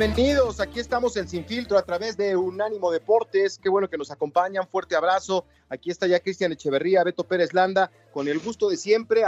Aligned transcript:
Bienvenidos. 0.00 0.60
Aquí 0.60 0.80
estamos 0.80 1.14
en 1.18 1.28
Sin 1.28 1.44
Filtro 1.44 1.76
a 1.76 1.82
través 1.82 2.16
de 2.16 2.34
Unánimo 2.34 2.90
Deportes. 2.90 3.60
Qué 3.62 3.68
bueno 3.68 3.90
que 3.90 3.98
nos 3.98 4.10
acompañan. 4.10 4.66
Fuerte 4.66 4.96
abrazo. 4.96 5.44
Aquí 5.68 5.90
está 5.90 6.06
ya 6.06 6.20
Cristian 6.20 6.52
Echeverría, 6.52 7.04
Beto 7.04 7.24
Pérez 7.24 7.52
Landa, 7.52 7.90
con 8.10 8.26
el 8.26 8.38
gusto 8.38 8.70
de 8.70 8.78
siempre. 8.78 9.24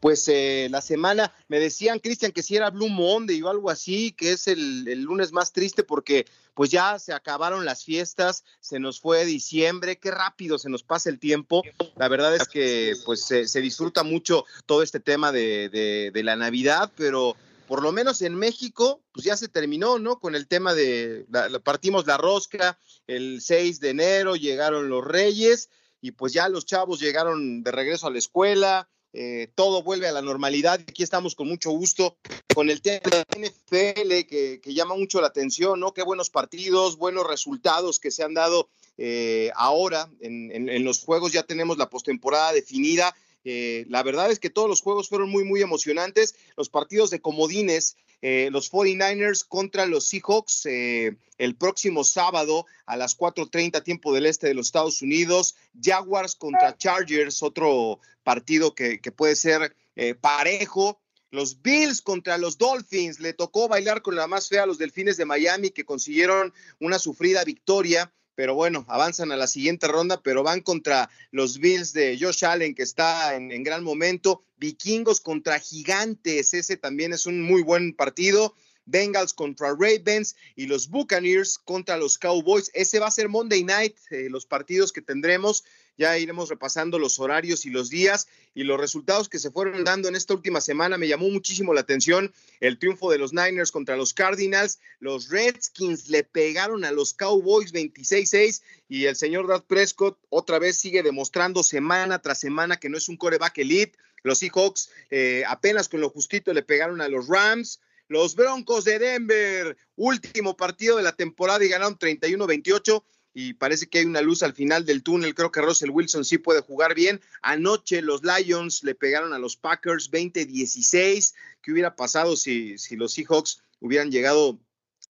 Pues 0.00 0.26
eh, 0.28 0.68
la 0.70 0.80
semana 0.80 1.30
me 1.48 1.60
decían, 1.60 1.98
Cristian, 1.98 2.32
que 2.32 2.42
si 2.42 2.56
era 2.56 2.70
Blue 2.70 2.88
Monday 2.88 3.42
o 3.42 3.50
algo 3.50 3.68
así, 3.68 4.12
que 4.12 4.32
es 4.32 4.48
el, 4.48 5.02
lunes 5.02 5.30
más 5.30 5.52
triste 5.52 5.82
porque 5.82 6.24
pues 6.54 6.70
ya 6.70 6.98
se 6.98 7.12
acabaron 7.12 7.66
las 7.66 7.84
fiestas, 7.84 8.44
se 8.60 8.78
nos 8.78 8.98
fue 8.98 9.26
diciembre, 9.26 9.98
qué 9.98 10.10
rápido 10.10 10.58
se 10.58 10.70
nos 10.70 10.82
pasa 10.82 11.10
el 11.10 11.18
tiempo. 11.18 11.62
La 11.96 12.08
verdad 12.08 12.34
es 12.34 12.48
que 12.48 12.94
pues 13.04 13.26
se, 13.26 13.60
disfruta 13.60 14.04
mucho 14.04 14.46
todo 14.64 14.82
este 14.82 15.00
tema 15.00 15.32
de 15.32 16.10
la 16.24 16.36
Navidad, 16.36 16.90
pero 16.96 17.36
por 17.70 17.84
lo 17.84 17.92
menos 17.92 18.20
en 18.22 18.34
México, 18.34 19.00
pues 19.12 19.24
ya 19.24 19.36
se 19.36 19.46
terminó, 19.46 20.00
¿no? 20.00 20.18
Con 20.18 20.34
el 20.34 20.48
tema 20.48 20.74
de, 20.74 21.24
partimos 21.62 22.04
la 22.04 22.16
rosca, 22.16 22.80
el 23.06 23.40
6 23.40 23.78
de 23.78 23.90
enero 23.90 24.34
llegaron 24.34 24.88
los 24.88 25.04
reyes 25.04 25.70
y 26.00 26.10
pues 26.10 26.32
ya 26.32 26.48
los 26.48 26.66
chavos 26.66 26.98
llegaron 26.98 27.62
de 27.62 27.70
regreso 27.70 28.08
a 28.08 28.10
la 28.10 28.18
escuela, 28.18 28.88
eh, 29.12 29.52
todo 29.54 29.84
vuelve 29.84 30.08
a 30.08 30.12
la 30.12 30.20
normalidad. 30.20 30.80
Aquí 30.80 31.04
estamos 31.04 31.36
con 31.36 31.46
mucho 31.46 31.70
gusto 31.70 32.16
con 32.56 32.70
el 32.70 32.82
tema 32.82 33.08
de 33.08 33.18
la 33.18 33.38
NFL 33.38 34.26
que, 34.26 34.60
llama 34.64 34.96
mucho 34.96 35.20
la 35.20 35.28
atención, 35.28 35.78
¿no? 35.78 35.94
Qué 35.94 36.02
buenos 36.02 36.28
partidos, 36.28 36.96
buenos 36.96 37.24
resultados 37.24 38.00
que 38.00 38.10
se 38.10 38.24
han 38.24 38.34
dado 38.34 38.68
eh, 38.98 39.52
ahora 39.54 40.10
en, 40.18 40.68
en, 40.68 40.84
los 40.84 41.04
juegos. 41.04 41.30
Ya 41.30 41.44
tenemos 41.44 41.78
la 41.78 41.88
postemporada 41.88 42.52
definida 42.52 43.14
eh, 43.44 43.86
la 43.88 44.02
verdad 44.02 44.30
es 44.30 44.38
que 44.38 44.50
todos 44.50 44.68
los 44.68 44.82
juegos 44.82 45.08
fueron 45.08 45.30
muy, 45.30 45.44
muy 45.44 45.62
emocionantes. 45.62 46.34
Los 46.56 46.68
partidos 46.68 47.10
de 47.10 47.20
comodines, 47.20 47.96
eh, 48.22 48.48
los 48.52 48.70
49ers 48.70 49.46
contra 49.46 49.86
los 49.86 50.08
Seahawks 50.08 50.66
eh, 50.66 51.16
el 51.38 51.56
próximo 51.56 52.04
sábado 52.04 52.66
a 52.86 52.96
las 52.96 53.16
4.30 53.16 53.82
tiempo 53.82 54.12
del 54.12 54.26
este 54.26 54.48
de 54.48 54.54
los 54.54 54.66
Estados 54.66 55.00
Unidos. 55.02 55.56
Jaguars 55.80 56.36
contra 56.36 56.76
Chargers, 56.76 57.42
otro 57.42 58.00
partido 58.22 58.74
que, 58.74 59.00
que 59.00 59.12
puede 59.12 59.36
ser 59.36 59.74
parejo. 60.20 61.00
Los 61.30 61.62
Bills 61.62 62.00
contra 62.02 62.38
los 62.38 62.58
Dolphins. 62.58 63.20
Le 63.20 63.32
tocó 63.32 63.68
bailar 63.68 64.02
con 64.02 64.16
la 64.16 64.26
más 64.26 64.48
fea 64.48 64.64
a 64.64 64.66
los 64.66 64.78
Delfines 64.78 65.16
de 65.16 65.26
Miami 65.26 65.70
que 65.70 65.84
consiguieron 65.84 66.52
una 66.78 66.98
sufrida 66.98 67.44
victoria 67.44 68.12
pero 68.40 68.54
bueno, 68.54 68.86
avanzan 68.88 69.32
a 69.32 69.36
la 69.36 69.46
siguiente 69.46 69.86
ronda, 69.86 70.22
pero 70.22 70.42
van 70.42 70.62
contra 70.62 71.10
los 71.30 71.58
Bills 71.58 71.92
de 71.92 72.16
Josh 72.18 72.46
Allen, 72.46 72.74
que 72.74 72.82
está 72.82 73.34
en, 73.34 73.62
gran 73.62 73.84
momento. 73.84 74.42
Vikingos 74.56 75.20
contra 75.20 75.58
Gigantes, 75.58 76.54
ese 76.54 76.78
también 76.78 77.12
es 77.12 77.26
un 77.26 77.42
muy 77.42 77.60
buen 77.60 77.92
partido. 77.92 78.54
Bengals 78.90 79.34
contra 79.34 79.70
Ravens 79.70 80.36
y 80.56 80.66
los 80.66 80.88
Buccaneers 80.88 81.58
contra 81.58 81.96
los 81.96 82.18
Cowboys. 82.18 82.70
Ese 82.74 82.98
va 82.98 83.06
a 83.06 83.10
ser 83.10 83.28
Monday 83.28 83.64
Night, 83.64 83.96
eh, 84.10 84.28
los 84.28 84.46
partidos 84.46 84.92
que 84.92 85.02
tendremos. 85.02 85.64
Ya 86.00 86.16
iremos 86.16 86.48
repasando 86.48 86.98
los 86.98 87.18
horarios 87.18 87.66
y 87.66 87.70
los 87.70 87.90
días 87.90 88.26
y 88.54 88.64
los 88.64 88.80
resultados 88.80 89.28
que 89.28 89.38
se 89.38 89.50
fueron 89.50 89.84
dando 89.84 90.08
en 90.08 90.16
esta 90.16 90.32
última 90.32 90.62
semana. 90.62 90.96
Me 90.96 91.08
llamó 91.08 91.28
muchísimo 91.28 91.74
la 91.74 91.82
atención 91.82 92.32
el 92.60 92.78
triunfo 92.78 93.10
de 93.10 93.18
los 93.18 93.34
Niners 93.34 93.70
contra 93.70 93.96
los 93.96 94.14
Cardinals. 94.14 94.78
Los 94.98 95.28
Redskins 95.28 96.08
le 96.08 96.24
pegaron 96.24 96.84
a 96.84 96.90
los 96.90 97.12
Cowboys 97.12 97.74
26-6 97.74 98.62
y 98.88 99.04
el 99.04 99.16
señor 99.16 99.46
Dad 99.46 99.64
Prescott 99.64 100.18
otra 100.30 100.58
vez 100.58 100.78
sigue 100.78 101.02
demostrando 101.02 101.62
semana 101.62 102.20
tras 102.20 102.40
semana 102.40 102.78
que 102.78 102.88
no 102.88 102.96
es 102.96 103.08
un 103.10 103.18
coreback 103.18 103.58
elite. 103.58 103.98
Los 104.22 104.38
Seahawks 104.38 104.90
eh, 105.10 105.44
apenas 105.46 105.88
con 105.88 106.00
lo 106.00 106.08
justito 106.08 106.52
le 106.52 106.62
pegaron 106.62 107.00
a 107.00 107.08
los 107.08 107.28
Rams. 107.28 107.80
Los 108.10 108.34
Broncos 108.34 108.82
de 108.82 108.98
Denver, 108.98 109.76
último 109.94 110.56
partido 110.56 110.96
de 110.96 111.04
la 111.04 111.12
temporada 111.12 111.64
y 111.64 111.68
ganaron 111.68 111.96
31-28 111.96 113.04
y 113.32 113.52
parece 113.52 113.86
que 113.86 114.00
hay 114.00 114.04
una 114.04 114.20
luz 114.20 114.42
al 114.42 114.52
final 114.52 114.84
del 114.84 115.04
túnel. 115.04 115.32
Creo 115.36 115.52
que 115.52 115.60
Russell 115.60 115.90
Wilson 115.90 116.24
sí 116.24 116.36
puede 116.38 116.60
jugar 116.60 116.96
bien. 116.96 117.20
Anoche 117.40 118.02
los 118.02 118.22
Lions 118.24 118.82
le 118.82 118.96
pegaron 118.96 119.32
a 119.32 119.38
los 119.38 119.56
Packers 119.56 120.10
20-16. 120.10 121.34
¿Qué 121.62 121.70
hubiera 121.70 121.94
pasado 121.94 122.34
si, 122.34 122.78
si 122.78 122.96
los 122.96 123.12
Seahawks 123.12 123.62
hubieran 123.78 124.10
llegado 124.10 124.58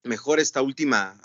mejor 0.03 0.39
esta 0.39 0.61
última, 0.61 1.19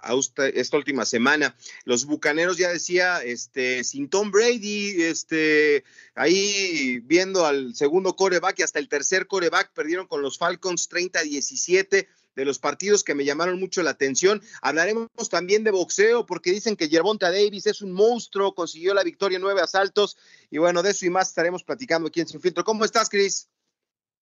esta 0.55 0.77
última 0.77 1.05
semana. 1.05 1.57
Los 1.85 2.05
bucaneros 2.05 2.59
ya 2.59 2.69
decía, 2.69 3.23
este, 3.23 3.85
sin 3.85 4.09
Tom 4.09 4.31
Brady, 4.31 5.03
este, 5.03 5.85
ahí 6.15 7.01
viendo 7.05 7.47
al 7.47 7.75
segundo 7.75 8.17
coreback 8.17 8.59
y 8.59 8.63
hasta 8.63 8.79
el 8.79 8.89
tercer 8.89 9.27
coreback, 9.27 9.73
perdieron 9.73 10.07
con 10.07 10.23
los 10.23 10.39
Falcons 10.39 10.89
30-17 10.91 12.07
de 12.37 12.45
los 12.45 12.59
partidos 12.59 13.03
que 13.03 13.15
me 13.15 13.25
llamaron 13.25 13.59
mucho 13.59 13.83
la 13.83 13.91
atención. 13.91 14.43
Hablaremos 14.61 15.09
también 15.31 15.65
de 15.65 15.71
boxeo 15.71 16.27
porque 16.27 16.53
dicen 16.53 16.77
que 16.77 16.89
Yerbonta 16.89 17.31
Davis 17.31 17.67
es 17.67 17.81
un 17.81 17.93
monstruo, 17.93 18.55
consiguió 18.55 18.93
la 18.93 19.03
victoria 19.03 19.37
en 19.37 19.43
nueve 19.43 19.63
asaltos 19.63 20.19
y 20.51 20.59
bueno, 20.59 20.83
de 20.83 20.91
eso 20.91 21.07
y 21.07 21.11
más 21.11 21.29
estaremos 21.29 21.65
platicando 21.65 22.09
aquí 22.09 22.21
en 22.21 22.29
Sin 22.29 22.41
Filtro. 22.41 22.63
¿Cómo 22.63 22.85
estás, 22.85 23.09
Cris? 23.09 23.49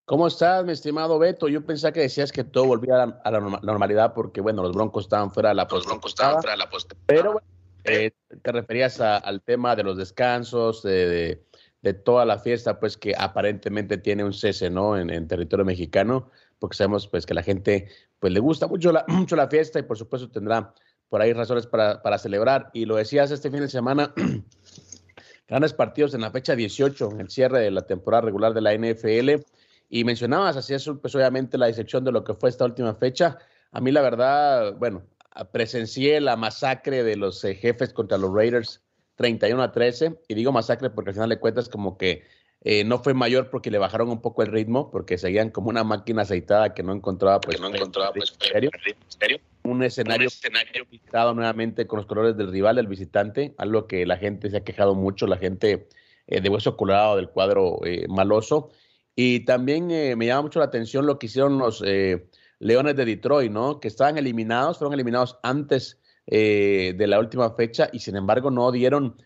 ¿Cómo 0.06 0.26
estás, 0.26 0.66
mi 0.66 0.72
estimado 0.72 1.18
Beto? 1.18 1.48
Yo 1.48 1.64
pensé 1.64 1.90
que 1.90 2.00
decías 2.00 2.30
que 2.30 2.44
todo 2.44 2.66
volvía 2.66 3.02
a 3.02 3.30
la, 3.30 3.40
normalidad 3.40 4.12
porque, 4.12 4.42
bueno, 4.42 4.62
los 4.62 4.72
Broncos 4.72 5.04
estaban 5.04 5.32
fuera 5.32 5.48
de 5.48 5.54
la 5.54 5.66
Los 5.70 5.86
Broncos 5.86 6.10
estaban 6.10 6.42
fuera 6.42 6.52
de 6.52 6.58
la 6.58 6.68
posta. 6.68 6.94
Pero 7.06 7.32
bueno, 7.32 7.46
eh, 7.84 8.10
te 8.42 8.52
referías 8.52 9.00
al 9.00 9.40
tema 9.40 9.74
de 9.74 9.82
los 9.82 9.96
descansos, 9.96 10.82
de, 10.82 11.40
toda 12.04 12.26
la 12.26 12.38
fiesta, 12.38 12.78
pues 12.80 12.98
que 12.98 13.14
aparentemente 13.16 13.96
tiene 13.96 14.24
un 14.24 14.34
cese, 14.34 14.68
¿no? 14.68 14.98
En, 14.98 15.26
territorio 15.26 15.64
mexicano, 15.64 16.30
porque 16.58 16.76
sabemos 16.76 17.08
pues 17.08 17.24
que 17.24 17.32
la 17.32 17.42
gente 17.42 17.88
pues 18.18 18.32
le 18.32 18.40
gusta 18.40 18.66
mucho 18.66 18.92
la, 18.92 19.06
mucho 19.08 19.36
la 19.36 19.48
fiesta 19.48 19.78
y 19.78 19.84
por 19.84 19.96
supuesto 19.96 20.30
tendrá 20.30 20.74
por 21.08 21.22
ahí 21.22 21.32
razones 21.32 21.66
para, 21.66 22.02
para 22.02 22.18
celebrar. 22.18 22.68
Y 22.74 22.84
lo 22.84 22.96
decías 22.96 23.30
este 23.30 23.50
fin 23.50 23.60
de 23.60 23.68
semana, 23.68 24.12
grandes 25.48 25.72
partidos 25.72 26.12
en 26.12 26.20
la 26.20 26.30
fecha 26.30 26.54
18, 26.54 27.10
en 27.12 27.20
el 27.20 27.30
cierre 27.30 27.60
de 27.60 27.70
la 27.70 27.86
temporada 27.86 28.20
regular 28.20 28.52
de 28.52 28.60
la 28.60 28.74
NFL 28.74 29.44
y 29.94 30.02
mencionabas, 30.02 30.56
así 30.56 30.74
es, 30.74 30.90
pues 31.00 31.14
obviamente 31.14 31.56
la 31.56 31.68
disección 31.68 32.02
de 32.02 32.10
lo 32.10 32.24
que 32.24 32.34
fue 32.34 32.50
esta 32.50 32.64
última 32.64 32.96
fecha. 32.96 33.38
A 33.70 33.80
mí 33.80 33.92
la 33.92 34.02
verdad, 34.02 34.74
bueno, 34.74 35.04
presencié 35.52 36.20
la 36.20 36.34
masacre 36.34 37.04
de 37.04 37.14
los 37.14 37.44
eh, 37.44 37.54
jefes 37.54 37.92
contra 37.92 38.18
los 38.18 38.34
Raiders 38.34 38.82
31 39.14 39.62
a 39.62 39.70
13, 39.70 40.18
y 40.26 40.34
digo 40.34 40.50
masacre 40.50 40.90
porque 40.90 41.10
al 41.10 41.14
final 41.14 41.28
de 41.28 41.38
cuentas 41.38 41.68
como 41.68 41.96
que 41.96 42.24
eh, 42.62 42.82
no 42.82 42.98
fue 42.98 43.14
mayor 43.14 43.50
porque 43.50 43.70
le 43.70 43.78
bajaron 43.78 44.08
un 44.08 44.20
poco 44.20 44.42
el 44.42 44.50
ritmo, 44.50 44.90
porque 44.90 45.16
seguían 45.16 45.50
como 45.50 45.68
una 45.68 45.84
máquina 45.84 46.22
aceitada 46.22 46.74
que 46.74 46.82
no 46.82 46.92
encontraba 46.92 47.40
pues, 47.40 47.60
no 47.60 47.68
encontraba, 47.68 48.10
pues, 48.12 48.36
Un 49.62 49.84
escenario, 49.84 50.28
un 51.22 51.36
nuevamente 51.36 51.86
con 51.86 51.98
los 51.98 52.06
colores 52.06 52.36
del 52.36 52.50
rival, 52.50 52.74
del 52.74 52.88
visitante, 52.88 53.54
algo 53.58 53.86
que 53.86 54.04
la 54.06 54.16
gente 54.16 54.50
se 54.50 54.56
ha 54.56 54.64
quejado 54.64 54.96
mucho, 54.96 55.28
la 55.28 55.36
gente 55.36 55.86
eh, 56.26 56.40
de 56.40 56.48
hueso 56.48 56.76
colorado 56.76 57.14
del 57.14 57.28
cuadro 57.28 57.78
maloso. 58.08 58.72
Y 59.16 59.40
también 59.40 59.90
eh, 59.90 60.16
me 60.16 60.26
llama 60.26 60.42
mucho 60.42 60.58
la 60.58 60.66
atención 60.66 61.06
lo 61.06 61.18
que 61.18 61.26
hicieron 61.26 61.58
los 61.58 61.82
eh, 61.86 62.28
Leones 62.58 62.96
de 62.96 63.04
Detroit, 63.04 63.52
¿no? 63.52 63.80
Que 63.80 63.88
estaban 63.88 64.18
eliminados, 64.18 64.78
fueron 64.78 64.94
eliminados 64.94 65.38
antes 65.42 66.00
eh, 66.26 66.94
de 66.96 67.06
la 67.06 67.18
última 67.18 67.50
fecha 67.50 67.88
y 67.92 68.00
sin 68.00 68.16
embargo 68.16 68.50
no 68.50 68.70
dieron 68.72 69.16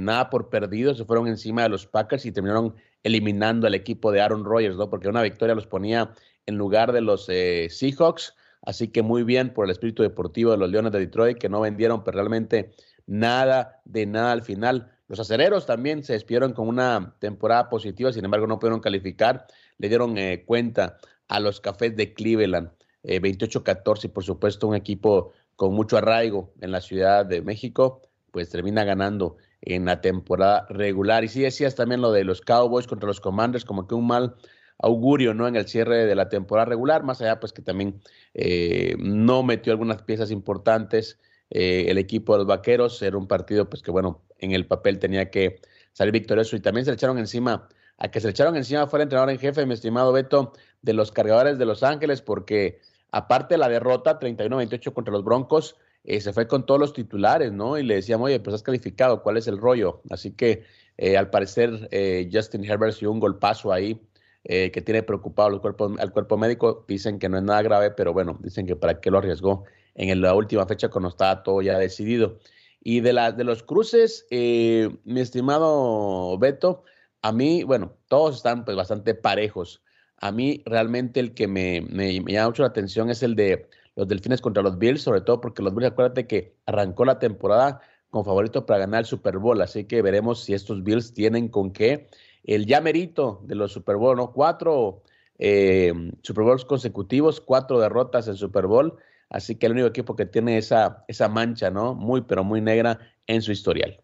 nada 0.00 0.28
por 0.28 0.50
perdido, 0.50 0.94
se 0.94 1.06
fueron 1.06 1.26
encima 1.26 1.62
de 1.62 1.70
los 1.70 1.86
Packers 1.86 2.26
y 2.26 2.32
terminaron 2.32 2.74
eliminando 3.02 3.66
al 3.66 3.74
equipo 3.74 4.12
de 4.12 4.20
Aaron 4.20 4.44
Rodgers, 4.44 4.76
¿no? 4.76 4.90
Porque 4.90 5.08
una 5.08 5.22
victoria 5.22 5.54
los 5.54 5.66
ponía 5.66 6.12
en 6.44 6.58
lugar 6.58 6.92
de 6.92 7.00
los 7.00 7.24
Seahawks. 7.24 8.34
Así 8.60 8.88
que 8.88 9.00
muy 9.00 9.22
bien 9.22 9.54
por 9.54 9.64
el 9.64 9.70
espíritu 9.70 10.02
deportivo 10.02 10.50
de 10.50 10.58
los 10.58 10.68
Leones 10.68 10.92
de 10.92 10.98
Detroit, 10.98 11.38
que 11.38 11.48
no 11.48 11.62
vendieron 11.62 12.04
pero 12.04 12.16
realmente 12.16 12.72
nada 13.06 13.80
de 13.86 14.04
nada 14.04 14.32
al 14.32 14.42
final. 14.42 14.93
Los 15.06 15.20
acereros 15.20 15.66
también 15.66 16.02
se 16.02 16.14
despidieron 16.14 16.54
con 16.54 16.66
una 16.66 17.14
temporada 17.18 17.68
positiva, 17.68 18.12
sin 18.12 18.24
embargo 18.24 18.46
no 18.46 18.58
pudieron 18.58 18.80
calificar. 18.80 19.46
Le 19.78 19.88
dieron 19.88 20.16
eh, 20.16 20.44
cuenta 20.46 20.98
a 21.28 21.40
los 21.40 21.60
cafés 21.60 21.94
de 21.94 22.14
Cleveland, 22.14 22.70
28-14, 23.02 24.04
eh, 24.04 24.06
y 24.06 24.08
por 24.08 24.24
supuesto 24.24 24.66
un 24.66 24.74
equipo 24.74 25.32
con 25.56 25.74
mucho 25.74 25.98
arraigo 25.98 26.52
en 26.60 26.72
la 26.72 26.80
Ciudad 26.80 27.26
de 27.26 27.42
México, 27.42 28.00
pues 28.30 28.48
termina 28.48 28.84
ganando 28.84 29.36
en 29.60 29.84
la 29.84 30.00
temporada 30.00 30.66
regular. 30.70 31.22
Y 31.22 31.28
sí 31.28 31.42
decías 31.42 31.74
también 31.74 32.00
lo 32.00 32.10
de 32.10 32.24
los 32.24 32.40
Cowboys 32.40 32.86
contra 32.86 33.06
los 33.06 33.20
Commanders, 33.20 33.64
como 33.66 33.86
que 33.86 33.94
un 33.94 34.06
mal 34.06 34.36
augurio, 34.78 35.34
¿no? 35.34 35.46
En 35.46 35.56
el 35.56 35.68
cierre 35.68 36.06
de 36.06 36.14
la 36.14 36.30
temporada 36.30 36.64
regular, 36.64 37.04
más 37.04 37.20
allá, 37.20 37.40
pues 37.40 37.52
que 37.52 37.62
también 37.62 38.00
eh, 38.32 38.96
no 38.98 39.42
metió 39.42 39.72
algunas 39.72 40.02
piezas 40.02 40.30
importantes. 40.30 41.18
el 41.50 41.98
equipo 41.98 42.32
de 42.32 42.38
los 42.38 42.46
Vaqueros 42.46 43.00
era 43.02 43.16
un 43.16 43.28
partido, 43.28 43.68
pues 43.68 43.82
que 43.82 43.90
bueno, 43.92 44.22
en 44.44 44.52
el 44.52 44.66
papel 44.66 44.98
tenía 44.98 45.30
que 45.30 45.60
salir 45.92 46.12
victorioso 46.12 46.56
y 46.56 46.60
también 46.60 46.84
se 46.84 46.90
le 46.90 46.96
echaron 46.96 47.18
encima, 47.18 47.68
a 47.98 48.10
que 48.10 48.20
se 48.20 48.26
le 48.26 48.32
echaron 48.32 48.56
encima 48.56 48.86
fue 48.86 48.98
el 48.98 49.04
entrenador 49.04 49.30
en 49.30 49.38
jefe, 49.38 49.64
mi 49.66 49.74
estimado 49.74 50.12
Beto, 50.12 50.52
de 50.82 50.92
los 50.92 51.12
cargadores 51.12 51.58
de 51.58 51.64
Los 51.64 51.82
Ángeles, 51.82 52.20
porque 52.20 52.80
aparte 53.10 53.54
de 53.54 53.58
la 53.58 53.68
derrota 53.68 54.18
31-28 54.18 54.92
contra 54.92 55.12
los 55.12 55.24
Broncos, 55.24 55.76
eh, 56.04 56.20
se 56.20 56.32
fue 56.32 56.46
con 56.46 56.66
todos 56.66 56.78
los 56.78 56.92
titulares, 56.92 57.52
¿no? 57.52 57.78
Y 57.78 57.82
le 57.82 57.94
decíamos, 57.94 58.26
oye, 58.26 58.38
pues 58.38 58.54
has 58.54 58.62
calificado, 58.62 59.22
¿cuál 59.22 59.38
es 59.38 59.46
el 59.48 59.58
rollo? 59.58 60.02
Así 60.10 60.32
que 60.32 60.64
eh, 60.98 61.16
al 61.16 61.30
parecer 61.30 61.88
eh, 61.90 62.28
Justin 62.30 62.64
Herbert 62.64 62.98
dio 62.98 63.10
un 63.10 63.20
golpazo 63.20 63.72
ahí 63.72 64.00
que 64.46 64.82
tiene 64.84 65.02
preocupado 65.02 65.48
al 65.48 65.60
cuerpo, 65.62 65.94
al 65.98 66.12
cuerpo 66.12 66.36
médico. 66.36 66.84
Dicen 66.86 67.18
que 67.18 67.30
no 67.30 67.38
es 67.38 67.42
nada 67.42 67.62
grave, 67.62 67.92
pero 67.92 68.12
bueno, 68.12 68.36
dicen 68.42 68.66
que 68.66 68.76
para 68.76 69.00
qué 69.00 69.10
lo 69.10 69.16
arriesgó 69.16 69.64
en 69.94 70.20
la 70.20 70.34
última 70.34 70.66
fecha 70.66 70.90
cuando 70.90 71.08
estaba 71.08 71.42
todo 71.42 71.62
ya 71.62 71.78
decidido. 71.78 72.36
Y 72.84 73.00
de, 73.00 73.12
la, 73.14 73.32
de 73.32 73.44
los 73.44 73.62
cruces, 73.62 74.26
eh, 74.30 74.96
mi 75.04 75.20
estimado 75.20 76.38
Beto, 76.38 76.84
a 77.22 77.32
mí, 77.32 77.64
bueno, 77.64 77.96
todos 78.08 78.36
están 78.36 78.64
pues 78.64 78.76
bastante 78.76 79.14
parejos. 79.14 79.82
A 80.18 80.30
mí 80.30 80.62
realmente 80.66 81.18
el 81.18 81.34
que 81.34 81.48
me, 81.48 81.80
me, 81.80 82.20
llama 82.22 82.48
mucho 82.48 82.62
la 82.62 82.68
atención 82.68 83.08
es 83.08 83.22
el 83.22 83.34
de 83.34 83.66
los 83.96 84.06
Delfines 84.06 84.42
contra 84.42 84.62
los 84.62 84.78
Bills, 84.78 85.00
sobre 85.00 85.22
todo 85.22 85.40
porque 85.40 85.62
los 85.62 85.74
Bills, 85.74 85.90
acuérdate 85.90 86.26
que 86.26 86.56
arrancó 86.66 87.06
la 87.06 87.18
temporada 87.18 87.80
con 88.10 88.24
favorito 88.24 88.66
para 88.66 88.80
ganar 88.80 89.00
el 89.00 89.06
Super 89.06 89.38
Bowl, 89.38 89.60
así 89.62 89.84
que 89.86 90.02
veremos 90.02 90.44
si 90.44 90.52
estos 90.54 90.84
Bills 90.84 91.14
tienen 91.14 91.48
con 91.48 91.72
qué. 91.72 92.06
El 92.44 92.66
ya 92.66 92.80
de 92.82 93.54
los 93.54 93.72
Super 93.72 93.96
Bowl, 93.96 94.16
¿no? 94.16 94.32
Cuatro 94.32 95.02
eh, 95.38 95.92
Super 96.22 96.44
Bowls 96.44 96.64
consecutivos, 96.64 97.40
cuatro 97.40 97.80
derrotas 97.80 98.28
en 98.28 98.36
Super 98.36 98.66
Bowl. 98.66 98.98
Así 99.34 99.56
que 99.56 99.66
el 99.66 99.72
único 99.72 99.88
equipo 99.88 100.14
que 100.14 100.26
tiene 100.26 100.58
esa, 100.58 101.04
esa 101.08 101.28
mancha, 101.28 101.68
¿no? 101.68 101.92
Muy, 101.96 102.22
pero 102.22 102.44
muy 102.44 102.60
negra 102.60 103.00
en 103.26 103.42
su 103.42 103.50
historial. 103.50 104.00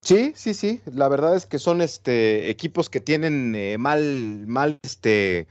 Sí, 0.00 0.32
sí, 0.34 0.54
sí. 0.54 0.80
La 0.86 1.10
verdad 1.10 1.36
es 1.36 1.44
que 1.44 1.58
son 1.58 1.82
este 1.82 2.48
equipos 2.48 2.88
que 2.88 3.00
tienen 3.00 3.54
eh, 3.54 3.76
mal, 3.76 4.46
mal, 4.46 4.80
este 4.82 5.46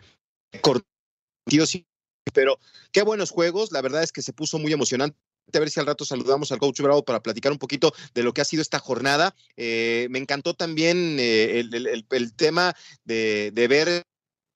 pero 2.33 2.57
qué 2.91 3.03
buenos 3.03 3.29
juegos. 3.29 3.71
La 3.71 3.83
verdad 3.83 4.01
es 4.01 4.11
que 4.11 4.23
se 4.23 4.33
puso 4.33 4.57
muy 4.57 4.73
emocionante. 4.73 5.15
A 5.53 5.59
ver 5.59 5.69
si 5.69 5.79
al 5.79 5.85
rato 5.85 6.05
saludamos 6.05 6.51
al 6.51 6.57
coach 6.57 6.81
Bravo 6.81 7.05
para 7.05 7.21
platicar 7.21 7.51
un 7.51 7.59
poquito 7.59 7.93
de 8.15 8.23
lo 8.23 8.33
que 8.33 8.41
ha 8.41 8.45
sido 8.45 8.63
esta 8.63 8.79
jornada. 8.79 9.35
Eh, 9.57 10.07
me 10.09 10.17
encantó 10.17 10.55
también 10.55 11.17
eh, 11.19 11.59
el, 11.59 12.33
tema 12.33 12.75
de, 13.03 13.51
de 13.53 13.67
ver 13.67 14.05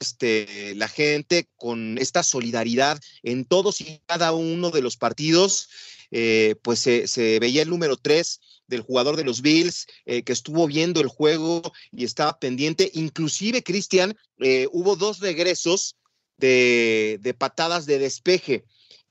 este, 0.05 0.75
la 0.75 0.87
gente 0.87 1.47
con 1.55 1.97
esta 1.97 2.21
solidaridad 2.21 2.99
en 3.23 3.43
todos 3.45 3.81
y 3.81 4.01
cada 4.05 4.33
uno 4.33 4.69
de 4.69 4.81
los 4.81 4.97
partidos, 4.97 5.67
eh, 6.11 6.55
pues 6.61 6.79
se, 6.79 7.39
veía 7.39 7.63
el 7.63 7.69
número 7.69 7.97
tres 7.97 8.39
del 8.67 8.81
jugador 8.81 9.15
de 9.15 9.23
los 9.23 9.41
Bills, 9.41 9.87
eh, 10.05 10.21
que 10.21 10.33
estuvo 10.33 10.67
viendo 10.67 11.01
el 11.01 11.07
juego 11.07 11.61
y 11.91 12.03
estaba 12.03 12.39
pendiente. 12.39 12.91
Inclusive, 12.93 13.63
Cristian, 13.63 14.15
eh, 14.39 14.67
hubo 14.71 14.95
dos 14.95 15.19
regresos 15.19 15.95
de, 16.37 17.35
patadas 17.37 17.87
de 17.87 17.97
despeje 17.97 18.65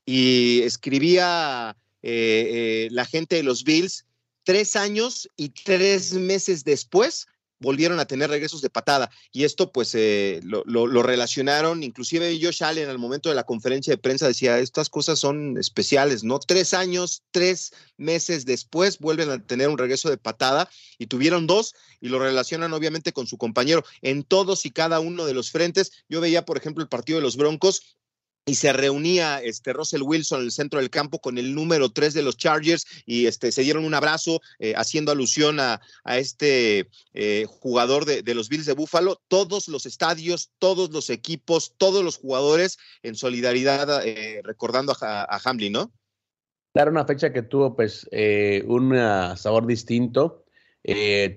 y 0.07 0.61
escribía 0.63 1.77
la 2.03 3.05
gente 3.07 3.37
de 3.37 3.43
los 3.43 3.65
Bills 3.65 4.05
tres 4.45 4.77
años 4.77 5.29
y 5.37 5.49
tres 5.49 6.13
meses 6.13 6.63
después 6.63 7.27
volvieron 7.59 7.99
a 8.01 8.07
tener 8.07 8.31
regresos 8.31 8.61
de 8.61 8.71
patada. 8.71 9.11
Y 9.33 9.45
esto 9.45 9.73
pues 9.73 9.95
eh, 9.95 10.41
lo, 10.45 11.03
relacionaron, 11.03 11.83
inclusive 11.83 12.39
Josh 12.41 12.63
Allen 12.63 12.89
al 12.89 12.99
momento 12.99 13.29
de 13.29 13.35
la 13.35 13.45
conferencia 13.45 13.93
de 13.93 13.99
prensa 13.99 14.27
decía, 14.27 14.59
estas 14.59 14.89
cosas 14.91 15.19
son 15.19 15.57
especiales, 15.59 16.25
¿no? 16.25 16.39
Tres 16.39 16.75
años, 16.75 17.23
tres 17.31 17.73
meses 17.97 18.45
después 18.45 18.99
vuelven 18.99 19.31
a 19.31 19.45
tener 19.45 19.69
un 19.69 19.79
regreso 19.79 20.11
de 20.11 20.19
patada 20.19 20.69
y 20.99 21.07
tuvieron 21.07 21.47
dos 21.47 21.75
y 22.01 22.09
lo 22.09 22.19
relacionan 22.19 22.73
obviamente 22.73 23.13
con 23.13 23.27
su 23.27 23.39
compañero 23.39 23.85
en 24.03 24.23
todos 24.23 24.67
y 24.67 24.71
cada 24.71 25.01
uno 25.01 25.27
de 25.27 25.35
los 25.35 25.51
frentes. 25.51 25.93
Yo 26.09 26.21
veía, 26.21 26.45
por 26.45 26.57
ejemplo, 26.57 26.83
el 26.83 26.89
partido 26.89 27.19
de 27.19 27.23
los 27.23 27.37
Broncos 27.37 27.97
y 28.47 28.55
se 28.57 28.73
reunía 28.73 29.41
este 29.41 29.73
Russell 29.73 30.03
Wilson 30.03 30.41
en 30.41 30.47
el 30.47 30.53
centro 30.53 30.81
del 30.81 30.91
campo 30.91 31.19
con 31.19 31.39
el 31.39 31.55
número 31.55 31.91
3 31.91 32.13
de 32.13 32.23
los 32.23 32.37
Chargers 32.37 32.87
y 33.07 33.27
este, 33.27 33.53
se 33.53 33.63
dieron 33.63 33.85
un 33.85 33.95
abrazo 33.95 34.41
eh, 34.59 34.75
haciendo 34.77 35.13
alusión 35.13 35.61
a, 35.61 35.81
este 36.05 36.89
eh, 37.15 37.47
jugador 37.49 38.05
de, 38.05 38.35
los 38.35 38.49
Bills 38.49 38.67
de 38.67 38.75
Buffalo. 38.75 39.21
Todos 39.29 39.69
los 39.69 39.87
estadios, 39.87 40.53
todos 40.59 40.91
los 40.91 41.09
equipos, 41.11 41.75
todos 41.79 42.05
los 42.05 42.19
jugadores 42.19 42.79
en 43.03 43.15
solidaridad 43.15 44.07
eh, 44.07 44.43
recordando 44.45 44.95
a, 45.01 45.23
a, 45.23 45.41
Hamlin, 45.45 45.73
¿no? 45.73 45.93
Claro, 46.73 46.91
una 46.91 47.07
fecha 47.07 47.33
que 47.33 47.43
tuvo 47.43 47.77
pues 47.77 48.09
un 48.67 48.95
sabor 49.37 49.67
distinto. 49.67 50.45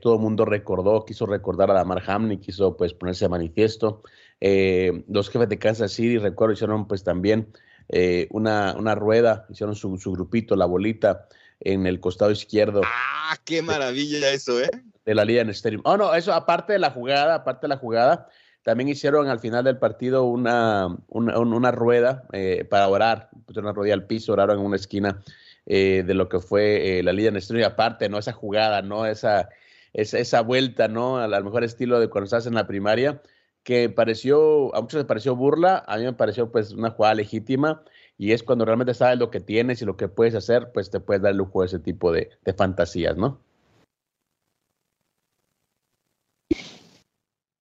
todo 0.02 0.16
el 0.16 0.20
mundo 0.20 0.46
recordó, 0.46 1.06
quiso 1.06 1.26
recordar 1.26 1.70
a 1.72 1.76
Damar 1.76 2.04
Hamlin, 2.08 2.40
quiso 2.40 2.76
pues 2.76 2.94
ponerse 2.94 3.26
a 3.26 3.30
manifiesto. 3.30 4.02
Eh, 4.39 5.03
los 5.08 5.29
jefes 5.29 5.50
de 5.50 5.58
Kansas 5.58 5.91
City, 5.91 6.17
recuerdo, 6.17 6.53
hicieron 6.53 6.88
pues 6.88 7.03
también 7.03 7.48
eh, 7.89 8.27
una, 8.32 8.75
una, 8.77 8.96
rueda, 8.96 9.46
hicieron 9.50 9.75
su, 9.75 9.98
su, 9.98 10.12
grupito, 10.12 10.56
la 10.56 10.65
bolita, 10.65 11.27
en 11.60 11.88
el 11.88 12.00
costado 12.00 12.32
izquierdo. 12.32 12.82
¡Ah, 12.86 13.36
qué 13.44 13.62
maravilla 13.62 14.29
eso, 14.32 14.62
eh! 14.62 14.70
De 15.06 15.15
la 15.15 15.25
Liga 15.25 15.41
en 15.41 15.50
Stadium. 15.50 15.82
Oh, 15.86 15.98
no, 15.98 16.13
eso 16.13 16.34
aparte 16.34 16.74
de 16.74 16.79
la 16.79 16.91
jugada, 16.91 17.36
aparte 17.36 17.65
de 17.65 17.70
la 17.70 17.77
jugada, 17.77 18.29
también 18.62 18.89
hicieron 18.89 19.27
al 19.27 19.39
final 19.39 19.63
del 19.63 19.77
partido 19.77 20.25
una, 20.25 20.88
una, 21.08 21.39
una 21.39 21.72
rueda 21.72 22.25
eh, 22.34 22.65
para 22.70 22.88
orar, 22.89 23.29
pusieron 23.46 23.70
una 23.70 23.74
rodilla 23.74 23.96
al 23.96 24.06
piso, 24.06 24.34
oraron 24.34 24.60
en 24.60 24.65
una 24.65 24.75
esquina 24.75 25.24
de 25.65 26.13
lo 26.13 26.29
que 26.29 26.39
fue 26.39 27.01
la 27.03 27.12
Liga 27.12 27.27
en 27.27 27.36
Stadium. 27.36 27.63
Y 27.63 27.65
aparte, 27.65 28.08
¿no? 28.08 28.17
Esa 28.17 28.32
jugada, 28.32 28.82
¿no? 28.82 29.06
Esa 29.06 29.50
esa 29.98 30.41
vuelta, 30.41 30.88
¿no? 30.88 31.17
Al, 31.17 31.44
mejor 31.44 31.63
estilo 31.63 32.00
de 32.00 32.08
cuando 32.08 32.25
estás 32.25 32.46
en 32.46 32.53
la 32.53 32.67
primaria, 32.67 33.22
que 33.68 33.90
pareció, 33.90 34.74
a 34.74 34.80
muchos 34.80 35.00
les 35.00 35.06
pareció 35.06 35.36
burla, 35.36 35.84
a 35.90 35.98
mí 35.98 36.06
me 36.06 36.14
pareció 36.14 36.50
pues 36.50 36.72
una 36.72 36.92
jugada 36.92 37.16
legítima 37.16 37.84
y 38.18 38.32
es 38.32 38.42
cuando 38.42 38.64
realmente 38.64 38.94
sabes 38.94 39.20
lo 39.20 39.30
que 39.30 39.42
tienes 39.42 39.82
y 39.82 39.86
lo 39.86 39.98
que 39.98 40.08
puedes 40.08 40.36
hacer, 40.36 40.72
pues 40.72 40.90
te 40.90 41.02
puedes 41.02 41.22
dar 41.22 41.32
el 41.34 41.38
lujo 41.40 41.60
de 41.60 41.68
ese 41.68 41.80
tipo 41.80 42.14
de, 42.14 42.30
fantasías, 42.58 43.18
¿no? 43.18 43.42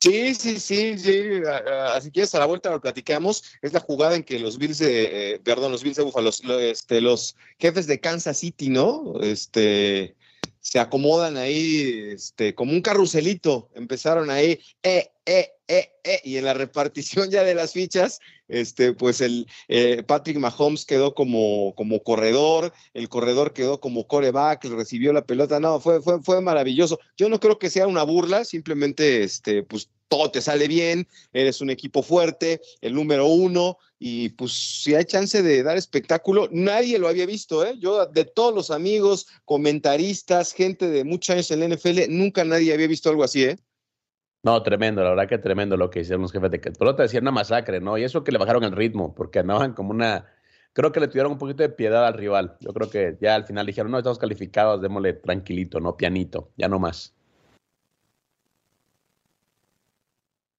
Sí, 0.01 0.37
sí, 0.37 0.61
sí, 0.61 0.97
sí. 0.97 1.43
Así 1.93 2.13
que 2.13 2.23
a 2.23 2.39
la 2.39 2.47
vuelta 2.47 2.71
lo 2.71 2.81
platicamos. 2.81 3.43
Es 3.61 3.73
la 3.73 3.81
jugada 3.81 4.15
en 4.15 4.23
que 4.23 4.39
los 4.39 4.59
Bills 4.59 4.79
de, 4.79 5.33
eh, 5.33 5.41
perdón, 5.41 5.73
los 5.73 5.83
Bills 5.83 5.97
de 5.97 6.05
Buffalo, 6.05 6.27
los, 6.27 6.41
este, 6.61 7.01
los 7.01 7.35
jefes 7.59 7.89
de 7.89 7.99
Kansas 7.99 8.39
City, 8.39 8.69
¿no? 8.69 9.15
Este, 9.23 10.15
se 10.61 10.79
acomodan 10.79 11.37
ahí, 11.37 12.11
este, 12.13 12.55
como 12.55 12.71
un 12.71 12.81
carruselito. 12.81 13.71
Empezaron 13.75 14.31
ahí, 14.31 14.61
eh, 14.85 15.11
eh, 15.26 15.50
eh, 15.68 15.90
eh, 16.04 16.21
y 16.23 16.37
en 16.37 16.45
la 16.45 16.54
repartición 16.54 17.28
ya 17.30 17.42
de 17.42 17.54
las 17.54 17.73
fichas, 17.73 18.21
este, 18.47 18.92
pues 18.92 19.21
el 19.21 19.49
eh, 19.66 20.04
Patrick 20.06 20.38
Mahomes 20.38 20.85
quedó 20.85 21.14
como, 21.14 21.75
como 21.75 22.00
corredor, 22.04 22.73
el 22.95 23.09
corredor 23.09 23.52
quedó 23.52 23.80
como 23.80 24.06
coreback, 24.06 24.64
recibió 24.66 25.12
la 25.12 25.26
pelota, 25.26 25.59
no, 25.59 25.80
fue, 25.80 26.00
fue, 26.00 26.23
fue 26.23 26.40
maravilloso. 26.40 27.00
Yo 27.16 27.28
no 27.28 27.40
creo 27.40 27.59
que 27.59 27.71
sea 27.71 27.88
una 27.88 28.04
burla, 28.04 28.45
simplemente, 28.45 29.25
este, 29.25 29.64
pues 29.64 29.90
todo 30.06 30.30
te 30.30 30.40
sale 30.40 30.68
bien, 30.68 31.09
eres 31.33 31.61
un 31.61 31.71
equipo 31.71 32.00
fuerte, 32.04 32.61
el 32.80 32.95
número 32.95 33.26
uno, 33.26 33.78
y 33.99 34.28
pues 34.30 34.52
si 34.52 34.95
hay 34.95 35.04
chance 35.04 35.42
de 35.42 35.64
dar 35.64 35.76
espectáculo, 35.76 36.49
nadie 36.52 37.00
lo 37.00 37.09
había 37.09 37.26
visto, 37.26 37.66
¿eh? 37.66 37.75
Yo 37.80 38.06
de 38.06 38.25
todos 38.25 38.54
los 38.54 38.71
amigos, 38.71 39.26
comentaristas, 39.45 40.52
gente 40.52 40.88
de 40.88 41.02
muchos 41.02 41.35
años 41.35 41.50
en 41.50 41.61
la 41.61 41.75
NFL, 41.75 42.02
nunca 42.11 42.45
nadie 42.45 42.73
había 42.73 42.87
visto 42.87 43.11
algo 43.11 43.25
así, 43.25 43.42
¿eh? 43.42 43.59
No, 44.47 44.62
tremendo, 44.62 45.03
la 45.03 45.11
verdad 45.11 45.29
que 45.29 45.38
tremendo 45.38 45.76
lo 45.76 45.91
que 45.91 46.03
hicieron 46.03 46.23
los 46.23 46.31
jefes 46.31 46.53
de 46.53 46.61
pelota, 46.61 47.03
decían 47.03 47.25
una 47.25 47.33
masacre, 47.33 47.81
¿no? 47.81 47.99
Y 47.99 48.05
eso 48.05 48.23
que 48.23 48.31
le 48.31 48.38
bajaron 48.38 48.62
el 48.62 48.71
ritmo, 48.71 49.12
porque 49.12 49.41
andaban 49.41 49.73
como 49.73 49.91
una, 49.91 50.33
creo 50.73 50.93
que 50.93 51.00
le 51.00 51.09
tuvieron 51.09 51.33
un 51.33 51.38
poquito 51.38 51.65
de 51.65 51.69
piedad 51.69 52.07
al 52.07 52.15
rival. 52.15 52.57
Yo 52.61 52.73
creo 52.73 52.88
que 52.88 53.19
ya 53.21 53.35
al 53.35 53.45
final 53.45 53.67
dijeron, 53.67 53.91
no, 53.91 53.99
estamos 53.99 54.21
calificados, 54.21 54.81
démosle 54.81 55.15
tranquilito, 55.15 55.81
¿no? 55.81 55.97
Pianito, 55.97 56.53
ya 56.57 56.69
no 56.69 56.79
más. 56.79 57.12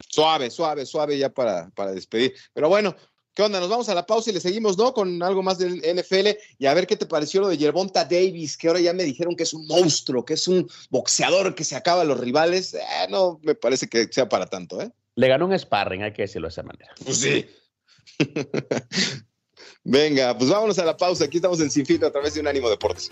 Suave, 0.10 0.50
suave, 0.50 0.86
suave 0.86 1.18
ya 1.18 1.30
para, 1.30 1.70
para 1.70 1.94
despedir. 1.94 2.34
Pero 2.54 2.68
bueno, 2.68 2.94
¿Qué 3.38 3.44
onda? 3.44 3.60
Nos 3.60 3.70
vamos 3.70 3.88
a 3.88 3.94
la 3.94 4.04
pausa 4.04 4.32
y 4.32 4.34
le 4.34 4.40
seguimos, 4.40 4.80
¿no? 4.80 4.96
Con 4.96 5.22
algo 5.22 5.44
más 5.44 5.60
del 5.60 5.76
NFL 5.76 6.30
y 6.58 6.66
a 6.66 6.74
ver 6.74 6.88
qué 6.88 6.98
te 6.98 7.06
pareció 7.06 7.40
lo 7.40 7.50
de 7.50 7.58
Yerbonta 7.60 8.04
Davis, 8.04 8.58
que 8.58 8.68
ahora 8.68 8.80
ya 8.80 8.94
me 8.94 9.04
dijeron 9.04 9.36
que 9.36 9.44
es 9.44 9.54
un 9.54 9.68
monstruo, 9.68 10.26
que 10.26 10.34
es 10.34 10.48
un 10.48 10.68
boxeador 10.90 11.54
que 11.54 11.64
se 11.64 11.76
acaba 11.76 12.02
a 12.02 12.04
los 12.04 12.20
rivales. 12.20 12.74
Eh, 12.74 12.80
no 13.12 13.40
me 13.44 13.54
parece 13.54 13.88
que 13.88 14.08
sea 14.12 14.28
para 14.28 14.48
tanto, 14.48 14.82
¿eh? 14.82 14.92
Le 15.14 15.28
ganó 15.28 15.46
un 15.46 15.54
sparring, 15.54 16.02
hay 16.02 16.14
que 16.14 16.24
decirlo 16.24 16.48
de 16.48 16.52
esa 16.52 16.64
manera. 16.64 16.92
Pues 17.06 17.18
sí. 17.20 17.46
Venga, 19.84 20.36
pues 20.36 20.50
vámonos 20.50 20.80
a 20.80 20.86
la 20.86 20.98
pausa. 20.98 21.26
Aquí 21.26 21.38
estamos 21.38 21.60
en 21.60 21.70
Sin 21.70 21.86
a 22.04 22.10
través 22.10 22.34
de 22.34 22.40
un 22.40 22.48
ánimo 22.48 22.72
Deportes. 22.72 23.12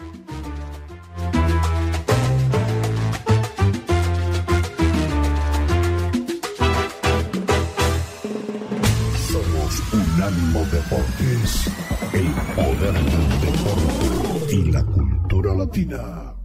Unánimo 10.26 10.66
Deportes, 10.72 11.68
el 12.12 12.32
poder 12.56 12.94
del 12.94 13.30
deporte 13.42 14.56
y 14.56 14.72
la 14.72 14.84
cultura 14.84 15.54
latina. 15.54 16.36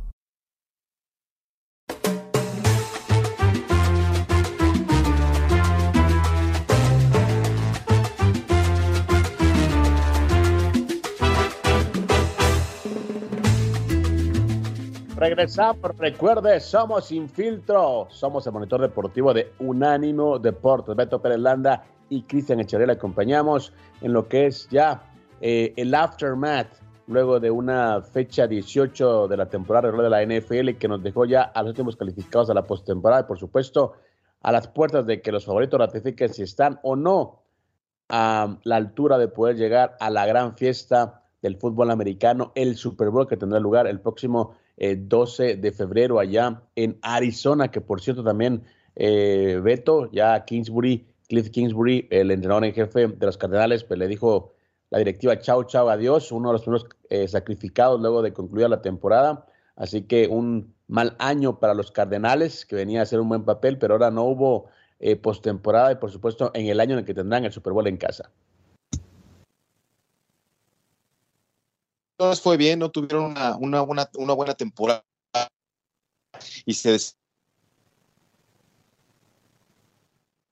Regresamos, 15.16 15.96
recuerde, 15.96 16.60
somos 16.60 17.06
Sin 17.06 17.30
Filtro, 17.30 18.08
somos 18.10 18.46
el 18.46 18.52
monitor 18.52 18.82
deportivo 18.82 19.32
de 19.32 19.54
Unánimo 19.58 20.38
Deportes. 20.38 20.94
Beto 20.94 21.22
Pérez 21.22 21.38
Landa 21.38 21.82
y 22.10 22.22
Cristian 22.22 22.58
le 22.58 22.92
acompañamos 22.92 23.72
en 24.02 24.12
lo 24.12 24.28
que 24.28 24.46
es 24.46 24.68
ya 24.68 25.02
eh, 25.40 25.72
el 25.76 25.94
aftermath, 25.94 26.68
luego 27.06 27.40
de 27.40 27.50
una 27.50 28.02
fecha 28.02 28.46
18 28.46 29.28
de 29.28 29.36
la 29.36 29.48
temporada 29.48 29.90
regular 29.90 30.10
de 30.10 30.26
la 30.26 30.40
NFL 30.40 30.78
que 30.78 30.88
nos 30.88 31.02
dejó 31.02 31.24
ya 31.24 31.42
a 31.42 31.62
los 31.62 31.70
últimos 31.70 31.96
calificados 31.96 32.50
a 32.50 32.54
la 32.54 32.66
postemporada 32.66 33.22
y 33.22 33.24
por 33.24 33.38
supuesto 33.38 33.94
a 34.42 34.52
las 34.52 34.68
puertas 34.68 35.06
de 35.06 35.22
que 35.22 35.32
los 35.32 35.46
favoritos 35.46 35.78
ratifiquen 35.78 36.34
si 36.34 36.42
están 36.42 36.78
o 36.82 36.96
no 36.96 37.42
a 38.08 38.58
la 38.64 38.76
altura 38.76 39.16
de 39.16 39.28
poder 39.28 39.56
llegar 39.56 39.96
a 40.00 40.10
la 40.10 40.26
gran 40.26 40.56
fiesta 40.56 41.22
del 41.42 41.56
fútbol 41.56 41.90
americano, 41.90 42.52
el 42.54 42.76
Super 42.76 43.10
Bowl 43.10 43.26
que 43.26 43.36
tendrá 43.36 43.60
lugar 43.60 43.86
el 43.86 44.00
próximo 44.00 44.56
12 44.76 45.50
eh, 45.50 45.56
de 45.56 45.72
febrero 45.72 46.18
allá 46.18 46.62
en 46.74 46.98
Arizona, 47.02 47.70
que 47.70 47.80
por 47.80 48.00
cierto 48.00 48.24
también 48.24 48.64
eh, 48.96 49.60
Beto, 49.62 50.10
ya 50.10 50.44
Kingsbury 50.44 51.06
Cliff 51.30 51.48
Kingsbury, 51.50 52.08
el 52.10 52.32
entrenador 52.32 52.64
en 52.64 52.74
jefe 52.74 53.06
de 53.06 53.26
los 53.26 53.38
Cardenales, 53.38 53.84
pues 53.84 54.00
le 54.00 54.08
dijo 54.08 54.52
la 54.90 54.98
directiva 54.98 55.38
chao, 55.38 55.62
chao, 55.62 55.88
adiós, 55.88 56.32
uno 56.32 56.48
de 56.48 56.54
los 56.54 56.62
primeros 56.62 56.86
eh, 57.08 57.28
sacrificados 57.28 58.00
luego 58.00 58.20
de 58.20 58.32
concluir 58.32 58.68
la 58.68 58.82
temporada. 58.82 59.46
Así 59.76 60.02
que 60.02 60.26
un 60.26 60.74
mal 60.88 61.14
año 61.20 61.60
para 61.60 61.72
los 61.72 61.92
Cardenales, 61.92 62.66
que 62.66 62.74
venía 62.74 62.98
a 62.98 63.02
hacer 63.04 63.20
un 63.20 63.28
buen 63.28 63.44
papel, 63.44 63.78
pero 63.78 63.94
ahora 63.94 64.10
no 64.10 64.24
hubo 64.24 64.66
eh, 64.98 65.14
postemporada 65.14 65.92
y 65.92 65.94
por 65.94 66.10
supuesto 66.10 66.50
en 66.52 66.66
el 66.66 66.80
año 66.80 66.94
en 66.94 66.98
el 66.98 67.04
que 67.04 67.14
tendrán 67.14 67.44
el 67.44 67.52
Super 67.52 67.72
Bowl 67.72 67.86
en 67.86 67.96
casa. 67.96 68.32
No 72.18 72.34
fue 72.34 72.56
bien, 72.56 72.80
no 72.80 72.90
tuvieron 72.90 73.34
una 73.60 73.82
buena 73.82 74.54
temporada 74.54 75.04
y 76.66 76.74
se 76.74 76.98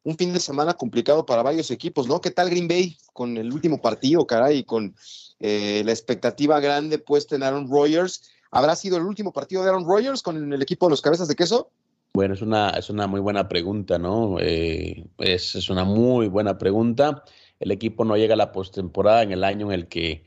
un 0.09 0.17
fin 0.17 0.33
de 0.33 0.41
semana 0.41 0.73
complicado 0.73 1.27
para 1.27 1.43
varios 1.43 1.71
equipos, 1.71 2.09
¿no? 2.09 2.23
¿Qué 2.23 2.31
tal 2.31 2.49
Green 2.49 2.67
Bay 2.67 2.97
con 3.13 3.37
el 3.37 3.53
último 3.53 3.83
partido, 3.83 4.27
caray, 4.27 4.65
con 4.65 4.95
eh, 5.39 5.83
la 5.85 5.93
expectativa 5.93 6.59
grande 6.61 6.99
puesta 6.99 7.37
en 7.37 7.43
Aaron 7.43 7.71
Rodgers? 7.71 8.23
¿Habrá 8.51 8.75
sido 8.75 8.97
el 8.97 9.03
último 9.03 9.35
partido 9.35 9.63
de 9.63 9.69
Aaron 9.69 9.85
Rodgers 9.85 10.23
con 10.23 10.51
el 10.51 10.63
equipo 10.63 10.87
de 10.87 10.91
los 10.93 11.03
cabezas 11.03 11.29
de 11.29 11.35
queso? 11.35 11.71
Bueno, 12.15 12.33
es 12.33 12.41
una, 12.41 12.71
es 12.71 12.89
una 12.89 13.07
muy 13.07 13.21
buena 13.21 13.51
pregunta, 13.51 13.99
¿no? 13.99 14.39
Eh, 14.41 15.05
es, 15.19 15.55
es, 15.55 15.69
una 15.69 15.85
muy 15.85 16.27
buena 16.29 16.57
pregunta. 16.57 17.23
El 17.61 17.71
equipo 17.71 18.07
no 18.07 18.17
llega 18.17 18.33
a 18.33 18.39
la 18.39 18.51
postemporada 18.51 19.23
en 19.23 19.33
el 19.33 19.45
año 19.45 19.67
en 19.67 19.73
el 19.73 19.89
que 19.89 20.25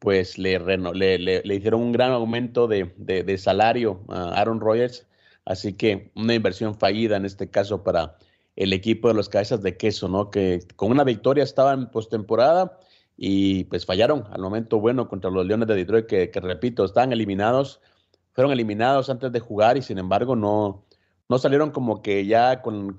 pues 0.00 0.38
le, 0.38 0.58
le, 0.58 1.18
le, 1.18 1.54
hicieron 1.54 1.82
un 1.82 1.92
gran 1.92 2.10
aumento 2.10 2.66
de, 2.66 2.92
de, 2.96 3.22
de 3.22 3.38
salario 3.38 4.02
a 4.08 4.40
Aaron 4.40 4.58
Rodgers, 4.58 5.06
así 5.44 5.74
que 5.74 6.10
una 6.16 6.34
inversión 6.34 6.74
fallida 6.74 7.16
en 7.16 7.26
este 7.26 7.48
caso 7.48 7.84
para, 7.84 8.16
el 8.56 8.72
equipo 8.72 9.08
de 9.08 9.14
los 9.14 9.28
cabezas 9.28 9.62
de 9.62 9.76
queso, 9.76 10.08
¿no? 10.08 10.30
Que 10.30 10.60
con 10.76 10.90
una 10.90 11.04
victoria 11.04 11.44
estaban 11.44 11.80
en 11.80 11.90
postemporada 11.90 12.78
y 13.16 13.64
pues 13.64 13.86
fallaron 13.86 14.24
al 14.30 14.40
momento 14.40 14.80
bueno 14.80 15.08
contra 15.08 15.30
los 15.30 15.46
Leones 15.46 15.68
de 15.68 15.74
Detroit, 15.74 16.06
que, 16.06 16.30
repito, 16.40 16.84
estaban 16.84 17.12
eliminados, 17.12 17.80
fueron 18.32 18.52
eliminados 18.52 19.10
antes 19.10 19.30
de 19.32 19.40
jugar 19.40 19.76
y 19.76 19.82
sin 19.82 19.98
embargo 19.98 20.36
no, 20.36 20.84
no 21.28 21.38
salieron 21.38 21.70
como 21.70 22.02
que 22.02 22.26
ya 22.26 22.62
con, 22.62 22.96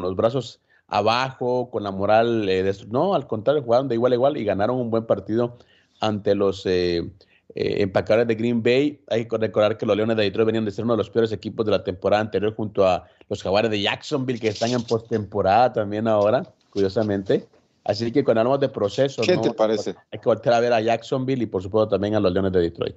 los 0.00 0.16
brazos 0.16 0.62
abajo, 0.86 1.70
con 1.70 1.82
la 1.82 1.90
moral, 1.90 2.48
eh, 2.48 2.72
no, 2.88 3.14
al 3.14 3.26
contrario, 3.26 3.62
jugaron 3.62 3.88
de 3.88 3.94
igual 3.96 4.12
a 4.12 4.14
igual 4.14 4.36
y 4.38 4.44
ganaron 4.44 4.76
un 4.80 4.90
buen 4.90 5.06
partido 5.06 5.58
ante 6.00 6.34
los 6.34 6.64
eh, 6.64 7.12
eh, 7.54 7.82
empacadores 7.82 8.28
de 8.28 8.34
Green 8.34 8.62
Bay. 8.62 9.00
Hay 9.08 9.26
que 9.26 9.36
recordar 9.38 9.78
que 9.78 9.86
los 9.86 9.96
Leones 9.96 10.16
de 10.16 10.24
Detroit 10.24 10.46
venían 10.46 10.64
de 10.64 10.70
ser 10.70 10.84
uno 10.84 10.94
de 10.94 10.98
los 10.98 11.10
peores 11.10 11.32
equipos 11.32 11.64
de 11.64 11.72
la 11.72 11.82
temporada 11.82 12.20
anterior 12.20 12.54
junto 12.54 12.86
a 12.86 13.06
los 13.28 13.42
Jaguares 13.42 13.70
de 13.70 13.80
Jacksonville 13.80 14.38
que 14.38 14.48
están 14.48 14.70
en 14.72 14.82
postemporada 14.82 15.72
también 15.72 16.06
ahora, 16.08 16.42
curiosamente. 16.70 17.46
Así 17.84 18.12
que 18.12 18.22
cuando 18.22 18.40
hablamos 18.42 18.60
de 18.60 18.68
proceso, 18.68 19.22
¿qué 19.22 19.38
te 19.38 19.52
parece? 19.52 19.94
Hay 20.12 20.18
que 20.18 20.28
volver 20.28 20.52
a 20.52 20.60
ver 20.60 20.72
a 20.74 20.80
Jacksonville 20.80 21.42
y 21.42 21.46
por 21.46 21.62
supuesto 21.62 21.88
también 21.88 22.14
a 22.14 22.20
los 22.20 22.32
Leones 22.32 22.52
de 22.52 22.60
Detroit. 22.60 22.96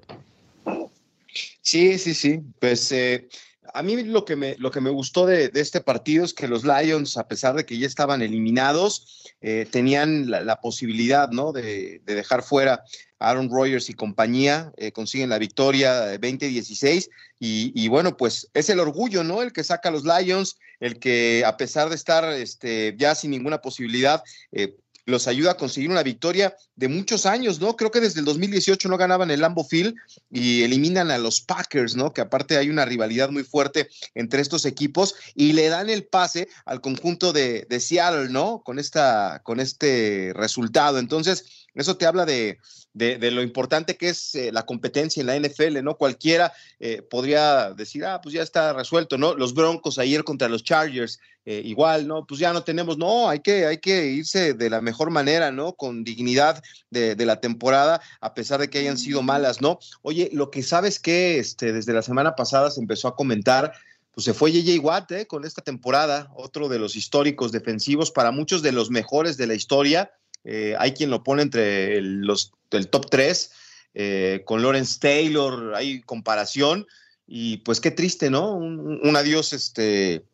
Sí, 1.62 1.98
sí, 1.98 2.14
sí. 2.14 2.42
Pues 2.60 2.92
eh, 2.92 3.30
a 3.74 3.84
mí 3.84 4.04
lo 4.04 4.26
que 4.26 4.36
me, 4.36 4.56
lo 4.58 4.72
que 4.72 4.82
me 4.82 4.90
gustó 4.90 5.26
de, 5.26 5.52
este 5.54 5.82
partido 5.82 6.26
es 6.26 6.34
que 6.34 6.48
los 6.48 6.64
Lions, 6.64 7.18
a 7.18 7.28
pesar 7.28 7.56
de 7.56 7.66
que 7.66 7.78
ya 7.78 7.88
estaban 7.88 8.22
eliminados, 8.22 9.34
eh, 9.42 9.68
tenían 9.70 10.30
la, 10.30 10.60
posibilidad 10.62 11.30
¿no? 11.30 11.52
de, 11.52 12.02
de, 12.06 12.16
dejar 12.16 12.44
fuera 12.44 12.84
Aaron 13.22 13.50
Rodgers 13.50 13.90
y 13.90 13.94
compañía 13.94 14.74
eh, 14.78 14.92
consiguen 14.92 15.30
la 15.30 15.38
victoria 15.38 16.16
20-16 16.20 17.10
y, 17.40 17.88
bueno, 17.88 18.18
pues 18.18 18.50
es 18.54 18.70
el 18.70 18.80
orgullo, 18.80 19.24
¿no? 19.24 19.42
El 19.42 19.52
que 19.52 19.64
saca 19.64 19.90
a 19.90 19.92
los 19.92 20.04
Lions, 20.04 20.58
el 20.80 21.00
que 21.00 21.44
a 21.44 21.58
pesar 21.58 21.90
de 21.90 21.96
estar 21.96 22.24
este, 22.34 22.96
ya 22.98 23.16
sin 23.16 23.32
ninguna 23.32 23.62
posibilidad, 23.62 24.24
eh, 24.52 24.76
los 25.06 25.28
ayuda 25.28 25.52
a 25.52 25.58
conseguir 25.58 25.90
una 25.90 26.04
victoria 26.04 26.56
de 26.76 26.88
muchos 26.88 27.26
años, 27.26 27.60
¿no? 27.60 27.76
Creo 27.76 27.92
que 27.92 28.00
desde 28.00 28.20
el 28.20 28.26
2018 28.26 28.90
no 28.90 28.98
ganaban 28.98 29.32
el 29.32 29.42
Lambo 29.42 29.64
Field 29.64 29.96
y 30.30 30.64
eliminan 30.64 31.12
a 31.12 31.18
los 31.18 31.42
Packers, 31.42 31.96
¿no? 31.96 32.14
Que 32.14 32.22
aparte 32.22 32.58
hay 32.58 32.70
una 32.70 32.86
rivalidad 32.86 33.30
muy 33.30 33.44
fuerte 33.44 33.90
entre 34.16 34.42
estos 34.42 34.66
equipos 34.66 35.16
y 35.36 35.54
le 35.54 35.70
dan 35.70 35.90
el 35.90 36.06
pase 36.06 36.48
al 36.66 36.82
conjunto 36.82 37.34
de, 37.34 37.66
de 37.70 37.80
Seattle, 37.80 38.30
¿no? 38.30 38.62
Con, 38.64 38.80
esta, 38.80 39.42
con 39.44 39.60
este 39.60 40.34
resultado. 40.36 41.00
Entonces, 41.00 41.61
eso 41.74 41.96
te 41.98 42.06
habla 42.06 42.26
de, 42.26 42.60
de, 42.94 43.32
lo 43.32 43.42
importante 43.42 43.96
que 43.96 44.10
es 44.10 44.36
eh, 44.36 44.52
la 44.52 44.66
competencia 44.66 45.22
en 45.22 45.28
la 45.28 45.38
NFL, 45.40 45.82
¿no? 45.84 45.96
Cualquiera 45.98 46.52
eh, 46.80 47.02
podría 47.02 47.72
decir, 47.72 48.06
ah, 48.06 48.20
pues 48.22 48.34
ya 48.34 48.44
está 48.44 48.74
resuelto, 48.74 49.18
¿no? 49.18 49.34
Los 49.36 49.54
Broncos 49.54 49.98
ayer 49.98 50.24
contra 50.24 50.50
los 50.50 50.64
Chargers, 50.64 51.20
eh, 51.46 51.62
igual, 51.64 52.08
¿no? 52.08 52.26
Pues 52.26 52.40
ya 52.40 52.52
no 52.52 52.64
tenemos, 52.64 52.98
no, 52.98 53.30
hay 53.30 53.40
que, 53.40 53.66
hay 53.66 53.78
que 53.78 54.08
irse 54.08 54.54
de 54.54 54.70
la 54.70 54.82
mejor 54.82 55.10
manera, 55.12 55.52
¿no? 55.52 55.74
Con 55.74 56.04
dignidad 56.04 56.62
de, 56.90 57.16
de 57.16 57.26
la 57.26 57.40
temporada, 57.40 58.02
a 58.20 58.34
pesar 58.34 58.60
de 58.60 58.70
que 58.70 58.80
hayan 58.80 58.98
sido 58.98 59.22
malas, 59.22 59.62
¿no? 59.62 59.80
Oye, 60.02 60.30
lo 60.34 60.52
que 60.52 60.64
sabes 60.64 61.00
que 61.00 61.40
este, 61.40 61.72
desde 61.72 61.94
la 61.94 62.02
semana 62.02 62.36
pasada 62.36 62.70
se 62.70 62.82
empezó 62.82 63.08
a 63.08 63.16
comentar 63.16 63.74
pues 64.14 64.26
se 64.26 64.34
fue 64.34 64.52
JJ 64.52 64.80
Watt 64.80 65.12
¿eh? 65.12 65.26
con 65.26 65.46
esta 65.46 65.62
temporada, 65.62 66.30
otro 66.36 66.68
de 66.68 66.80
los 66.80 66.96
históricos 66.96 67.52
defensivos, 67.52 68.12
para 68.12 68.32
muchos 68.32 68.62
de 68.62 68.74
los 68.74 68.90
mejores 68.90 69.38
de 69.38 69.48
la 69.48 69.54
historia. 69.54 70.12
Eh, 70.44 70.76
hay 70.80 70.94
quien 70.94 71.10
lo 71.10 71.24
pone 71.24 71.44
entre 71.44 71.98
el, 71.98 72.22
los, 72.22 72.52
el 72.72 72.90
top 72.90 73.10
3, 73.10 73.52
eh, 73.94 74.42
con 74.46 74.62
Lawrence 74.62 75.00
Taylor, 75.00 75.76
hay 75.76 76.02
comparación, 76.02 76.88
y 77.28 77.58
pues 77.58 77.80
qué 77.80 77.92
triste, 77.92 78.30
¿no? 78.30 78.56
Un, 78.56 79.16
adiós, 79.16 79.54
este, 79.54 80.26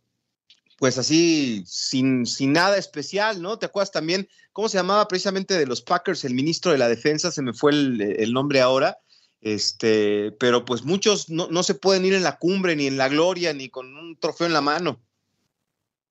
pues 0.78 0.98
así, 0.98 1.64
sin, 1.66 2.26
sin 2.26 2.54
nada 2.54 2.78
especial, 2.78 3.42
¿no? 3.42 3.60
¿Te 3.60 3.68
acuerdas 3.68 3.92
también 3.92 4.28
cómo 4.54 4.70
se 4.70 4.78
llamaba 4.78 5.08
precisamente 5.08 5.58
de 5.58 5.68
los 5.68 5.82
Packers 5.82 6.24
el 6.26 6.34
ministro 6.34 6.72
de 6.72 6.78
la 6.78 6.90
defensa? 6.90 7.32
Se 7.32 7.42
me 7.42 7.54
fue 7.54 7.72
el, 7.72 8.34
nombre 8.34 8.62
ahora. 8.62 8.98
Este, 9.42 10.32
pero 10.40 10.66
pues 10.66 10.84
muchos 10.84 11.30
no, 11.30 11.48
no, 11.52 11.62
se 11.62 11.76
pueden 11.76 12.06
ir 12.06 12.16
en 12.16 12.24
la 12.24 12.38
cumbre, 12.38 12.76
ni 12.76 12.88
en 12.88 12.98
la 12.98 13.08
gloria, 13.08 13.54
ni 13.54 13.70
con 13.70 13.96
un 13.96 14.18
trofeo 14.20 14.48
en 14.48 14.54
la 14.54 14.62
mano. 14.62 15.00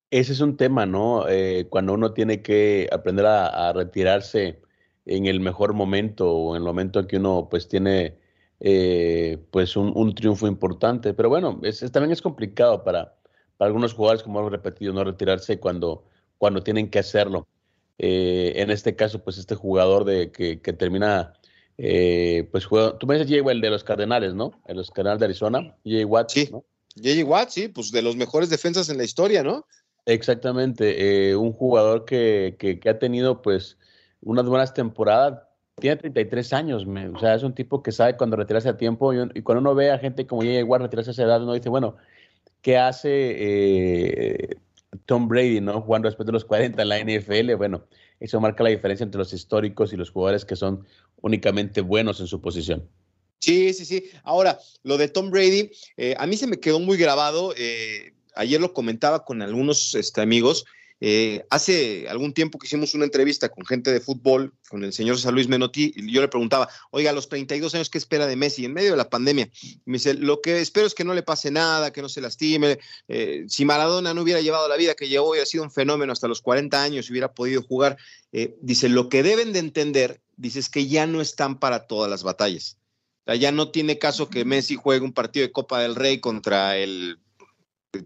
Ese 0.09 0.31
es 0.31 0.39
un 0.39 0.55
tema, 0.55 0.85
¿no? 0.85 1.27
Eh, 1.27 1.67
cuando 1.69 1.93
uno 1.93 2.13
tiene 2.13 2.41
que 2.41 2.87
aprender 2.91 3.25
a, 3.25 3.73
retirarse 3.73 4.61
en 5.05 5.25
el 5.25 5.41
mejor 5.41 5.73
momento 5.73 6.31
o 6.31 6.55
en 6.55 6.61
el 6.61 6.65
momento 6.65 6.99
en 6.99 7.07
que 7.07 7.17
uno 7.17 7.47
pues 7.49 7.67
tiene 7.67 8.17
eh, 8.61 9.37
pues 9.51 9.75
un, 9.75 10.15
triunfo 10.15 10.47
importante. 10.47 11.13
Pero 11.13 11.27
bueno, 11.29 11.59
es, 11.63 11.79
también 11.91 12.11
es 12.13 12.21
complicado 12.21 12.85
para, 12.85 13.17
para 13.57 13.67
algunos 13.67 13.93
jugadores, 13.93 14.23
como 14.23 14.39
hemos 14.39 14.51
repetido, 14.51 14.93
no 14.93 15.03
retirarse 15.03 15.59
cuando, 15.59 16.05
cuando 16.37 16.63
tienen 16.63 16.89
que 16.89 16.99
hacerlo. 16.99 17.45
Eh, 17.97 18.53
en 18.55 18.71
este 18.71 18.95
caso, 18.95 19.21
pues 19.23 19.37
este 19.37 19.55
jugador 19.55 20.05
de 20.05 20.31
que, 20.31 20.61
que 20.61 20.71
termina, 20.71 21.33
pues 21.75 22.65
juega, 22.65 22.97
tú 22.97 23.07
me 23.07 23.15
dices 23.15 23.29
Jay 23.29 23.43
el 23.45 23.61
de 23.61 23.69
los 23.71 23.83
Cardenales, 23.83 24.33
¿no? 24.35 24.51
En 24.67 24.77
los 24.77 24.89
Cardenales 24.89 25.19
de 25.19 25.25
Arizona, 25.25 25.75
Jay 25.83 26.05
Watt. 26.05 26.29
Sí, 26.29 26.47
¿no? 26.49 26.63
Jay 26.95 27.23
Watt, 27.23 27.49
sí, 27.49 27.67
pues 27.67 27.91
de 27.91 28.01
los 28.01 28.15
mejores 28.15 28.49
defensas 28.49 28.89
en 28.89 28.97
la 28.97 29.03
historia, 29.03 29.43
¿no? 29.43 29.65
Exactamente, 30.07 31.31
eh, 31.31 31.35
un 31.35 31.51
jugador 31.51 32.05
que, 32.05 32.55
que, 32.57 32.89
ha 32.89 32.97
tenido 32.97 33.41
pues 33.41 33.77
unas 34.21 34.45
buenas 34.45 34.73
temporadas, 34.73 35.43
tiene 35.75 35.97
33 35.97 36.53
años, 36.53 36.85
o 36.87 37.19
sea, 37.19 37.35
es 37.35 37.43
un 37.43 37.53
tipo 37.53 37.83
que 37.83 37.91
sabe 37.91 38.15
cuando 38.15 38.37
retirarse 38.37 38.69
a 38.69 38.77
tiempo 38.77 39.13
y, 39.13 39.41
cuando 39.41 39.59
uno 39.59 39.75
ve 39.75 39.91
a 39.91 39.99
gente 39.99 40.25
como 40.25 40.43
J.J. 40.43 40.63
Watt 40.63 40.81
retirarse 40.83 41.11
a 41.11 41.13
esa 41.13 41.23
edad, 41.23 41.43
uno 41.43 41.53
dice, 41.53 41.67
bueno, 41.67 41.97
¿qué 42.61 42.77
hace 42.77 43.09
eh, 43.11 44.55
Tom 45.05 45.27
Brady, 45.27 45.59
no? 45.59 45.81
Jugando 45.81 46.07
después 46.07 46.25
de 46.25 46.31
los 46.31 46.45
40 46.45 46.81
en 46.81 46.87
la 46.87 46.99
NFL, 46.99 47.55
bueno, 47.55 47.83
eso 48.21 48.39
marca 48.39 48.63
la 48.63 48.69
diferencia 48.69 49.03
entre 49.03 49.19
los 49.19 49.33
históricos 49.33 49.91
y 49.91 49.97
los 49.97 50.09
jugadores 50.09 50.45
que 50.45 50.55
son 50.55 50.85
únicamente 51.21 51.81
buenos 51.81 52.21
en 52.21 52.27
su 52.27 52.39
posición. 52.39 52.87
Sí, 53.39 53.73
sí, 53.73 53.83
sí. 53.83 54.09
Ahora, 54.23 54.57
lo 54.83 54.97
de 54.97 55.09
Tom 55.09 55.31
Brady, 55.31 55.69
eh, 55.97 56.15
a 56.17 56.25
mí 56.25 56.37
se 56.37 56.47
me 56.47 56.61
quedó 56.61 56.79
muy 56.79 56.97
grabado. 56.97 57.53
Eh, 57.57 58.13
ayer 58.37 58.61
lo 58.61 58.73
comentaba 58.73 59.25
con 59.25 59.41
algunos 59.41 59.95
este, 59.95 60.21
amigos. 60.21 60.65
Eh, 60.99 61.45
hace 61.51 62.09
algún 62.09 62.33
tiempo 62.33 62.57
que 62.57 62.65
hicimos 62.65 62.95
una 62.95 63.05
entrevista 63.05 63.49
con 63.49 63.65
gente 63.65 63.91
de 63.91 63.99
fútbol, 63.99 64.53
con 64.67 64.83
el 64.83 64.93
señor 64.93 65.19
San 65.19 65.35
Luis 65.35 65.47
Menotti, 65.47 65.93
y 65.95 66.11
yo 66.11 66.21
le 66.21 66.27
preguntaba, 66.27 66.69
oiga, 66.89 67.11
a 67.11 67.13
los 67.13 67.29
32 67.29 67.75
años, 67.75 67.89
¿qué 67.89 67.99
espera 67.99 68.25
de 68.25 68.35
Messi 68.35 68.65
en 68.65 68.73
medio 68.73 68.91
de 68.91 68.97
la 68.97 69.09
pandemia? 69.09 69.49
Y 69.61 69.79
me 69.85 69.97
dice, 69.97 70.15
lo 70.15 70.41
que 70.41 70.59
espero 70.59 70.87
es 70.87 70.95
que 70.95 71.03
no 71.03 71.13
le 71.13 71.21
pase 71.21 71.51
nada, 71.51 71.93
que 71.93 72.01
no 72.01 72.09
se 72.09 72.21
lastime. 72.21 72.79
Eh, 73.07 73.45
si 73.47 73.63
Maradona 73.63 74.13
no 74.13 74.23
hubiera 74.23 74.41
llevado 74.41 74.67
la 74.67 74.75
vida 74.75 74.95
que 74.95 75.07
llevó 75.07 75.35
y 75.35 75.39
ha 75.39 75.45
sido 75.45 75.63
un 75.63 75.71
fenómeno 75.71 76.13
hasta 76.13 76.27
los 76.27 76.41
40 76.41 76.81
años 76.81 77.07
y 77.07 77.11
hubiera 77.11 77.33
podido 77.33 77.61
jugar, 77.61 77.97
eh, 78.31 78.55
dice, 78.61 78.89
lo 78.89 79.07
que 79.09 79.21
deben 79.21 79.53
de 79.53 79.59
entender, 79.59 80.21
dice, 80.35 80.59
es 80.59 80.69
que 80.69 80.87
ya 80.87 81.05
no 81.05 81.21
están 81.21 81.59
para 81.59 81.85
todas 81.85 82.09
las 82.09 82.23
batallas. 82.23 82.77
ya 83.39 83.51
no 83.51 83.71
tiene 83.71 83.99
caso 83.99 84.29
que 84.29 84.45
Messi 84.45 84.75
juegue 84.75 85.05
un 85.05 85.13
partido 85.13 85.45
de 85.45 85.51
Copa 85.51 85.81
del 85.81 85.95
Rey 85.95 86.19
contra 86.19 86.77
el 86.77 87.19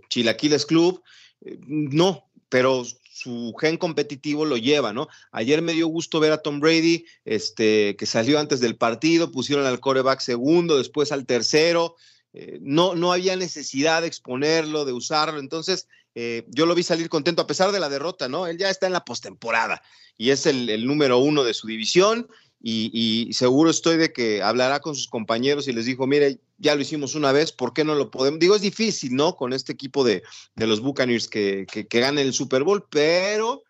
Chilaquiles 0.09 0.65
Club, 0.65 1.01
eh, 1.45 1.57
no, 1.67 2.29
pero 2.49 2.83
su 2.85 3.53
gen 3.59 3.77
competitivo 3.77 4.45
lo 4.45 4.57
lleva, 4.57 4.93
¿no? 4.93 5.07
Ayer 5.31 5.61
me 5.61 5.73
dio 5.73 5.87
gusto 5.87 6.19
ver 6.19 6.31
a 6.31 6.41
Tom 6.41 6.59
Brady, 6.59 7.05
este, 7.25 7.95
que 7.95 8.05
salió 8.05 8.39
antes 8.39 8.59
del 8.59 8.77
partido, 8.77 9.31
pusieron 9.31 9.65
al 9.65 9.79
coreback 9.79 10.19
segundo, 10.19 10.77
después 10.77 11.11
al 11.11 11.25
tercero, 11.25 11.95
eh, 12.33 12.59
no, 12.61 12.95
no 12.95 13.13
había 13.13 13.35
necesidad 13.35 14.01
de 14.01 14.07
exponerlo, 14.07 14.85
de 14.85 14.93
usarlo, 14.93 15.39
entonces 15.39 15.87
eh, 16.15 16.45
yo 16.47 16.65
lo 16.65 16.75
vi 16.75 16.83
salir 16.83 17.09
contento 17.09 17.41
a 17.41 17.47
pesar 17.47 17.71
de 17.71 17.79
la 17.79 17.89
derrota, 17.89 18.27
¿no? 18.27 18.47
Él 18.47 18.57
ya 18.57 18.69
está 18.69 18.87
en 18.87 18.93
la 18.93 19.05
postemporada 19.05 19.81
y 20.17 20.31
es 20.31 20.45
el 20.45 20.85
número 20.85 21.19
uno 21.19 21.43
de 21.43 21.53
su 21.53 21.67
división 21.67 22.27
y, 22.63 23.29
seguro 23.33 23.69
estoy 23.71 23.97
de 23.97 24.13
que 24.13 24.43
hablará 24.43 24.79
con 24.79 24.95
sus 24.95 25.07
compañeros 25.07 25.67
y 25.67 25.73
les 25.73 25.85
dijo, 25.85 26.05
mire, 26.05 26.39
ya 26.61 26.75
lo 26.75 26.81
hicimos 26.81 27.15
una 27.15 27.31
vez, 27.31 27.51
¿por 27.51 27.73
qué 27.73 27.83
no 27.83 27.95
lo 27.95 28.11
podemos? 28.11 28.39
Digo, 28.39 28.55
es 28.55 28.61
difícil, 28.61 29.15
¿no? 29.15 29.35
Con 29.35 29.51
este 29.51 29.73
equipo 29.73 30.03
de, 30.03 30.23
los 30.55 30.79
Buccaneers 30.79 31.27
que, 31.27 31.65
que, 31.71 31.87
que 31.87 31.99
ganen 31.99 32.25
el 32.25 32.33
Super 32.33 32.63
Bowl, 32.63 32.85
pero 32.89 33.63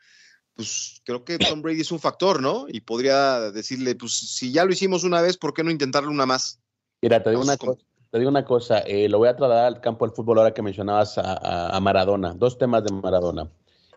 pues 0.56 1.02
creo 1.06 1.24
que 1.24 1.38
Tom 1.38 1.62
Brady 1.62 1.82
es 1.82 1.92
un 1.92 2.00
factor, 2.00 2.42
¿no? 2.42 2.66
Y 2.68 2.82
podría 2.82 3.52
decirle, 3.52 3.96
pues 3.96 4.14
si 4.14 4.52
ya 4.52 4.66
lo 4.66 4.74
hicimos 4.74 5.04
una 5.04 5.22
vez, 5.22 5.38
¿por 5.38 5.54
qué 5.54 5.64
no 5.64 5.72
intentarlo 5.72 6.12
una 6.12 6.26
más? 6.26 6.60
Mira, 7.02 7.24
te 7.24 7.30
digo 7.30 7.42
una 7.42 7.58
cosa. 7.58 7.82
Te 8.12 8.20
digo 8.20 8.30
una 8.30 8.44
cosa, 8.44 8.80
eh, 8.80 9.08
lo 9.08 9.20
voy 9.20 9.30
a 9.30 9.38
trasladar 9.38 9.68
al 9.68 9.80
campo 9.80 10.06
del 10.06 10.14
fútbol 10.14 10.40
ahora 10.40 10.54
que 10.54 10.62
mencionabas 10.62 11.18
a, 11.18 11.80
Maradona, 11.80 12.34
dos 12.34 12.58
temas 12.58 12.84
de 12.84 12.92
Maradona. 12.92 13.50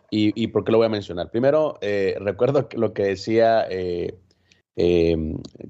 Y, 0.09 0.31
y, 0.41 0.47
por 0.47 0.63
qué 0.63 0.71
lo 0.71 0.77
voy 0.77 0.87
a 0.87 0.89
mencionar? 0.89 1.29
Primero, 1.29 1.77
eh, 1.81 2.15
recuerdo 2.21 2.69
lo 2.77 2.93
que 2.93 3.03
decía 3.03 3.67
eh, 3.69 4.17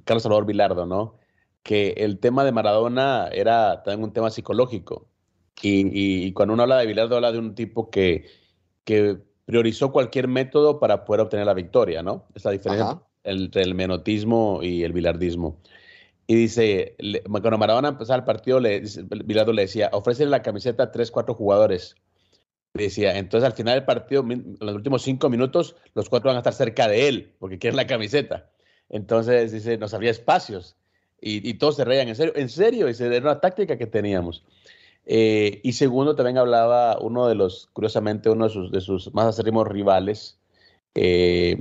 Carlos 0.04 0.22
Salvador 0.22 0.46
Vilardo, 0.46 0.86
¿no? 0.86 1.18
Que 1.66 1.96
el 1.98 2.20
tema 2.20 2.46
de 2.46 2.52
Maradona 2.52 3.28
era 3.34 3.82
también 3.82 4.04
un 4.04 4.14
tema 4.14 4.30
psicológico. 4.30 5.08
Y, 5.64 6.32
cuando 6.34 6.54
uno 6.54 6.62
habla 6.62 6.78
de 6.78 6.86
Vilardo, 6.86 7.16
habla 7.16 7.32
de 7.32 7.40
un 7.40 7.56
tipo 7.56 7.90
que, 7.90 8.28
que 8.84 9.18
priorizó 9.46 9.92
cualquier 9.92 10.28
método 10.28 10.80
para 10.80 11.06
poder 11.06 11.22
obtener 11.22 11.48
la 11.48 11.56
victoria, 11.56 12.04
¿no? 12.04 12.28
Esa 12.36 12.52
diferencia 12.52 13.02
entre 13.24 13.64
el 13.64 13.74
menotismo 13.74 14.60
y 14.62 14.84
el 14.84 14.94
bilardismo. 14.94 15.60
Y 16.28 16.36
dice, 16.36 16.96
cuando 17.30 17.58
Maradona 17.58 17.90
empezaba 17.90 18.18
el 18.18 18.26
partido, 18.26 18.60
le, 18.60 18.84
Bilardo 19.26 19.52
le 19.52 19.64
decía, 19.64 19.90
ofrécele 19.92 20.30
la 20.30 20.44
camiseta 20.44 20.84
a 20.84 20.92
tres, 20.92 21.10
cuatro 21.10 21.34
jugadores. 21.34 21.96
Decía, 22.76 23.18
entonces 23.18 23.50
al 23.50 23.56
final 23.56 23.74
del 23.74 23.86
partido, 23.86 24.24
en 24.30 24.56
los 24.60 24.76
últimos 24.76 25.02
cinco 25.02 25.30
minutos, 25.30 25.76
los 25.96 26.10
cuatro 26.10 26.28
van 26.28 26.36
a 26.36 26.40
estar 26.40 26.54
cerca 26.54 26.88
de 26.88 27.08
él, 27.08 27.34
porque 27.40 27.58
quieren 27.58 27.78
la 27.78 27.88
camiseta. 27.88 28.52
Entonces, 28.90 29.52
dice, 29.52 29.80
nos 29.80 29.96
había 29.96 30.12
espacios 30.12 30.76
y, 31.28 31.56
todos 31.56 31.76
se 31.76 31.86
reían, 31.86 32.08
en 32.08 32.16
serio, 32.16 32.34
en 32.36 32.50
serio, 32.50 32.88
era 32.88 33.32
una 33.32 33.42
táctica 33.42 33.78
que 33.78 33.88
teníamos. 33.88 34.44
Eh, 35.08 35.60
y 35.64 35.74
segundo, 35.74 36.16
también 36.16 36.38
hablaba 36.38 37.00
uno 37.00 37.28
de 37.28 37.34
los, 37.34 37.68
curiosamente, 37.74 38.30
uno 38.30 38.46
de 38.48 38.54
sus, 38.54 38.72
de 38.72 38.80
sus 38.80 39.12
más 39.14 39.26
acérrimos 39.26 39.68
rivales, 39.68 40.38
eh, 40.94 41.58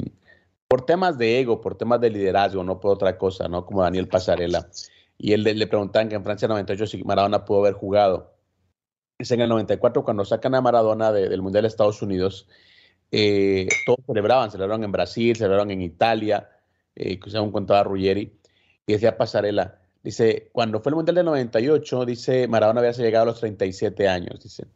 por 0.68 0.84
temas 0.84 1.16
de 1.16 1.40
ego, 1.40 1.62
por 1.62 1.78
temas 1.78 2.00
de 2.02 2.10
liderazgo, 2.10 2.62
no 2.62 2.78
por 2.78 2.92
otra 2.92 3.16
cosa, 3.16 3.48
¿no? 3.48 3.64
Como 3.64 3.82
Daniel 3.82 4.06
Pasarela. 4.06 4.68
Y 5.16 5.32
él 5.32 5.44
le, 5.44 5.66
preguntaban 5.66 6.10
que 6.10 6.16
en 6.16 6.24
Francia 6.24 6.46
98 6.46 6.86
si 6.86 7.02
Maradona 7.02 7.44
pudo 7.46 7.60
haber 7.60 7.74
jugado. 7.74 8.34
Es 9.18 9.30
en 9.30 9.40
el 9.40 9.48
94 9.48 10.04
cuando 10.04 10.26
sacan 10.26 10.54
a 10.54 10.60
Maradona 10.60 11.10
del 11.10 11.40
Mundial 11.40 11.62
de 11.62 11.68
Estados 11.68 12.02
Unidos, 12.02 12.48
eh, 13.12 13.68
todos 13.86 14.00
celebraban, 14.06 14.50
celebraron 14.50 14.84
en 14.84 14.92
Brasil, 14.92 15.36
celebraron 15.36 15.70
en 15.70 15.80
Italia, 15.82 16.50
eh, 16.96 17.18
que 17.18 17.38
un 17.38 17.52
contaba 17.52 17.84
Ruggeri, 17.84 18.32
y 18.86 18.92
decía 18.92 19.16
Pasarela, 19.16 19.78
dice, 20.02 20.50
cuando 20.52 20.80
fue 20.80 20.90
el 20.90 20.96
Mundial 20.96 21.16
del 21.16 21.26
98, 21.26 22.04
dice, 22.04 22.48
Maradona 22.48 22.80
había 22.80 22.92
llegado 22.92 23.22
a 23.22 23.26
los 23.26 23.40
37 23.40 24.08
años, 24.08 24.40
dice, 24.42 24.66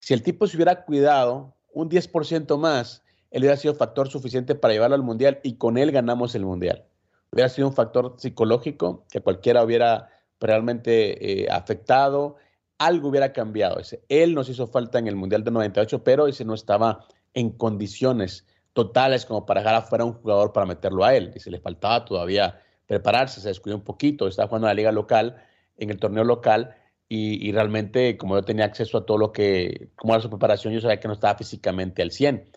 si 0.00 0.14
el 0.14 0.22
tipo 0.22 0.46
se 0.46 0.56
hubiera 0.56 0.84
cuidado 0.84 1.54
un 1.72 1.88
10% 1.88 2.58
más, 2.58 3.02
él 3.30 3.42
hubiera 3.42 3.56
sido 3.56 3.74
factor 3.74 4.08
suficiente 4.08 4.54
para 4.54 4.74
llevarlo 4.74 4.96
al 4.96 5.02
Mundial 5.02 5.40
y 5.42 5.56
con 5.56 5.78
él 5.78 5.90
ganamos 5.90 6.34
el 6.34 6.44
Mundial. 6.44 6.84
Hubiera 7.30 7.48
sido 7.48 7.68
un 7.68 7.74
factor 7.74 8.16
psicológico 8.18 9.06
que 9.10 9.20
cualquiera 9.20 9.64
hubiera 9.64 10.10
realmente 10.38 11.44
eh, 11.44 11.48
afectado, 11.50 12.36
algo 12.78 13.08
hubiera 13.08 13.32
cambiado. 13.32 13.78
Dice, 13.78 14.02
él 14.08 14.34
nos 14.34 14.48
hizo 14.48 14.66
falta 14.66 14.98
en 14.98 15.06
el 15.06 15.16
Mundial 15.16 15.44
del 15.44 15.54
98, 15.54 16.04
pero 16.04 16.26
ese 16.26 16.44
no 16.44 16.52
estaba 16.52 17.06
en 17.32 17.50
condiciones 17.50 18.46
totales 18.72 19.24
como 19.24 19.46
para 19.46 19.60
dejar 19.60 19.76
afuera 19.76 20.04
a 20.04 20.06
un 20.06 20.14
jugador 20.14 20.52
para 20.52 20.66
meterlo 20.66 21.04
a 21.04 21.14
él. 21.14 21.32
Se 21.36 21.50
le 21.50 21.60
faltaba 21.60 22.04
todavía 22.04 22.60
prepararse, 22.86 23.40
se 23.40 23.48
descuidó 23.48 23.76
un 23.76 23.84
poquito, 23.84 24.28
estaba 24.28 24.48
jugando 24.48 24.66
en 24.68 24.70
la 24.70 24.74
liga 24.74 24.92
local, 24.92 25.42
en 25.78 25.90
el 25.90 25.98
torneo 25.98 26.24
local, 26.24 26.76
y, 27.14 27.52
realmente 27.52 28.16
como 28.16 28.36
yo 28.36 28.42
tenía 28.42 28.64
acceso 28.64 28.96
a 28.96 29.04
todo 29.04 29.18
lo 29.18 29.32
que, 29.32 29.90
como 29.96 30.14
era 30.14 30.22
su 30.22 30.30
preparación, 30.30 30.72
yo 30.72 30.80
sabía 30.80 30.98
que 30.98 31.08
no 31.08 31.14
estaba 31.14 31.36
físicamente 31.36 32.00
al 32.00 32.10
100. 32.10 32.48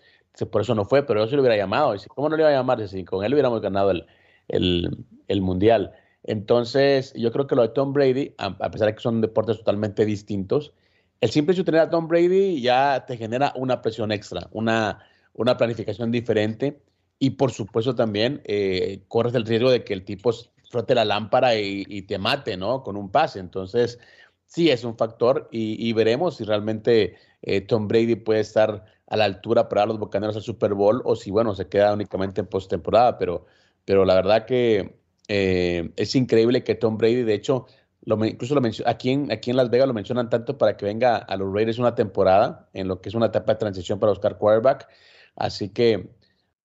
por 0.49 0.61
eso 0.61 0.73
no 0.73 0.85
fue, 0.85 1.05
pero 1.05 1.21
yo 1.21 1.27
sí 1.27 1.35
lo 1.35 1.41
hubiera 1.41 1.57
llamado. 1.57 1.91
Dice, 1.91 2.07
¿cómo 2.07 2.29
no 2.29 2.37
le 2.37 2.43
iba 2.43 2.49
a 2.49 2.53
llamar? 2.53 2.87
si 2.87 3.03
con 3.03 3.25
él 3.25 3.33
hubiéramos 3.33 3.59
ganado 3.59 3.91
el, 3.91 4.05
el, 4.47 5.05
el 5.27 5.41
Mundial. 5.41 5.91
Entonces, 6.23 7.13
yo 7.15 7.33
creo 7.33 7.47
que 7.47 7.55
lo 7.55 7.63
de 7.63 7.69
Tom 7.69 7.91
Brady, 7.91 8.33
a, 8.37 8.71
pesar 8.71 8.87
de 8.87 8.95
que 8.95 9.01
son 9.01 9.19
deportes 9.19 9.57
totalmente 9.57 10.05
distintos, 10.05 10.73
el 11.19 11.29
simple 11.31 11.53
hecho 11.53 11.63
de 11.63 11.65
tener 11.65 11.81
a 11.81 11.89
Tom 11.89 12.07
Brady 12.07 12.61
ya 12.61 13.05
te 13.05 13.17
genera 13.17 13.53
una 13.57 13.81
presión 13.81 14.13
extra, 14.13 14.47
una, 14.51 14.99
una 15.33 15.57
planificación 15.57 16.11
diferente 16.11 16.81
y 17.19 17.31
por 17.31 17.51
supuesto 17.51 17.95
también 17.95 18.41
eh, 18.45 19.03
corres 19.07 19.33
el 19.35 19.45
riesgo 19.45 19.71
de 19.71 19.83
que 19.83 19.93
el 19.93 20.03
tipo 20.03 20.31
frote 20.69 20.95
la 20.95 21.05
lámpara 21.05 21.55
y, 21.55 22.01
te 22.03 22.17
mate, 22.17 22.57
¿no? 22.57 22.83
Con 22.83 22.97
un 22.97 23.09
pase. 23.09 23.39
Entonces, 23.39 23.99
sí 24.45 24.69
es 24.69 24.83
un 24.83 24.97
factor 24.97 25.47
y, 25.51 25.93
veremos 25.93 26.37
si 26.37 26.43
realmente 26.43 27.15
eh, 27.41 27.61
Tom 27.61 27.87
Brady 27.87 28.15
puede 28.15 28.41
estar 28.41 28.85
a 29.07 29.17
la 29.17 29.25
altura 29.25 29.69
para 29.69 29.85
los 29.85 29.99
Bucaneros 29.99 30.35
al 30.35 30.41
Super 30.41 30.73
Bowl 30.73 31.01
o 31.05 31.15
si, 31.15 31.31
bueno, 31.31 31.55
se 31.55 31.67
queda 31.69 31.93
únicamente 31.93 32.41
en 32.41 32.47
postemporada, 32.47 33.17
pero, 33.17 33.45
pero 33.85 34.03
la 34.03 34.15
verdad 34.15 34.45
que 34.45 34.97
eh, 35.27 35.91
es 35.95 36.15
increíble 36.15 36.63
que 36.63 36.75
Tom 36.75 36.97
Brady, 36.97 37.23
de 37.23 37.33
hecho, 37.35 37.67
lo, 38.03 38.23
incluso 38.25 38.55
lo 38.55 38.61
aquí, 38.85 39.11
en, 39.11 39.31
aquí 39.31 39.51
en 39.51 39.57
Las 39.57 39.69
Vegas 39.69 39.87
lo 39.87 39.93
mencionan 39.93 40.29
tanto 40.29 40.57
para 40.57 40.77
que 40.77 40.85
venga 40.85 41.17
a 41.17 41.37
los 41.37 41.53
Raiders 41.53 41.79
una 41.79 41.95
temporada, 41.95 42.69
en 42.73 42.87
lo 42.87 43.01
que 43.01 43.09
es 43.09 43.15
una 43.15 43.27
etapa 43.27 43.53
de 43.53 43.59
transición 43.59 43.99
para 43.99 44.11
buscar 44.11 44.37
quarterback. 44.37 44.87
Así 45.35 45.69
que, 45.69 46.09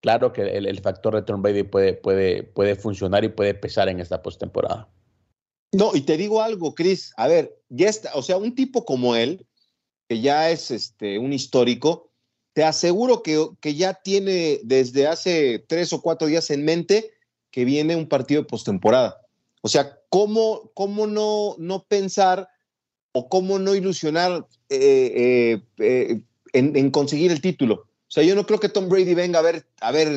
claro 0.01 0.33
que 0.33 0.43
el, 0.43 0.81
factor 0.81 1.15
de 1.15 1.23
Tom 1.23 1.43
Brady 1.43 1.63
puede, 1.63 1.95
puede, 1.95 2.43
puede 2.43 2.77
funcionar 2.77 3.25
y 3.25 3.29
puede 3.29 3.55
pesar 3.55 3.89
en 3.89 4.01
esta 4.01 4.23
postemporada. 4.23 4.89
No, 5.73 5.95
y 5.95 6.01
te 6.01 6.17
digo 6.17 6.43
algo, 6.43 6.75
Chris. 6.75 7.13
A 7.17 7.29
ver, 7.29 7.57
ya 7.69 7.89
está, 7.89 8.11
o 8.15 8.23
sea, 8.23 8.37
un 8.37 8.55
tipo 8.55 8.85
como 8.85 9.15
él, 9.15 9.47
que 10.09 10.21
ya 10.21 10.51
es 10.51 10.71
este, 10.71 11.19
un 11.19 11.33
histórico, 11.33 12.11
te 12.53 12.65
aseguro 12.65 13.23
que, 13.23 13.47
que 13.61 13.75
ya 13.75 13.95
tiene 13.95 14.61
desde 14.65 15.07
hace 15.07 15.65
tres 15.69 15.93
o 15.93 16.03
cuatro 16.03 16.27
días 16.27 16.51
en 16.51 16.65
mente 16.65 17.13
que 17.51 17.65
viene 17.65 17.97
un 17.97 18.09
partido 18.09 18.43
de 18.43 18.49
postemporada. 18.49 19.21
O 19.63 19.69
sea, 19.69 19.99
¿cómo, 20.09 20.71
cómo 20.75 21.07
no, 21.07 21.55
no 21.59 21.85
pensar 21.85 22.49
o 23.13 23.29
cómo 23.29 23.59
no 23.59 23.75
ilusionar 23.75 24.47
eh, 24.69 25.59
eh, 25.59 25.63
eh, 25.79 26.23
en, 26.53 26.91
conseguir 26.91 27.31
el 27.31 27.41
título? 27.41 27.87
O 28.11 28.13
sea, 28.13 28.25
yo 28.25 28.35
no 28.35 28.45
creo 28.45 28.59
que 28.59 28.69
Tom 28.69 28.89
Brady 28.89 29.15
venga 29.15 29.39
a 29.39 29.43
ver, 29.43 29.65
a 29.81 29.93
ver, 29.93 30.09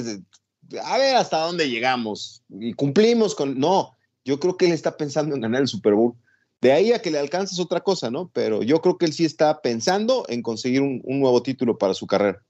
a 0.83 0.97
ver 0.97 1.15
hasta 1.15 1.37
dónde 1.37 1.69
llegamos 1.69 2.41
y 2.49 2.73
cumplimos 2.73 3.35
con. 3.35 3.59
No, 3.59 3.95
yo 4.25 4.39
creo 4.39 4.57
que 4.57 4.65
él 4.65 4.71
está 4.71 4.97
pensando 4.97 5.35
en 5.35 5.41
ganar 5.41 5.61
el 5.61 5.67
Super 5.67 5.93
Bowl. 5.93 6.15
De 6.59 6.71
ahí 6.71 6.91
a 6.91 7.03
que 7.03 7.11
le 7.11 7.19
alcances 7.19 7.59
otra 7.59 7.81
cosa, 7.81 8.09
¿no? 8.09 8.31
Pero 8.33 8.63
yo 8.63 8.81
creo 8.81 8.97
que 8.97 9.05
él 9.05 9.13
sí 9.13 9.25
está 9.25 9.61
pensando 9.61 10.25
en 10.27 10.41
conseguir 10.41 10.81
un, 10.81 11.03
nuevo 11.05 11.43
título 11.43 11.77
para 11.77 11.93
su 11.93 12.07
carrera. 12.07 12.41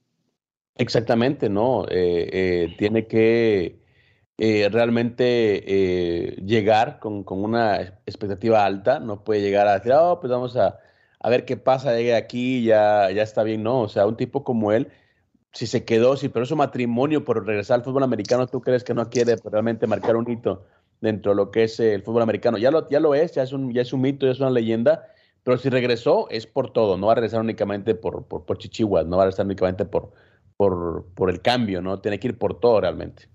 Exactamente, 0.77 1.49
¿no? 1.49 1.83
Eh, 1.89 2.29
eh, 2.31 2.75
tiene 2.77 3.05
que 3.07 3.81
eh, 4.37 4.69
realmente 4.71 6.37
llegar 6.41 6.99
con, 6.99 7.25
una 7.27 7.81
expectativa 8.05 8.63
alta, 8.63 9.01
no 9.01 9.25
puede 9.25 9.41
llegar 9.41 9.67
a 9.67 9.79
decir, 9.79 9.91
oh, 9.91 10.21
pues 10.21 10.31
vamos 10.31 10.55
a, 10.55 10.79
a 11.19 11.29
ver 11.29 11.43
qué 11.43 11.57
pasa, 11.57 11.93
llegue 11.93 12.15
aquí, 12.15 12.63
ya, 12.63 13.11
ya 13.11 13.23
está 13.23 13.43
bien, 13.43 13.61
no, 13.61 13.81
o 13.81 13.89
sea, 13.89 14.05
un 14.05 14.15
tipo 14.15 14.45
como 14.45 14.71
él, 14.71 14.89
si 15.53 15.67
se 15.67 15.85
quedó, 15.85 16.17
si 16.17 16.29
pero 16.29 16.45
su 16.45 16.55
matrimonio 16.55 17.23
por 17.23 17.45
regresar 17.45 17.79
al 17.79 17.85
fútbol 17.85 18.03
americano, 18.03 18.47
¿tú 18.47 18.61
crees 18.61 18.83
que 18.83 18.93
no 18.93 19.09
quiere 19.09 19.35
realmente 19.45 19.87
marcar 19.87 20.15
un 20.15 20.29
hito? 20.29 20.65
dentro 21.03 21.33
de 21.33 21.35
lo 21.35 21.51
que 21.51 21.65
es 21.65 21.81
el 21.81 22.01
fútbol 22.01 22.21
americano. 22.21 22.57
Ya 22.57 22.71
lo, 22.71 22.89
ya 22.89 23.01
lo 23.01 23.13
es, 23.13 23.33
ya 23.33 23.43
es, 23.43 23.51
un, 23.51 23.73
ya 23.73 23.81
es 23.81 23.91
un 23.91 23.99
mito, 23.99 24.25
ya 24.25 24.31
es 24.31 24.39
una 24.39 24.49
leyenda, 24.49 25.05
pero 25.43 25.57
si 25.57 25.69
regresó 25.69 26.29
es 26.29 26.47
por 26.47 26.71
todo, 26.71 26.97
no 26.97 27.07
va 27.07 27.11
a 27.11 27.15
regresar 27.15 27.41
únicamente 27.41 27.93
por, 27.93 28.25
por, 28.25 28.45
por 28.45 28.57
chichihuas, 28.57 29.05
no 29.05 29.17
va 29.17 29.23
a 29.23 29.25
regresar 29.25 29.45
únicamente 29.45 29.83
por, 29.83 30.13
por, 30.55 31.05
por 31.13 31.29
el 31.29 31.41
cambio, 31.41 31.81
¿no? 31.81 31.99
Tiene 31.99 32.21
que 32.21 32.29
ir 32.29 32.37
por 32.37 32.57
todo 32.57 32.79
realmente. 32.79 33.27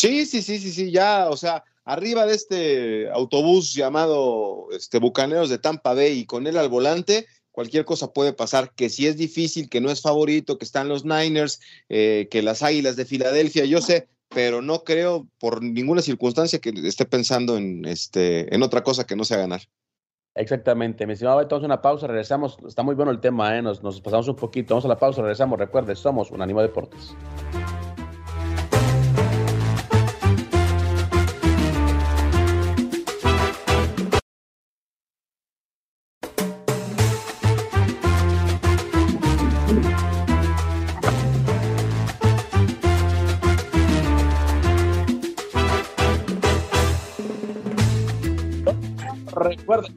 Sí, 0.00 0.26
sí, 0.26 0.42
sí, 0.42 0.58
sí, 0.58 0.72
sí, 0.72 0.90
ya, 0.90 1.28
o 1.30 1.36
sea, 1.36 1.62
arriba 1.84 2.26
de 2.26 2.34
este 2.34 3.08
autobús 3.10 3.72
llamado 3.72 4.66
este, 4.72 4.98
Bucaneros 4.98 5.48
de 5.48 5.58
Tampa 5.58 5.94
Bay 5.94 6.18
y 6.18 6.26
con 6.26 6.48
él 6.48 6.58
al 6.58 6.68
volante, 6.68 7.26
cualquier 7.54 7.84
cosa 7.84 8.12
puede 8.12 8.32
pasar, 8.32 8.72
que 8.74 8.90
si 8.90 9.06
es 9.06 9.16
difícil, 9.16 9.68
que 9.68 9.80
no 9.80 9.88
es 9.88 10.02
favorito, 10.02 10.58
que 10.58 10.64
están 10.64 10.88
los 10.88 11.04
Niners, 11.04 11.60
eh, 11.88 12.26
que 12.28 12.42
las 12.42 12.64
Águilas 12.64 12.96
de 12.96 13.04
Filadelfia, 13.04 13.64
yo 13.64 13.80
sé, 13.80 14.08
pero 14.28 14.60
no 14.60 14.82
creo 14.82 15.28
por 15.38 15.62
ninguna 15.62 16.02
circunstancia 16.02 16.58
que 16.58 16.72
esté 16.82 17.04
pensando 17.04 17.56
en, 17.56 17.84
este, 17.84 18.52
en 18.52 18.64
otra 18.64 18.82
cosa 18.82 19.06
que 19.06 19.14
no 19.14 19.24
sea 19.24 19.38
ganar. 19.38 19.62
Exactamente, 20.34 21.06
mi 21.06 21.12
estimado, 21.12 21.40
entonces 21.40 21.64
una 21.64 21.80
pausa, 21.80 22.08
regresamos, 22.08 22.58
está 22.66 22.82
muy 22.82 22.96
bueno 22.96 23.12
el 23.12 23.20
tema, 23.20 23.56
¿eh? 23.56 23.62
nos, 23.62 23.78
pasamos 24.00 24.26
un 24.26 24.34
poquito, 24.34 24.74
vamos 24.74 24.84
a 24.84 24.88
la 24.88 24.98
pausa, 24.98 25.22
regresamos, 25.22 25.56
recuerde, 25.56 25.94
somos 25.94 26.32
un 26.32 26.42
ánimo 26.42 26.60
deportes. 26.60 27.14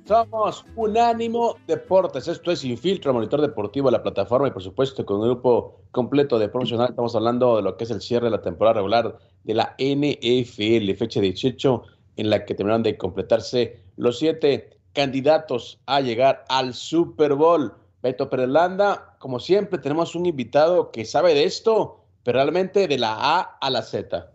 Somos 0.08 0.64
Unánimo 0.78 1.58
Deportes. 1.68 2.30
Esto 2.30 2.52
es 2.52 2.64
Infiltro, 2.64 3.14
monitor 3.14 3.42
deportivo 3.42 3.90
de 3.90 3.98
la 3.98 4.04
plataforma 4.04 4.48
y 4.48 4.52
por 4.52 4.64
supuesto 4.64 5.06
con 5.06 5.18
un 5.18 5.24
grupo 5.24 5.82
completo 5.92 6.40
de 6.40 6.48
profesionales. 6.48 6.92
Estamos 6.92 7.14
hablando 7.14 7.58
de 7.58 7.62
lo 7.62 7.76
que 7.76 7.84
es 7.84 7.92
el 7.92 8.02
cierre 8.02 8.26
de 8.26 8.32
la 8.32 8.42
temporada 8.42 8.76
regular 8.76 9.18
de 9.44 9.54
la 9.54 9.76
NFL, 9.78 10.94
fecha 10.94 11.20
18, 11.20 11.84
en 12.16 12.30
la 12.30 12.46
que 12.46 12.56
terminaron 12.56 12.84
de 12.84 12.98
completarse 12.98 13.82
los 13.98 14.20
siete 14.20 14.80
candidatos 14.94 15.80
a 15.86 16.00
llegar 16.00 16.46
al 16.48 16.74
Super 16.74 17.34
Bowl. 17.34 17.74
Beto 18.02 18.30
Perelanda, 18.30 19.18
como 19.20 19.42
siempre, 19.42 19.78
tenemos 19.78 20.16
un 20.16 20.26
invitado 20.26 20.92
que 20.92 21.04
sabe 21.04 21.34
de 21.34 21.44
esto, 21.44 22.00
pero 22.24 22.38
realmente 22.38 22.88
de 22.88 22.98
la 22.98 23.14
A 23.14 23.42
a 23.60 23.70
la 23.70 23.82
Z. 23.82 24.32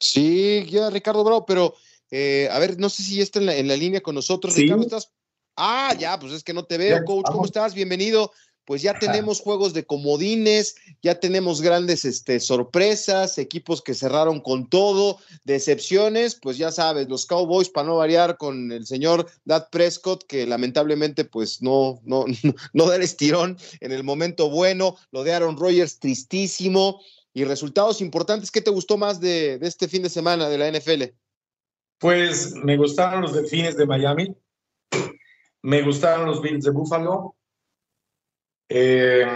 Sí, 0.00 0.66
ya 0.68 0.90
Ricardo 0.90 1.22
Bravo, 1.22 1.46
pero 1.46 1.74
eh, 2.10 2.48
a 2.50 2.58
ver, 2.58 2.78
no 2.78 2.88
sé 2.88 3.02
si 3.02 3.16
ya 3.16 3.22
está 3.22 3.38
en 3.40 3.68
la, 3.68 3.76
línea 3.76 4.00
con 4.00 4.14
nosotros. 4.14 4.54
Ricardo, 4.54 4.82
¿estás? 4.82 5.12
Ah, 5.56 5.94
ya, 5.98 6.18
pues 6.18 6.32
es 6.32 6.44
que 6.44 6.54
no 6.54 6.64
te 6.64 6.78
veo, 6.78 7.04
coach. 7.04 7.26
¿Cómo 7.30 7.44
estás? 7.44 7.74
Bienvenido. 7.74 8.32
Pues 8.64 8.82
ya 8.82 8.98
tenemos 8.98 9.40
juegos 9.40 9.72
de 9.72 9.86
comodines, 9.86 10.74
ya 11.02 11.18
tenemos 11.18 11.62
grandes 11.62 12.04
este, 12.04 12.38
sorpresas, 12.38 13.38
equipos 13.38 13.80
que 13.80 13.94
cerraron 13.94 14.40
con 14.40 14.68
todo, 14.68 15.18
decepciones, 15.44 16.34
pues 16.34 16.58
ya 16.58 16.70
sabes, 16.70 17.08
los 17.08 17.24
Cowboys, 17.24 17.70
para 17.70 17.86
no 17.86 17.96
variar 17.96 18.36
con 18.36 18.70
el 18.70 18.86
señor 18.86 19.26
Dad 19.46 19.68
Prescott, 19.72 20.26
que 20.26 20.46
lamentablemente 20.46 21.24
pues 21.24 21.62
no, 21.62 21.98
no, 22.04 22.26
no 22.74 22.86
da 22.86 22.96
el 22.96 23.02
estirón 23.02 23.56
en 23.80 23.90
el 23.90 24.04
momento 24.04 24.50
bueno, 24.50 24.98
lo 25.12 25.24
de 25.24 25.32
Aaron 25.32 25.56
Rodgers 25.56 25.98
tristísimo, 25.98 27.00
y 27.32 27.44
resultados 27.44 28.00
importantes. 28.00 28.50
¿Qué 28.50 28.60
te 28.60 28.70
gustó 28.70 28.96
más 28.96 29.20
de, 29.20 29.58
de 29.58 29.68
este 29.68 29.86
fin 29.88 30.02
de 30.02 30.10
semana 30.10 30.48
de 30.48 30.58
la 30.58 30.70
NFL? 30.70 31.14
Pues 31.98 32.54
me 32.54 32.76
gustaron 32.76 33.22
los 33.22 33.34
Delfines 33.34 33.76
de 33.76 33.86
Miami, 33.86 34.36
me 35.62 35.82
gustaron 35.82 36.26
los 36.26 36.40
Bills 36.40 36.64
de 36.64 36.70
Buffalo, 36.70 37.34
eh, 38.68 39.26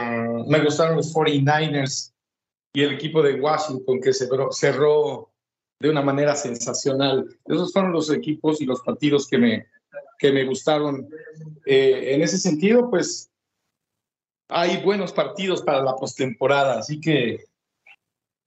me 0.47 0.63
gustaron 0.63 0.97
los 0.97 1.13
49ers 1.13 2.13
y 2.73 2.83
el 2.83 2.93
equipo 2.93 3.23
de 3.23 3.41
Washington 3.41 4.01
que 4.01 4.13
cerró, 4.13 4.53
cerró, 4.53 5.33
de 5.81 5.91
una 5.91 6.03
manera 6.03 6.37
sensacional. 6.37 7.27
Esos 7.45 7.73
fueron 7.73 7.93
los 7.93 8.09
equipos 8.11 8.61
y 8.61 8.67
los 8.67 8.81
partidos 8.83 9.27
que 9.27 9.37
me, 9.37 9.67
que 10.17 10.31
me 10.31 10.45
gustaron. 10.45 11.09
Eh, 11.67 12.15
en 12.15 12.23
ese 12.23 12.39
sentido, 12.39 12.89
pues 12.89 13.29
hay 14.49 14.83
buenos 14.85 15.13
partidos 15.13 15.61
para 15.63 15.83
la 15.83 15.97
postemporada, 15.97 16.79
así 16.79 17.01
que 17.01 17.47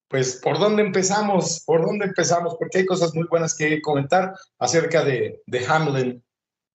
pues, 0.07 0.39
¿por 0.41 0.59
dónde 0.59 0.83
empezamos? 0.83 1.63
¿Por 1.65 1.85
dónde 1.85 2.05
empezamos? 2.05 2.55
Porque 2.59 2.79
hay 2.79 2.85
cosas 2.85 3.13
muy 3.15 3.25
buenas 3.27 3.55
que 3.55 3.81
comentar 3.81 4.33
acerca 4.59 5.03
de, 5.03 5.41
de 5.45 5.65
Hamlin, 5.65 6.23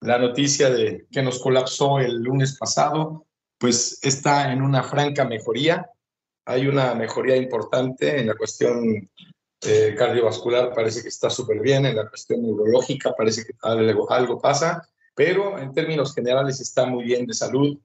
la 0.01 0.19
noticia 0.19 0.71
de 0.71 1.07
que 1.11 1.23
nos 1.23 1.39
colapsó 1.41 1.99
el 1.99 2.23
lunes 2.23 2.57
pasado, 2.59 3.27
pues 3.59 3.99
está 4.03 4.53
en 4.53 4.63
una 4.63 4.83
franca 4.83 5.25
mejoría. 5.25 5.91
Hay 6.47 6.67
una 6.67 6.95
mejoría 6.95 7.37
importante 7.37 8.19
en 8.19 8.27
la 8.27 8.35
cuestión 8.35 9.09
eh, 9.63 9.95
cardiovascular, 9.97 10.73
parece 10.73 11.03
que 11.03 11.09
está 11.09 11.29
súper 11.29 11.61
bien, 11.61 11.85
en 11.85 11.97
la 11.97 12.09
cuestión 12.09 12.43
neurológica 12.43 13.15
parece 13.15 13.45
que 13.45 13.53
algo, 13.61 14.11
algo 14.11 14.41
pasa, 14.41 14.89
pero 15.15 15.59
en 15.59 15.75
términos 15.75 16.15
generales 16.15 16.61
está 16.61 16.87
muy 16.87 17.05
bien 17.05 17.27
de 17.27 17.35
salud 17.35 17.79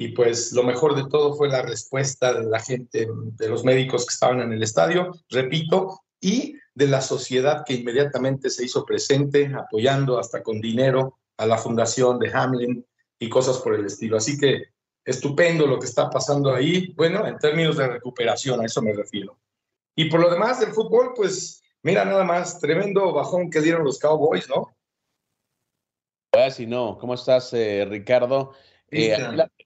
y 0.00 0.08
pues 0.08 0.52
lo 0.52 0.62
mejor 0.62 0.94
de 0.94 1.10
todo 1.10 1.34
fue 1.34 1.50
la 1.50 1.60
respuesta 1.60 2.32
de 2.32 2.46
la 2.46 2.58
gente, 2.58 3.06
de 3.12 3.48
los 3.50 3.64
médicos 3.64 4.06
que 4.06 4.14
estaban 4.14 4.40
en 4.40 4.50
el 4.50 4.62
estadio, 4.62 5.12
repito, 5.28 6.00
y 6.18 6.56
de 6.74 6.86
la 6.86 7.02
sociedad 7.02 7.64
que 7.66 7.74
inmediatamente 7.74 8.48
se 8.48 8.64
hizo 8.64 8.86
presente, 8.86 9.52
apoyando 9.54 10.18
hasta 10.18 10.42
con 10.42 10.58
dinero 10.58 11.18
a 11.36 11.44
la 11.44 11.58
fundación 11.58 12.18
de 12.18 12.32
Hamlin 12.32 12.86
y 13.18 13.28
cosas 13.28 13.58
por 13.58 13.74
el 13.74 13.84
estilo. 13.84 14.16
Así 14.16 14.38
que 14.38 14.68
estupendo 15.04 15.66
lo 15.66 15.78
que 15.78 15.84
está 15.84 16.08
pasando 16.08 16.54
ahí, 16.54 16.94
bueno, 16.96 17.26
en 17.26 17.36
términos 17.36 17.76
de 17.76 17.86
recuperación, 17.86 18.62
a 18.62 18.64
eso 18.64 18.80
me 18.80 18.94
refiero. 18.94 19.38
Y 19.94 20.06
por 20.06 20.20
lo 20.20 20.30
demás 20.30 20.60
del 20.60 20.72
fútbol, 20.72 21.12
pues 21.14 21.62
mira 21.82 22.06
nada 22.06 22.24
más, 22.24 22.58
tremendo 22.58 23.12
bajón 23.12 23.50
que 23.50 23.60
dieron 23.60 23.84
los 23.84 23.98
Cowboys, 23.98 24.48
¿no? 24.48 24.74
Si 26.50 26.66
no, 26.66 26.96
¿cómo 26.96 27.12
estás, 27.12 27.52
eh, 27.52 27.84
Ricardo? 27.86 28.54
Eh, 28.90 29.14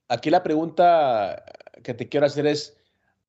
aquí, 0.07 0.29
la, 0.29 0.43
pregunta 0.43 1.43
que 1.83 1.93
te 1.93 2.07
quiero 2.09 2.25
hacer 2.25 2.47
es, 2.47 2.77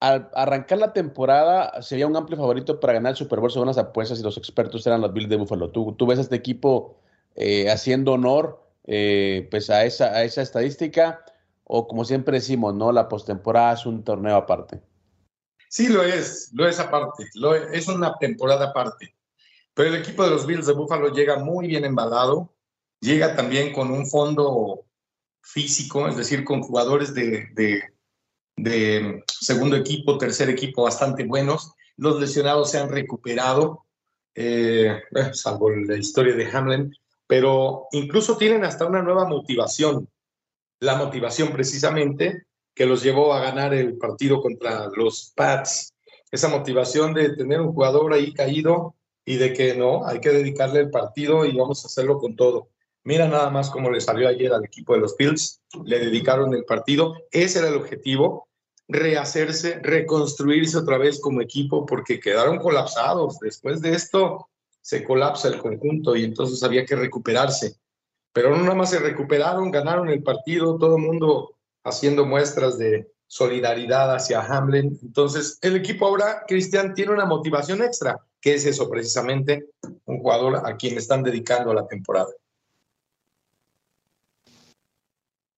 al 0.00 0.30
arrancar 0.34 0.78
la 0.78 0.92
temporada, 0.92 1.82
sería 1.82 2.06
un 2.06 2.16
amplio 2.16 2.36
favorito 2.38 2.80
para 2.80 2.94
ganar 2.94 3.10
el 3.10 3.16
Super 3.16 3.40
Bowl 3.40 3.50
según 3.50 3.68
las 3.68 3.78
apuestas 3.78 4.20
y 4.20 4.22
los 4.22 4.36
expertos 4.36 4.86
eran 4.86 5.00
los 5.00 5.12
Bills 5.12 5.28
de 5.28 5.36
Buffalo. 5.36 5.70
¿Tú, 5.70 6.06
ves 6.06 6.18
a 6.18 6.22
este 6.22 6.36
equipo 6.36 6.98
eh, 7.34 7.70
haciendo 7.70 8.12
honor 8.12 8.62
pues 8.84 9.68
a 9.70 9.84
esa, 9.84 10.06
a 10.06 10.22
esa 10.22 10.42
estadística? 10.42 11.24
O 11.64 11.88
como 11.88 12.04
siempre 12.04 12.38
decimos, 12.38 12.74
¿no? 12.74 12.92
La 12.92 13.08
postemporada 13.08 13.74
es 13.74 13.86
un 13.86 14.04
torneo 14.04 14.36
aparte. 14.36 14.80
Sí, 15.68 15.88
lo 15.88 16.02
es, 16.02 16.50
lo 16.54 16.66
es 16.66 16.78
aparte, 16.78 17.28
lo 17.34 17.54
es, 17.54 17.88
una 17.88 18.16
temporada 18.18 18.66
aparte. 18.66 19.14
Pero 19.74 19.90
el 19.90 19.96
equipo 19.96 20.24
de 20.24 20.30
los 20.30 20.46
Bills 20.46 20.66
de 20.66 20.72
Buffalo 20.72 21.12
llega 21.12 21.38
muy 21.38 21.66
bien 21.66 21.84
embalado, 21.84 22.54
llega 23.00 23.36
también 23.36 23.72
con 23.72 23.90
un 23.90 24.06
fondo 24.06 24.85
físico, 25.46 26.08
es 26.08 26.16
decir, 26.16 26.44
con 26.44 26.60
jugadores 26.60 27.14
de, 27.14 27.82
segundo 29.26 29.76
equipo, 29.76 30.18
tercer 30.18 30.50
equipo 30.50 30.82
bastante 30.82 31.24
buenos. 31.24 31.72
Los 31.96 32.20
lesionados 32.20 32.70
se 32.70 32.78
han 32.78 32.90
recuperado, 32.90 33.84
eh, 34.34 35.00
salvo 35.32 35.70
la 35.70 35.96
historia 35.96 36.34
de 36.34 36.50
Hamlin, 36.50 36.94
pero 37.26 37.86
incluso 37.92 38.36
tienen 38.36 38.64
hasta 38.64 38.86
una 38.86 39.02
nueva 39.02 39.26
motivación. 39.26 40.08
La 40.80 40.96
motivación 40.96 41.52
precisamente 41.52 42.46
que 42.74 42.86
los 42.86 43.02
llevó 43.02 43.32
a 43.32 43.40
ganar 43.40 43.72
el 43.72 43.96
partido 43.96 44.42
contra 44.42 44.88
los 44.94 45.32
Pats. 45.34 45.94
Esa 46.30 46.48
motivación 46.48 47.14
de 47.14 47.34
tener 47.34 47.60
un 47.60 47.72
jugador 47.72 48.12
ahí 48.12 48.34
caído 48.34 48.94
y 49.24 49.36
de 49.36 49.52
que 49.52 49.74
no, 49.74 50.06
hay 50.06 50.20
que 50.20 50.30
dedicarle 50.30 50.80
el 50.80 50.90
partido 50.90 51.46
y 51.46 51.56
vamos 51.56 51.84
a 51.84 51.86
hacerlo 51.86 52.18
con 52.18 52.36
todo. 52.36 52.68
Mira 53.06 53.28
nada 53.28 53.50
más 53.50 53.70
cómo 53.70 53.88
le 53.88 54.00
salió 54.00 54.26
ayer 54.26 54.52
al 54.52 54.64
equipo 54.64 54.92
de 54.94 54.98
los 54.98 55.16
Bills, 55.16 55.60
le 55.84 56.00
dedicaron 56.00 56.52
el 56.54 56.64
partido, 56.64 57.14
ese 57.30 57.60
era 57.60 57.68
el 57.68 57.76
objetivo, 57.76 58.48
rehacerse, 58.88 59.78
reconstruirse 59.80 60.76
otra 60.76 60.98
vez 60.98 61.20
como 61.20 61.40
equipo 61.40 61.86
porque 61.86 62.18
quedaron 62.18 62.58
colapsados. 62.58 63.38
Después 63.38 63.80
de 63.80 63.92
esto 63.92 64.48
se 64.80 65.04
colapsa 65.04 65.46
el 65.46 65.58
conjunto 65.58 66.16
y 66.16 66.24
entonces 66.24 66.64
había 66.64 66.84
que 66.84 66.96
recuperarse. 66.96 67.76
Pero 68.32 68.50
no 68.50 68.64
nada 68.64 68.74
más 68.74 68.90
se 68.90 68.98
recuperaron, 68.98 69.70
ganaron 69.70 70.08
el 70.08 70.24
partido, 70.24 70.76
todo 70.76 70.96
el 70.96 71.02
mundo 71.02 71.54
haciendo 71.84 72.26
muestras 72.26 72.76
de 72.76 73.08
solidaridad 73.28 74.12
hacia 74.16 74.40
Hamlin. 74.40 74.98
Entonces, 75.00 75.60
el 75.62 75.76
equipo 75.76 76.06
ahora, 76.06 76.42
Cristian, 76.48 76.92
tiene 76.92 77.12
una 77.12 77.24
motivación 77.24 77.84
extra, 77.84 78.18
que 78.40 78.54
es 78.54 78.66
eso 78.66 78.90
precisamente, 78.90 79.66
un 80.06 80.18
jugador 80.18 80.62
a 80.66 80.76
quien 80.76 80.98
están 80.98 81.22
dedicando 81.22 81.72
la 81.72 81.86
temporada. 81.86 82.32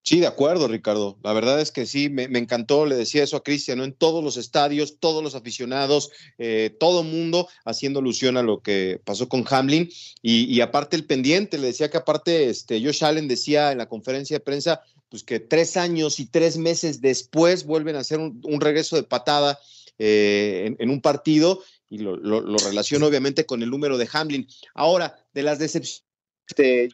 Sí, 0.09 0.21
de 0.21 0.27
acuerdo, 0.27 0.69
Ricardo. 0.69 1.19
La 1.23 1.35
verdad 1.35 1.61
es 1.61 1.71
que 1.71 1.85
sí, 1.85 2.09
me, 2.09 2.23
encantó, 2.39 2.87
le 2.87 2.97
decía 2.97 3.23
eso 3.23 3.37
a 3.37 3.43
Cristian, 3.43 3.83
en 3.83 3.93
todos 3.93 4.25
los 4.25 4.39
estadios, 4.39 5.01
todos 5.01 5.23
los 5.23 5.35
aficionados, 5.35 6.11
eh, 6.39 6.75
todo 6.81 7.03
mundo 7.03 7.47
haciendo 7.67 8.01
alusión 8.01 8.39
a 8.39 8.43
lo 8.43 8.63
que 8.63 9.03
pasó 9.05 9.29
con 9.29 9.45
Hamlin. 9.51 9.91
Y, 10.23 10.63
aparte 10.63 10.97
el 10.97 11.05
pendiente, 11.05 11.59
le 11.59 11.67
decía 11.67 11.91
que 11.91 11.99
aparte 11.99 12.49
este, 12.49 12.83
Josh 12.83 13.05
Allen 13.05 13.29
decía 13.29 13.71
en 13.71 13.77
la 13.77 13.91
conferencia 13.91 14.37
de 14.39 14.41
prensa, 14.41 14.81
pues 15.11 15.25
que 15.25 15.41
tres 15.41 15.77
años 15.77 16.21
y 16.21 16.25
tres 16.25 16.57
meses 16.57 17.03
después 17.03 17.67
vuelven 17.67 17.97
a 17.97 18.01
hacer 18.01 18.19
un, 18.19 18.61
regreso 18.63 18.97
de 18.97 19.03
patada 19.03 19.59
eh, 19.99 20.75
en, 20.79 20.89
un 20.89 21.03
partido 21.03 21.63
y 21.91 21.99
lo, 21.99 22.17
lo, 22.17 22.57
relaciono 22.57 23.09
obviamente 23.09 23.45
con 23.45 23.63
el 23.63 23.69
número 23.69 23.99
de 23.99 24.09
Hamlin. 24.11 24.49
Ahora, 24.73 25.23
de 25.35 25.43
las 25.43 25.59
decepciones 25.59 26.03
este, 26.49 26.89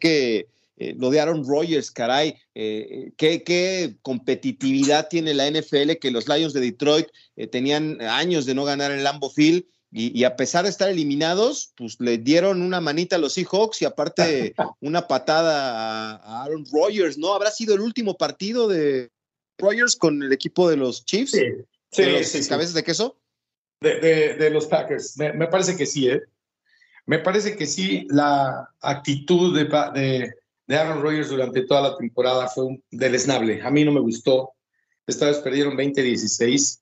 que 0.00 0.48
eh, 0.78 0.94
lo 0.96 1.10
de 1.10 1.20
Aaron 1.20 1.44
Rodgers, 1.46 1.90
caray, 1.90 2.36
eh, 2.54 3.12
¿qué, 3.16 3.96
competitividad 4.02 5.08
tiene 5.08 5.34
la 5.34 5.50
NFL 5.50 5.92
que 6.00 6.10
los 6.10 6.28
Lions 6.28 6.52
de 6.52 6.60
Detroit 6.60 7.08
tenían 7.50 8.00
años 8.00 8.46
de 8.46 8.54
no 8.54 8.64
ganar 8.64 8.92
en 8.92 9.04
Lambeau 9.04 9.30
Field 9.30 9.64
y, 9.90 10.24
a 10.24 10.36
pesar 10.36 10.64
de 10.64 10.70
estar 10.70 10.90
eliminados, 10.90 11.72
pues 11.74 11.98
le 11.98 12.18
dieron 12.18 12.60
una 12.60 12.78
manita 12.78 13.16
a 13.16 13.18
los 13.18 13.32
Seahawks 13.32 13.80
y 13.80 13.86
aparte 13.86 14.54
una 14.80 15.08
patada 15.08 16.16
a, 16.16 16.44
Aaron 16.44 16.66
Rodgers, 16.70 17.16
¿no? 17.16 17.32
¿Habrá 17.32 17.50
sido 17.50 17.74
el 17.74 17.80
último 17.80 18.14
partido 18.14 18.68
de 18.68 19.10
Rodgers 19.56 19.96
con 19.96 20.22
el 20.22 20.32
equipo 20.32 20.68
de 20.68 20.76
los 20.76 21.06
Chiefs? 21.06 21.30
Sí, 21.30 21.44
sí, 21.90 22.02
¿De 22.02 22.12
los 22.12 22.48
cabezas 22.48 22.74
de 22.74 22.84
queso? 22.84 23.18
De, 23.80 24.50
los 24.50 24.66
Packers, 24.66 25.16
me, 25.16 25.46
parece 25.46 25.76
que 25.76 25.86
sí, 25.86 26.08
¿eh? 26.08 26.22
Me 27.06 27.20
parece 27.20 27.56
que 27.56 27.64
sí, 27.64 28.06
la 28.10 28.68
actitud 28.82 29.56
de, 29.56 29.64
de, 29.98 30.34
Aaron 30.76 31.02
Rodgers 31.02 31.30
durante 31.30 31.62
toda 31.62 31.82
la 31.82 31.96
temporada 31.96 32.48
fue 32.48 32.64
un 32.64 32.84
deleznable. 32.90 33.62
A 33.62 33.70
mí 33.70 33.84
no 33.84 33.92
me 33.92 34.00
gustó. 34.00 34.52
Esta 35.06 35.26
vez 35.26 35.38
perdieron 35.38 35.76
20-16 35.76 36.80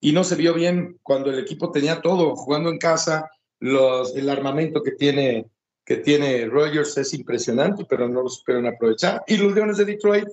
y 0.00 0.12
no 0.12 0.24
se 0.24 0.34
vio 0.34 0.54
bien 0.54 0.98
cuando 1.02 1.30
el 1.30 1.38
equipo 1.38 1.70
tenía 1.70 2.00
todo, 2.00 2.34
jugando 2.34 2.70
en 2.70 2.78
casa, 2.78 3.30
el 3.60 4.30
armamento 4.30 4.82
que 4.82 4.92
tiene, 4.92 5.50
que 5.84 5.96
tiene 5.98 6.46
Rogers 6.46 6.96
es 6.96 7.14
impresionante, 7.14 7.84
pero 7.84 8.08
no 8.08 8.22
lo 8.22 8.28
supieron 8.28 8.66
aprovechar. 8.66 9.22
Y 9.26 9.36
los 9.36 9.54
Leones 9.54 9.76
de 9.76 9.84
Detroit, 9.84 10.28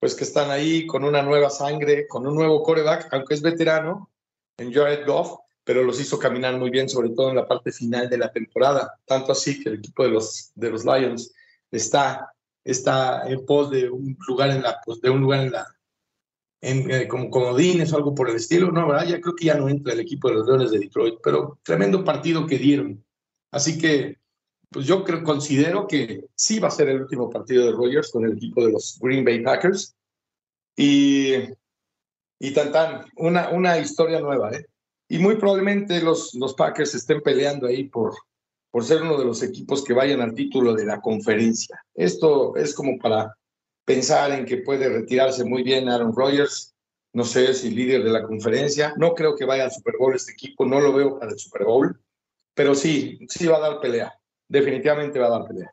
pues 0.00 0.14
que 0.14 0.24
están 0.24 0.50
ahí 0.50 0.86
con 0.86 1.04
una 1.04 1.22
nueva 1.22 1.50
sangre, 1.50 2.06
con 2.08 2.26
un 2.26 2.34
nuevo 2.34 2.62
coreback, 2.62 3.08
aunque 3.12 3.34
es 3.34 3.42
veterano, 3.42 4.10
en 4.56 4.72
Jared 4.72 5.06
Goff, 5.06 5.38
pero 5.62 5.82
los 5.82 6.00
hizo 6.00 6.18
caminar 6.18 6.56
muy 6.56 6.70
bien, 6.70 6.88
sobre 6.88 7.10
todo 7.10 7.30
en 7.30 7.36
la 7.36 7.46
parte 7.46 7.72
final 7.72 8.08
de 8.08 8.18
la 8.18 8.32
temporada. 8.32 8.98
Tanto 9.04 9.32
así 9.32 9.62
que 9.62 9.68
el 9.68 9.76
equipo 9.76 10.04
de 10.04 10.10
los, 10.10 10.52
de 10.54 10.70
los 10.70 10.84
Lions 10.84 11.34
está, 11.76 12.32
está 12.64 13.28
en 13.28 13.44
pos 13.46 13.70
de 13.70 13.88
un 13.90 14.16
lugar 14.26 14.50
en 14.50 14.62
la, 14.62 14.80
pues, 14.84 15.00
de 15.00 15.10
un 15.10 15.20
lugar 15.20 15.40
en 15.40 15.52
la, 15.52 15.66
en, 16.60 16.90
eh, 16.90 17.08
como 17.08 17.30
comodines 17.30 17.92
o 17.92 17.96
algo 17.96 18.14
por 18.14 18.28
el 18.28 18.36
estilo, 18.36 18.70
no, 18.72 18.88
¿verdad? 18.88 19.06
Ya 19.06 19.20
creo 19.20 19.34
que 19.34 19.46
ya 19.46 19.54
no 19.54 19.68
entra 19.68 19.92
el 19.92 20.00
equipo 20.00 20.28
de 20.28 20.34
los 20.34 20.46
Leones 20.46 20.70
de 20.70 20.78
Detroit, 20.78 21.16
pero 21.22 21.58
tremendo 21.62 22.04
partido 22.04 22.46
que 22.46 22.58
dieron. 22.58 23.04
Así 23.50 23.78
que, 23.78 24.18
pues 24.70 24.86
yo 24.86 25.04
creo, 25.04 25.22
considero 25.22 25.86
que 25.86 26.24
sí 26.34 26.58
va 26.58 26.68
a 26.68 26.72
ser 26.72 26.88
el 26.88 27.02
último 27.02 27.30
partido 27.30 27.66
de 27.66 27.72
Rogers 27.72 28.10
con 28.10 28.24
el 28.24 28.32
equipo 28.32 28.64
de 28.64 28.72
los 28.72 28.98
Green 29.00 29.24
Bay 29.24 29.42
Packers. 29.42 29.94
Y, 30.76 31.34
y 32.38 32.50
tan 32.52 32.72
tan, 32.72 33.04
una, 33.16 33.48
una 33.50 33.78
historia 33.78 34.20
nueva, 34.20 34.50
¿eh? 34.52 34.66
Y 35.08 35.18
muy 35.18 35.36
probablemente 35.36 36.02
los, 36.02 36.34
los 36.34 36.54
Packers 36.54 36.94
estén 36.94 37.20
peleando 37.22 37.66
ahí 37.68 37.84
por, 37.84 38.14
por 38.76 38.84
ser 38.84 39.00
uno 39.00 39.16
de 39.16 39.24
los 39.24 39.42
equipos 39.42 39.82
que 39.82 39.94
vayan 39.94 40.20
al 40.20 40.34
título 40.34 40.74
de 40.74 40.84
la 40.84 41.00
conferencia. 41.00 41.82
Esto 41.94 42.54
es 42.56 42.74
como 42.74 42.98
para 42.98 43.34
pensar 43.86 44.32
en 44.32 44.44
que 44.44 44.58
puede 44.58 44.90
retirarse 44.90 45.46
muy 45.46 45.62
bien 45.62 45.88
Aaron 45.88 46.14
Rodgers, 46.14 46.74
no 47.14 47.24
sé 47.24 47.54
si 47.54 47.70
líder 47.70 48.04
de 48.04 48.10
la 48.10 48.22
conferencia, 48.24 48.92
no 48.98 49.14
creo 49.14 49.34
que 49.34 49.46
vaya 49.46 49.64
al 49.64 49.72
Super 49.72 49.94
Bowl 49.98 50.14
este 50.14 50.32
equipo, 50.32 50.66
no 50.66 50.78
lo 50.78 50.92
veo 50.92 51.18
para 51.18 51.32
el 51.32 51.38
Super 51.38 51.64
Bowl, 51.64 51.98
pero 52.52 52.74
sí, 52.74 53.18
sí 53.30 53.46
va 53.46 53.56
a 53.56 53.60
dar 53.60 53.80
pelea, 53.80 54.12
definitivamente 54.46 55.18
va 55.18 55.28
a 55.28 55.38
dar 55.38 55.46
pelea. 55.46 55.72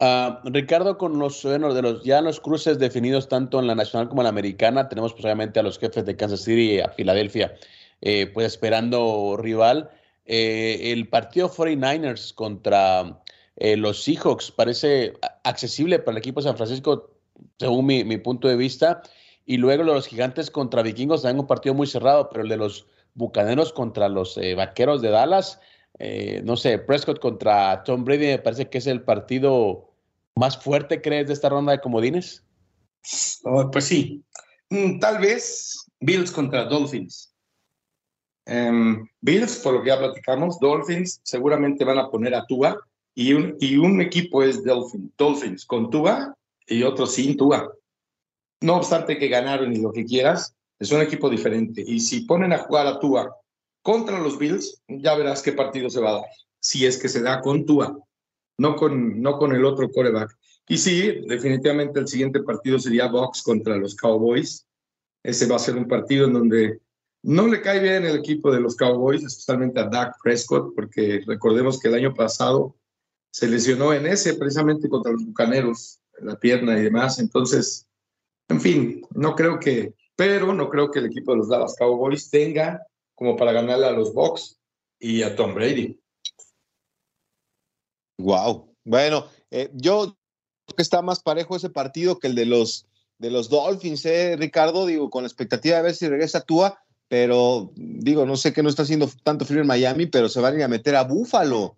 Uh, 0.00 0.50
Ricardo, 0.50 0.98
con 0.98 1.18
los, 1.18 1.42
bueno, 1.44 1.72
de 1.72 1.80
los 1.80 2.04
ya 2.04 2.20
los 2.20 2.40
cruces 2.40 2.78
definidos 2.78 3.26
tanto 3.26 3.58
en 3.58 3.68
la 3.68 3.74
nacional 3.74 4.10
como 4.10 4.20
en 4.20 4.24
la 4.24 4.28
americana, 4.28 4.90
tenemos 4.90 5.14
pues, 5.14 5.24
obviamente 5.24 5.60
a 5.60 5.62
los 5.62 5.78
jefes 5.78 6.04
de 6.04 6.14
Kansas 6.14 6.42
City 6.42 6.72
y 6.72 6.80
a 6.80 6.90
Filadelfia, 6.90 7.54
eh, 8.02 8.26
pues 8.26 8.48
esperando 8.48 9.38
rival. 9.38 9.92
Eh, 10.24 10.92
el 10.92 11.08
partido 11.08 11.50
49ers 11.50 12.34
contra 12.34 13.22
eh, 13.56 13.76
los 13.76 14.02
Seahawks 14.02 14.50
parece 14.50 15.14
accesible 15.44 15.98
para 15.98 16.12
el 16.12 16.18
equipo 16.18 16.40
de 16.40 16.48
San 16.48 16.56
Francisco, 16.56 17.10
según 17.58 17.86
mi, 17.86 18.18
punto 18.18 18.48
de 18.48 18.56
vista. 18.56 19.02
Y 19.46 19.56
luego 19.56 19.82
los 19.82 20.06
gigantes 20.06 20.50
contra 20.50 20.82
vikingos 20.82 21.22
también 21.22 21.40
un 21.40 21.46
partido 21.46 21.74
muy 21.74 21.86
cerrado, 21.86 22.28
pero 22.30 22.42
el 22.44 22.48
de 22.48 22.56
los 22.56 22.86
bucaneros 23.14 23.72
contra 23.72 24.08
los 24.08 24.38
eh, 24.38 24.54
vaqueros 24.54 25.02
de 25.02 25.10
Dallas, 25.10 25.60
no 26.44 26.56
sé, 26.56 26.78
Prescott 26.78 27.18
contra 27.18 27.82
Tom 27.84 28.04
Brady 28.04 28.26
me 28.26 28.38
parece 28.38 28.70
que 28.70 28.78
es 28.78 28.86
el 28.86 29.02
partido 29.02 29.90
más 30.34 30.56
fuerte, 30.56 31.02
¿crees, 31.02 31.26
de 31.26 31.34
esta 31.34 31.50
ronda 31.50 31.72
de 31.72 31.80
comodines? 31.80 32.42
Oh, 33.44 33.70
pues 33.70 33.84
sí, 33.86 34.24
mm, 34.70 34.98
tal 34.98 35.18
vez 35.18 35.86
Bills 36.00 36.30
contra 36.30 36.64
Dolphins. 36.64 37.29
Em, 38.46 39.06
Bills, 39.20 39.56
por 39.58 39.74
lo 39.74 39.82
que 39.82 39.88
ya 39.88 39.98
platicamos, 39.98 40.58
Dolphins 40.58 41.20
seguramente 41.22 41.84
van 41.84 41.98
a 41.98 42.10
poner 42.10 42.34
a 42.34 42.44
Tua 42.46 42.78
y 43.14 43.34
un, 43.34 44.00
equipo 44.00 44.42
es 44.42 44.64
Dolphins, 44.64 45.10
Dolphins 45.16 45.66
con 45.66 45.90
Tua, 45.90 46.34
y 46.66 46.82
otro 46.84 47.06
sin 47.06 47.36
Tua. 47.36 47.70
No 48.62 48.76
obstante 48.76 49.18
que 49.18 49.28
ganaron 49.28 49.74
y 49.74 49.78
lo 49.80 49.92
que 49.92 50.04
quieras, 50.04 50.54
es 50.78 50.90
un 50.92 51.00
equipo 51.00 51.28
diferente. 51.28 51.84
Y 51.86 52.00
si 52.00 52.22
ponen 52.22 52.52
a 52.52 52.58
jugar 52.58 52.86
a 52.86 52.98
Tua 52.98 53.36
contra 53.82 54.18
los 54.18 54.38
Bills, 54.38 54.80
ya 54.88 55.14
verás 55.16 55.42
qué 55.42 55.52
partido 55.52 55.90
se 55.90 56.00
va 56.00 56.10
a 56.10 56.14
dar. 56.14 56.30
Si 56.60 56.86
es 56.86 56.96
que 56.98 57.08
se 57.08 57.22
da 57.22 57.40
con 57.40 57.66
Tua, 57.66 57.98
no 58.58 58.76
con, 58.76 59.20
no 59.20 59.38
con 59.38 59.54
el 59.54 59.64
otro 59.64 59.90
coreback. 59.90 60.36
Y 60.68 60.78
sí, 60.78 61.22
definitivamente 61.26 61.98
el 61.98 62.06
siguiente 62.06 62.42
partido 62.42 62.78
sería 62.78 63.08
Box 63.08 63.42
contra 63.42 63.76
los 63.76 63.96
Cowboys. 63.96 64.66
Ese 65.22 65.46
va 65.46 65.56
a 65.56 65.58
ser 65.58 65.76
un 65.76 65.88
partido 65.88 66.26
en 66.26 66.32
donde 66.32 66.80
no 67.22 67.46
le 67.46 67.60
cae 67.60 67.80
bien 67.80 68.04
el 68.04 68.16
equipo 68.16 68.50
de 68.50 68.60
los 68.60 68.76
Cowboys, 68.76 69.22
especialmente 69.22 69.80
a 69.80 69.88
Dak 69.88 70.16
Prescott, 70.22 70.74
porque 70.74 71.22
recordemos 71.26 71.78
que 71.78 71.88
el 71.88 71.94
año 71.94 72.14
pasado 72.14 72.76
se 73.30 73.48
lesionó 73.48 73.92
en 73.92 74.06
ese 74.06 74.34
precisamente 74.34 74.88
contra 74.88 75.12
los 75.12 75.24
Bucaneros, 75.24 76.00
la 76.20 76.36
pierna 76.36 76.78
y 76.78 76.82
demás. 76.82 77.18
Entonces, 77.18 77.86
en 78.48 78.60
fin, 78.60 79.02
no 79.14 79.34
creo 79.34 79.60
que, 79.60 79.94
pero 80.16 80.52
no 80.54 80.68
creo 80.68 80.90
que 80.90 80.98
el 80.98 81.06
equipo 81.06 81.32
de 81.32 81.38
los 81.38 81.48
Dallas 81.48 81.76
Cowboys 81.78 82.30
tenga 82.30 82.84
como 83.14 83.36
para 83.36 83.52
ganarle 83.52 83.86
a 83.86 83.92
los 83.92 84.14
Bucks 84.14 84.58
y 84.98 85.22
a 85.22 85.36
Tom 85.36 85.54
Brady. 85.54 86.00
Wow. 88.18 88.74
Bueno, 88.84 89.26
eh, 89.50 89.70
yo 89.74 90.16
creo 90.66 90.76
que 90.76 90.82
está 90.82 91.02
más 91.02 91.22
parejo 91.22 91.54
ese 91.54 91.70
partido 91.70 92.18
que 92.18 92.28
el 92.28 92.34
de 92.34 92.46
los 92.46 92.86
de 93.18 93.30
los 93.30 93.50
Dolphins, 93.50 94.06
¿eh, 94.06 94.34
Ricardo? 94.38 94.86
Digo, 94.86 95.10
con 95.10 95.24
la 95.24 95.28
expectativa 95.28 95.76
de 95.76 95.82
ver 95.82 95.94
si 95.94 96.08
regresa 96.08 96.40
Tua, 96.40 96.82
pero 97.10 97.72
digo, 97.74 98.24
no 98.24 98.36
sé 98.36 98.52
que 98.52 98.62
no 98.62 98.68
está 98.68 98.82
haciendo 98.82 99.10
tanto 99.24 99.44
frío 99.44 99.62
en 99.62 99.66
Miami, 99.66 100.06
pero 100.06 100.28
se 100.28 100.40
van 100.40 100.54
a 100.54 100.58
ir 100.58 100.62
a 100.62 100.68
meter 100.68 100.94
a 100.94 101.02
Búfalo. 101.02 101.76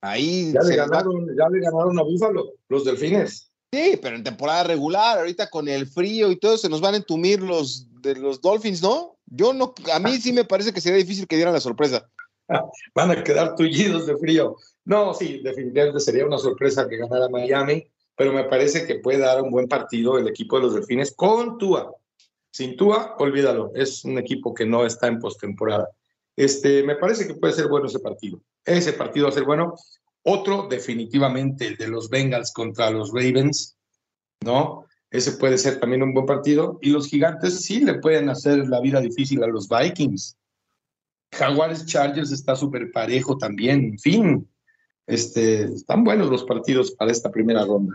Ahí 0.00 0.50
ya 0.50 0.62
le, 0.62 0.76
ganaron, 0.76 1.26
ya 1.36 1.46
le 1.50 1.60
ganaron 1.60 1.98
a 1.98 2.02
Búfalo, 2.02 2.54
los 2.70 2.86
Delfines. 2.86 3.52
Sí, 3.70 3.98
pero 4.00 4.16
en 4.16 4.24
temporada 4.24 4.64
regular, 4.64 5.18
ahorita 5.18 5.50
con 5.50 5.68
el 5.68 5.86
frío 5.86 6.30
y 6.30 6.36
todo, 6.36 6.56
se 6.56 6.70
nos 6.70 6.80
van 6.80 6.94
a 6.94 6.96
entumir 6.96 7.42
los 7.42 7.86
de 8.00 8.16
los 8.16 8.40
Dolphins, 8.40 8.82
¿no? 8.82 9.18
Yo 9.26 9.52
no, 9.52 9.74
a 9.92 9.98
mí 9.98 10.16
sí 10.16 10.32
me 10.32 10.46
parece 10.46 10.72
que 10.72 10.80
sería 10.80 10.96
difícil 10.96 11.26
que 11.26 11.36
dieran 11.36 11.52
la 11.52 11.60
sorpresa. 11.60 12.08
Van 12.94 13.10
a 13.10 13.22
quedar 13.22 13.54
tullidos 13.54 14.06
de 14.06 14.16
frío. 14.16 14.56
No, 14.86 15.12
sí, 15.12 15.42
definitivamente 15.44 16.00
sería 16.00 16.24
una 16.24 16.38
sorpresa 16.38 16.88
que 16.88 16.96
ganara 16.96 17.28
Miami, 17.28 17.86
pero 18.16 18.32
me 18.32 18.44
parece 18.44 18.86
que 18.86 18.94
puede 18.94 19.18
dar 19.18 19.42
un 19.42 19.50
buen 19.50 19.68
partido 19.68 20.16
el 20.16 20.28
equipo 20.28 20.56
de 20.56 20.62
los 20.62 20.74
Delfines 20.74 21.12
con 21.14 21.58
Tua. 21.58 21.94
Sin 22.52 22.76
Tua, 22.76 23.16
olvídalo, 23.18 23.72
es 23.74 24.04
un 24.04 24.18
equipo 24.18 24.52
que 24.52 24.66
no 24.66 24.84
está 24.84 25.06
en 25.06 25.18
postemporada. 25.18 25.88
Este, 26.36 26.82
me 26.82 26.96
parece 26.96 27.26
que 27.26 27.34
puede 27.34 27.54
ser 27.54 27.66
bueno 27.66 27.86
ese 27.86 27.98
partido. 27.98 28.42
Ese 28.64 28.92
partido 28.92 29.26
va 29.26 29.30
a 29.30 29.34
ser 29.34 29.44
bueno. 29.44 29.74
Otro, 30.22 30.68
definitivamente, 30.68 31.74
de 31.76 31.88
los 31.88 32.10
Bengals 32.10 32.52
contra 32.52 32.90
los 32.90 33.10
Ravens, 33.10 33.76
¿no? 34.44 34.84
Ese 35.10 35.32
puede 35.32 35.56
ser 35.56 35.80
también 35.80 36.02
un 36.02 36.12
buen 36.12 36.26
partido. 36.26 36.78
Y 36.82 36.90
los 36.90 37.08
gigantes 37.08 37.62
sí 37.62 37.80
le 37.80 37.94
pueden 37.94 38.28
hacer 38.28 38.68
la 38.68 38.80
vida 38.80 39.00
difícil 39.00 39.42
a 39.42 39.46
los 39.46 39.66
Vikings. 39.66 40.36
Jaguares 41.32 41.86
Chargers 41.86 42.32
está 42.32 42.54
súper 42.54 42.92
parejo 42.92 43.38
también. 43.38 43.84
En 43.84 43.98
fin, 43.98 44.48
este, 45.06 45.64
están 45.64 46.04
buenos 46.04 46.28
los 46.28 46.44
partidos 46.44 46.90
para 46.92 47.10
esta 47.10 47.30
primera 47.30 47.64
ronda. 47.64 47.94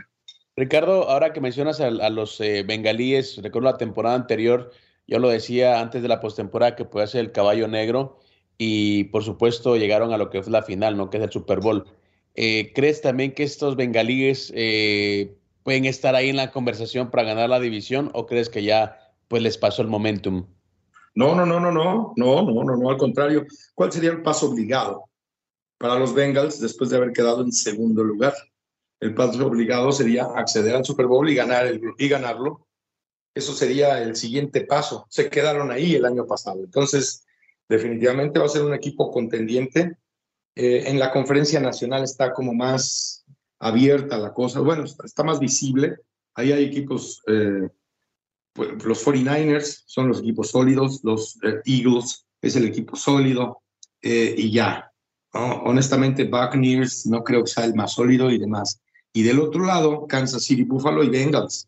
Ricardo, 0.58 1.08
ahora 1.08 1.34
que 1.34 1.40
mencionas 1.40 1.80
a, 1.80 2.10
los 2.10 2.42
eh, 2.42 2.64
bengalíes, 2.64 3.38
recuerdo 3.44 3.70
la 3.70 3.78
temporada 3.78 4.16
anterior, 4.16 4.72
yo 5.06 5.20
lo 5.20 5.30
decía 5.30 5.80
antes 5.80 6.02
de 6.02 6.08
la 6.08 6.20
postemporada 6.20 6.76
que 6.76 6.84
puede 6.84 7.06
ser 7.06 7.22
el 7.22 7.32
caballo 7.32 7.68
negro 7.68 8.18
y 8.58 9.04
por 9.06 9.24
supuesto 9.24 9.78
llegaron 9.78 10.14
a 10.14 10.18
lo 10.18 10.32
que 10.32 10.40
es 10.40 10.48
la 10.48 10.64
final, 10.64 10.98
¿no? 10.98 11.12
Que 11.12 11.18
es 11.18 11.24
el 11.24 11.32
Super 11.32 11.60
Bowl. 11.60 11.86
Eh, 12.34 12.72
¿Crees 12.74 13.02
también 13.02 13.36
que 13.36 13.44
estos 13.44 13.76
bengalíes 13.76 14.52
eh, 14.56 15.38
pueden 15.62 15.86
estar 15.86 16.16
ahí 16.16 16.30
en 16.30 16.38
la 16.38 16.50
conversación 16.50 17.12
para 17.12 17.22
ganar 17.22 17.52
la 17.52 17.60
división 17.60 18.10
o 18.16 18.26
crees 18.26 18.50
que 18.50 18.64
ya 18.64 18.98
pues 19.28 19.44
les 19.44 19.60
pasó 19.60 19.84
el 19.84 19.90
momentum? 19.90 20.48
No, 21.14 21.36
no, 21.36 21.46
no, 21.46 21.60
no, 21.60 21.72
no, 21.72 22.14
no, 22.16 22.42
no, 22.42 22.64
no, 22.64 22.76
no, 22.76 22.90
al 22.90 22.98
contrario. 22.98 23.46
¿Cuál 23.76 23.92
sería 23.92 24.10
el 24.10 24.24
paso 24.24 24.50
obligado 24.50 25.04
para 25.78 26.00
los 26.00 26.16
Bengals 26.16 26.60
después 26.60 26.90
de 26.90 26.98
haber 26.98 27.14
quedado 27.14 27.44
en 27.44 27.52
segundo 27.52 28.04
lugar? 28.04 28.34
El 29.00 29.14
paso 29.14 29.46
obligado 29.46 29.92
sería 29.92 30.26
acceder 30.26 30.76
al 30.76 30.86
Super 30.86 31.06
Bowl 31.06 31.30
y 31.30 31.36
ganar 31.36 31.68
el, 31.68 31.82
y 31.98 32.08
ganarlo. 32.08 32.68
Eso 33.36 33.54
sería 33.54 34.02
el 34.02 34.16
siguiente 34.16 34.62
paso. 34.62 35.06
Se 35.10 35.30
quedaron 35.30 35.72
ahí 35.72 35.96
el 35.96 36.06
año 36.06 36.26
pasado. 36.26 36.64
Entonces, 36.64 37.26
definitivamente 37.70 38.40
va 38.40 38.46
a 38.46 38.50
ser 38.50 38.64
un 38.64 38.74
equipo 38.74 39.12
contendiente 39.12 39.98
eh, 40.60 40.90
en 40.90 40.98
la 40.98 41.12
conferencia 41.12 41.60
nacional 41.60 42.04
está 42.04 42.34
como 42.34 42.52
más 42.52 43.24
abierta 43.60 44.18
la 44.18 44.34
cosa, 44.34 44.60
bueno, 44.60 44.86
está, 44.86 45.24
más 45.24 45.40
visible. 45.40 46.00
Ahí 46.34 46.52
hay 46.52 46.66
equipos, 46.66 47.22
eh, 47.28 47.70
pues, 48.54 48.84
los 48.84 49.06
49ers 49.06 49.84
son 49.86 50.08
los 50.08 50.20
equipos 50.22 50.50
sólidos, 50.50 51.02
los 51.04 51.38
eh, 51.44 51.62
Eagles 51.64 52.26
es 52.42 52.56
el 52.56 52.66
equipo 52.66 52.96
sólido 52.96 53.62
y 54.02 54.52
ya. 54.52 54.92
Honestamente, 55.34 56.24
Buccaneers 56.24 57.06
no 57.06 57.24
creo 57.24 57.44
que 57.44 57.52
sea 57.52 57.66
el 57.66 57.76
más 57.76 57.94
sólido 57.94 58.32
y 58.32 58.40
demás. 58.40 58.82
Y 59.14 59.24
del 59.24 59.40
otro 59.40 59.66
lado, 59.66 60.08
Kansas 60.08 60.44
City, 60.44 60.64
Buffalo 60.64 61.04
y 61.04 61.10
Bengals. 61.10 61.68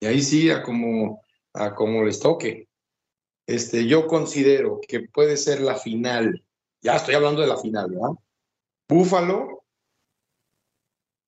Y 0.00 0.06
ahí 0.06 0.22
sí, 0.22 0.50
a 0.50 0.62
como, 0.62 1.22
a 1.52 1.74
como 1.74 2.04
les 2.04 2.18
toque. 2.18 2.68
Este, 3.46 3.86
yo 3.86 4.06
considero 4.06 4.80
que 4.86 5.00
puede 5.00 5.36
ser 5.36 5.60
la 5.60 5.76
final 5.76 6.42
ya 6.82 6.96
estoy 6.96 7.14
hablando 7.14 7.40
de 7.40 7.46
la 7.46 7.56
final, 7.56 7.90
¿verdad? 7.90 8.10
Buffalo 8.88 9.64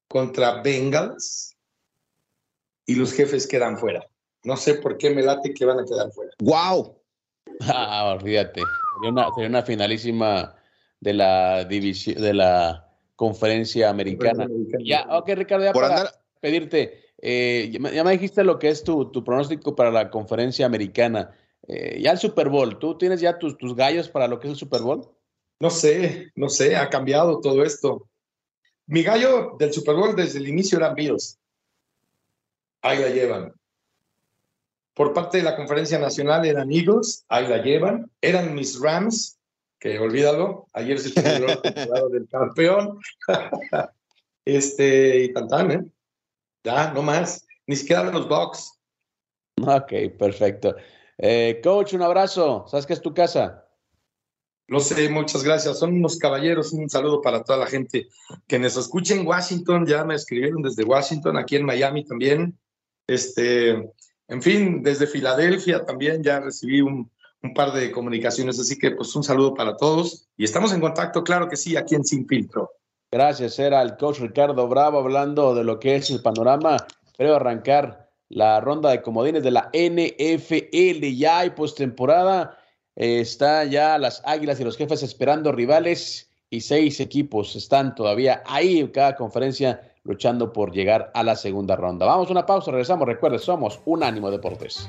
contra 0.09 0.61
Bengals 0.63 1.57
y 2.87 2.97
los 2.97 3.13
jefes 3.13 3.47
quedan 3.47 3.79
fuera. 3.79 4.05
No 4.43 4.57
sé 4.57 4.75
por 4.75 4.99
qué 4.99 5.11
me 5.11 5.23
late 5.23 5.55
que 5.55 5.65
van 5.65 5.79
a 5.79 5.85
quedar 5.85 6.11
fuera. 6.11 6.33
¡Wow! 6.41 7.01
Ah, 7.61 8.17
olvídate. 8.19 8.63
Sería 8.97 9.47
una, 9.49 9.63
finalísima 9.63 10.57
de 10.99 11.13
la 11.13 11.65
división, 11.65 12.21
de 12.21 12.35
la 12.35 12.84
conferencia 13.17 13.91
americana. 13.91 14.47
Ya, 14.81 15.07
ok, 15.11 15.29
Ricardo, 15.35 15.65
ya 15.65 15.73
para 15.73 16.11
pedirte, 16.41 17.05
eh, 17.19 17.71
ya, 17.73 18.05
me, 18.05 18.11
dijiste 18.13 18.45
lo 18.45 18.59
que 18.59 18.69
es 18.69 18.85
tu, 18.85 19.11
tu 19.11 19.25
pronóstico 19.25 19.75
para 19.75 19.91
la 19.91 20.11
conferencia 20.11 20.67
americana. 20.67 21.37
Eh, 21.67 22.01
ya 22.03 22.13
el 22.13 22.19
Super 22.19 22.49
Bowl, 22.49 22.79
¿tú 22.79 22.99
tienes 22.99 23.21
ya 23.21 23.39
tus, 23.39 23.57
tus 23.57 23.75
gallos 23.75 24.09
para 24.09 24.29
lo 24.29 24.39
que 24.39 24.49
es 24.49 24.53
el 24.53 24.59
Super 24.59 24.83
Bowl? 24.83 25.09
No 25.61 25.71
sé, 25.71 26.33
no 26.35 26.49
sé, 26.49 26.77
ha 26.77 26.91
cambiado 26.91 27.41
todo 27.41 27.65
esto. 27.65 28.09
Mi 28.87 29.03
gallo 29.03 29.57
del 29.59 29.73
Super 29.73 29.95
Bowl 29.95 30.15
desde 30.15 30.39
el 30.39 30.49
inicio 30.49 30.79
eran 30.79 30.95
Bills. 30.95 31.39
Ahí 32.83 32.99
la 32.99 33.09
llevan. 33.09 33.55
Por 34.93 35.15
parte 35.15 35.39
de 35.39 35.45
la 35.45 35.57
conferencia 35.57 35.99
nacional 35.99 36.45
eran 36.45 36.71
Eagles, 36.71 37.25
ahí 37.29 37.49
la 37.49 37.63
llevan. 37.63 38.11
Eran 38.21 38.55
mis 38.55 38.79
Rams, 38.79 39.39
que 39.85 39.99
olvídalo, 39.99 40.67
ayer 40.73 40.99
se 40.99 41.11
celebró 41.11 41.63
el 41.63 42.13
del 42.13 42.29
campeón. 42.31 43.01
este, 44.47 45.25
y 45.25 45.33
tantan, 45.35 45.71
¿eh? 45.71 45.85
Ya, 46.65 46.91
no 46.91 47.03
más. 47.03 47.47
Ni 47.67 47.77
siquiera 47.77 48.05
los 48.05 48.27
Bucks. 48.27 48.81
Ok, 49.61 49.93
perfecto. 50.19 50.75
Eh, 51.19 51.61
coach, 51.63 51.93
un 51.93 52.01
abrazo. 52.01 52.65
¿Sabes 52.67 52.87
que 52.87 52.95
es 52.95 53.03
tu 53.03 53.13
casa? 53.13 53.69
Lo 54.69 54.81
sé, 54.81 55.07
muchas 55.11 55.45
gracias. 55.45 55.79
Son 55.81 55.93
unos 55.93 56.17
caballeros. 56.17 56.73
Un 56.73 56.89
saludo 56.89 57.21
para 57.21 57.45
toda 57.45 57.59
la 57.59 57.67
gente 57.67 58.09
que 58.47 58.59
nos 58.59 58.79
escucha 58.79 59.15
en 59.15 59.27
Washington. 59.27 59.85
Ya 59.87 60.03
me 60.03 60.15
escribieron 60.15 60.63
desde 60.63 60.85
Washington, 60.85 61.37
aquí 61.37 61.57
en 61.57 61.67
Miami 61.67 62.07
también. 62.07 62.59
Este, 63.07 63.73
en 64.29 64.41
fin, 64.41 64.83
desde 64.83 65.07
Filadelfia 65.07 65.85
también 65.85 66.23
ya 66.23 66.41
recibí 66.41 66.81
un, 66.81 67.11
un 67.45 67.55
par 67.55 67.73
de 67.73 67.93
comunicaciones. 67.93 68.59
Así 68.59 68.77
que, 68.79 68.91
pues, 68.91 69.15
un 69.15 69.23
saludo 69.23 69.55
para 69.55 69.77
todos. 69.77 70.27
Y 70.37 70.45
estamos 70.45 70.73
en 70.73 70.81
contacto, 70.81 71.23
claro 71.23 71.49
que 71.49 71.57
sí, 71.57 71.77
aquí 71.77 71.95
en 71.95 72.05
Sin 72.05 72.27
Filtro. 72.27 72.71
Gracias, 73.13 73.59
era 73.61 73.81
el 73.83 73.97
coach 73.97 74.19
Ricardo 74.19 74.67
Bravo 74.67 74.99
hablando 74.99 75.55
de 75.55 75.63
lo 75.63 75.79
que 75.79 75.95
es 75.95 76.11
el 76.11 76.21
panorama. 76.21 76.79
Creo 77.17 77.37
arrancar 77.37 78.11
la 78.29 78.61
ronda 78.61 78.91
de 78.91 79.03
comodines 79.03 79.45
de 79.45 79.53
la 79.53 79.71
NFL. 79.73 81.07
Ya 81.17 81.39
hay 81.39 81.51
postemporada 81.51 82.59
está 82.97 83.65
ya 83.65 83.99
las 83.99 84.23
Águilas 84.25 84.61
y 84.61 84.65
los 84.65 84.77
jefes 84.77 85.03
esperando 85.03 85.53
rivales 85.53 86.31
y 86.51 86.61
seis 86.61 87.01
equipos 87.01 87.57
están 87.57 87.95
todavía 87.95 88.43
ahí 88.47 88.79
en 88.79 88.89
cada 88.89 89.17
conferencia 89.17 89.93
luchando 90.05 90.53
por 90.53 90.73
llegar 90.73 91.11
a 91.15 91.23
la 91.23 91.35
segunda 91.35 91.77
ronda. 91.77 92.07
Vamos 92.07 92.29
a 92.29 92.33
una 92.33 92.47
pausa, 92.47 92.71
regresamos. 92.71 93.09
Recuerde, 93.09 93.39
somos 93.39 93.81
Unánimo 93.87 94.31
Deportes. 94.31 94.89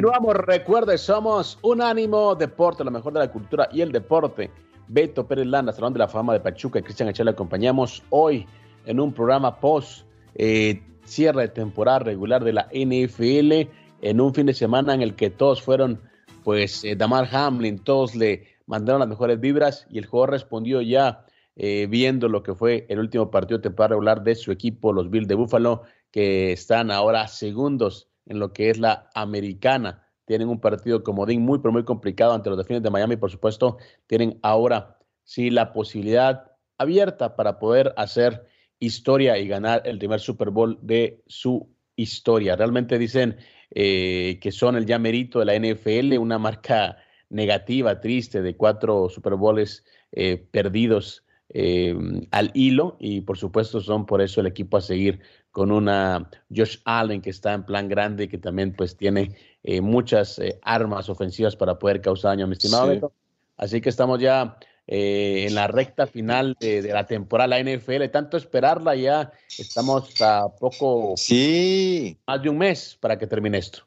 Continuamos, 0.00 0.34
recuerde, 0.34 0.96
somos 0.96 1.58
Unánimo 1.60 2.34
Deporte, 2.34 2.82
lo 2.82 2.90
mejor 2.90 3.12
de 3.12 3.18
la 3.18 3.30
cultura 3.30 3.68
y 3.70 3.82
el 3.82 3.92
deporte. 3.92 4.50
Beto 4.88 5.26
Pérez 5.26 5.46
Landa, 5.46 5.74
Salón 5.74 5.92
de 5.92 5.98
la 5.98 6.08
Fama 6.08 6.32
de 6.32 6.40
Pachuca 6.40 6.78
y 6.78 6.82
Cristian 6.82 7.10
Echel 7.10 7.28
acompañamos 7.28 8.02
hoy 8.08 8.46
en 8.86 8.98
un 8.98 9.12
programa 9.12 9.60
post 9.60 10.06
eh, 10.36 10.82
cierre 11.04 11.42
de 11.42 11.48
temporada 11.48 11.98
regular 11.98 12.42
de 12.42 12.54
la 12.54 12.66
NFL, 12.72 13.68
en 14.00 14.20
un 14.22 14.32
fin 14.32 14.46
de 14.46 14.54
semana 14.54 14.94
en 14.94 15.02
el 15.02 15.14
que 15.16 15.28
todos 15.28 15.60
fueron, 15.60 16.00
pues, 16.44 16.82
eh, 16.82 16.96
Damar 16.96 17.28
Hamlin, 17.30 17.78
todos 17.78 18.14
le 18.14 18.46
mandaron 18.64 19.00
las 19.00 19.08
mejores 19.10 19.38
vibras 19.38 19.86
y 19.90 19.98
el 19.98 20.06
jugador 20.06 20.30
respondió 20.30 20.80
ya 20.80 21.26
eh, 21.56 21.86
viendo 21.90 22.26
lo 22.30 22.42
que 22.42 22.54
fue 22.54 22.86
el 22.88 23.00
último 23.00 23.30
partido 23.30 23.58
de 23.58 23.64
temporada 23.64 23.90
regular 23.90 24.22
de 24.22 24.34
su 24.34 24.50
equipo, 24.50 24.94
los 24.94 25.10
Bills 25.10 25.28
de 25.28 25.34
Buffalo, 25.34 25.82
que 26.10 26.52
están 26.52 26.90
ahora 26.90 27.28
segundos 27.28 28.09
en 28.30 28.38
lo 28.38 28.52
que 28.52 28.70
es 28.70 28.78
la 28.78 29.10
americana. 29.14 30.06
Tienen 30.24 30.48
un 30.48 30.60
partido 30.60 31.02
comodín 31.02 31.42
muy, 31.42 31.58
pero 31.58 31.72
muy 31.72 31.84
complicado 31.84 32.32
ante 32.32 32.48
los 32.48 32.56
Delfines 32.56 32.82
de 32.82 32.90
Miami. 32.90 33.16
Por 33.16 33.30
supuesto, 33.30 33.76
tienen 34.06 34.38
ahora 34.42 34.98
sí 35.24 35.50
la 35.50 35.72
posibilidad 35.72 36.52
abierta 36.78 37.36
para 37.36 37.58
poder 37.58 37.92
hacer 37.96 38.46
historia 38.78 39.36
y 39.36 39.48
ganar 39.48 39.82
el 39.84 39.98
primer 39.98 40.20
Super 40.20 40.50
Bowl 40.50 40.78
de 40.80 41.22
su 41.26 41.68
historia. 41.96 42.54
Realmente 42.54 42.98
dicen 42.98 43.36
eh, 43.72 44.38
que 44.40 44.52
son 44.52 44.76
el 44.76 44.86
llamerito 44.86 45.40
de 45.40 45.44
la 45.46 45.58
NFL, 45.58 46.16
una 46.18 46.38
marca 46.38 46.98
negativa, 47.28 48.00
triste, 48.00 48.42
de 48.42 48.56
cuatro 48.56 49.08
Super 49.08 49.34
Bowls 49.34 49.84
eh, 50.12 50.46
perdidos 50.50 51.24
eh, 51.52 51.96
al 52.30 52.52
hilo 52.54 52.96
y 53.00 53.22
por 53.22 53.36
supuesto 53.36 53.80
son 53.80 54.06
por 54.06 54.22
eso 54.22 54.40
el 54.40 54.46
equipo 54.46 54.76
a 54.76 54.80
seguir 54.80 55.18
con 55.50 55.72
una 55.72 56.30
Josh 56.54 56.78
Allen 56.84 57.20
que 57.20 57.30
está 57.30 57.54
en 57.54 57.64
plan 57.64 57.88
grande 57.88 58.24
y 58.24 58.28
que 58.28 58.38
también 58.38 58.72
pues 58.72 58.96
tiene 58.96 59.34
eh, 59.64 59.80
muchas 59.80 60.38
eh, 60.38 60.60
armas 60.62 61.08
ofensivas 61.08 61.56
para 61.56 61.76
poder 61.76 62.00
causar 62.00 62.32
daño, 62.32 62.46
mi 62.46 62.52
estimado 62.52 63.12
Así 63.56 63.80
que 63.80 63.88
estamos 63.88 64.20
ya 64.20 64.56
en 64.86 65.54
la 65.54 65.66
recta 65.66 66.06
final 66.06 66.56
de, 66.58 66.82
la 66.82 67.06
temporada 67.06 67.60
la 67.60 67.62
NFL, 67.62 68.06
tanto 68.10 68.36
esperarla 68.36 68.96
ya, 68.96 69.32
estamos 69.58 70.20
a 70.20 70.48
poco 70.58 71.14
sí. 71.16 72.16
más 72.26 72.42
de 72.42 72.48
un 72.48 72.58
mes 72.58 72.96
para 72.98 73.18
que 73.18 73.26
termine 73.26 73.58
esto. 73.58 73.84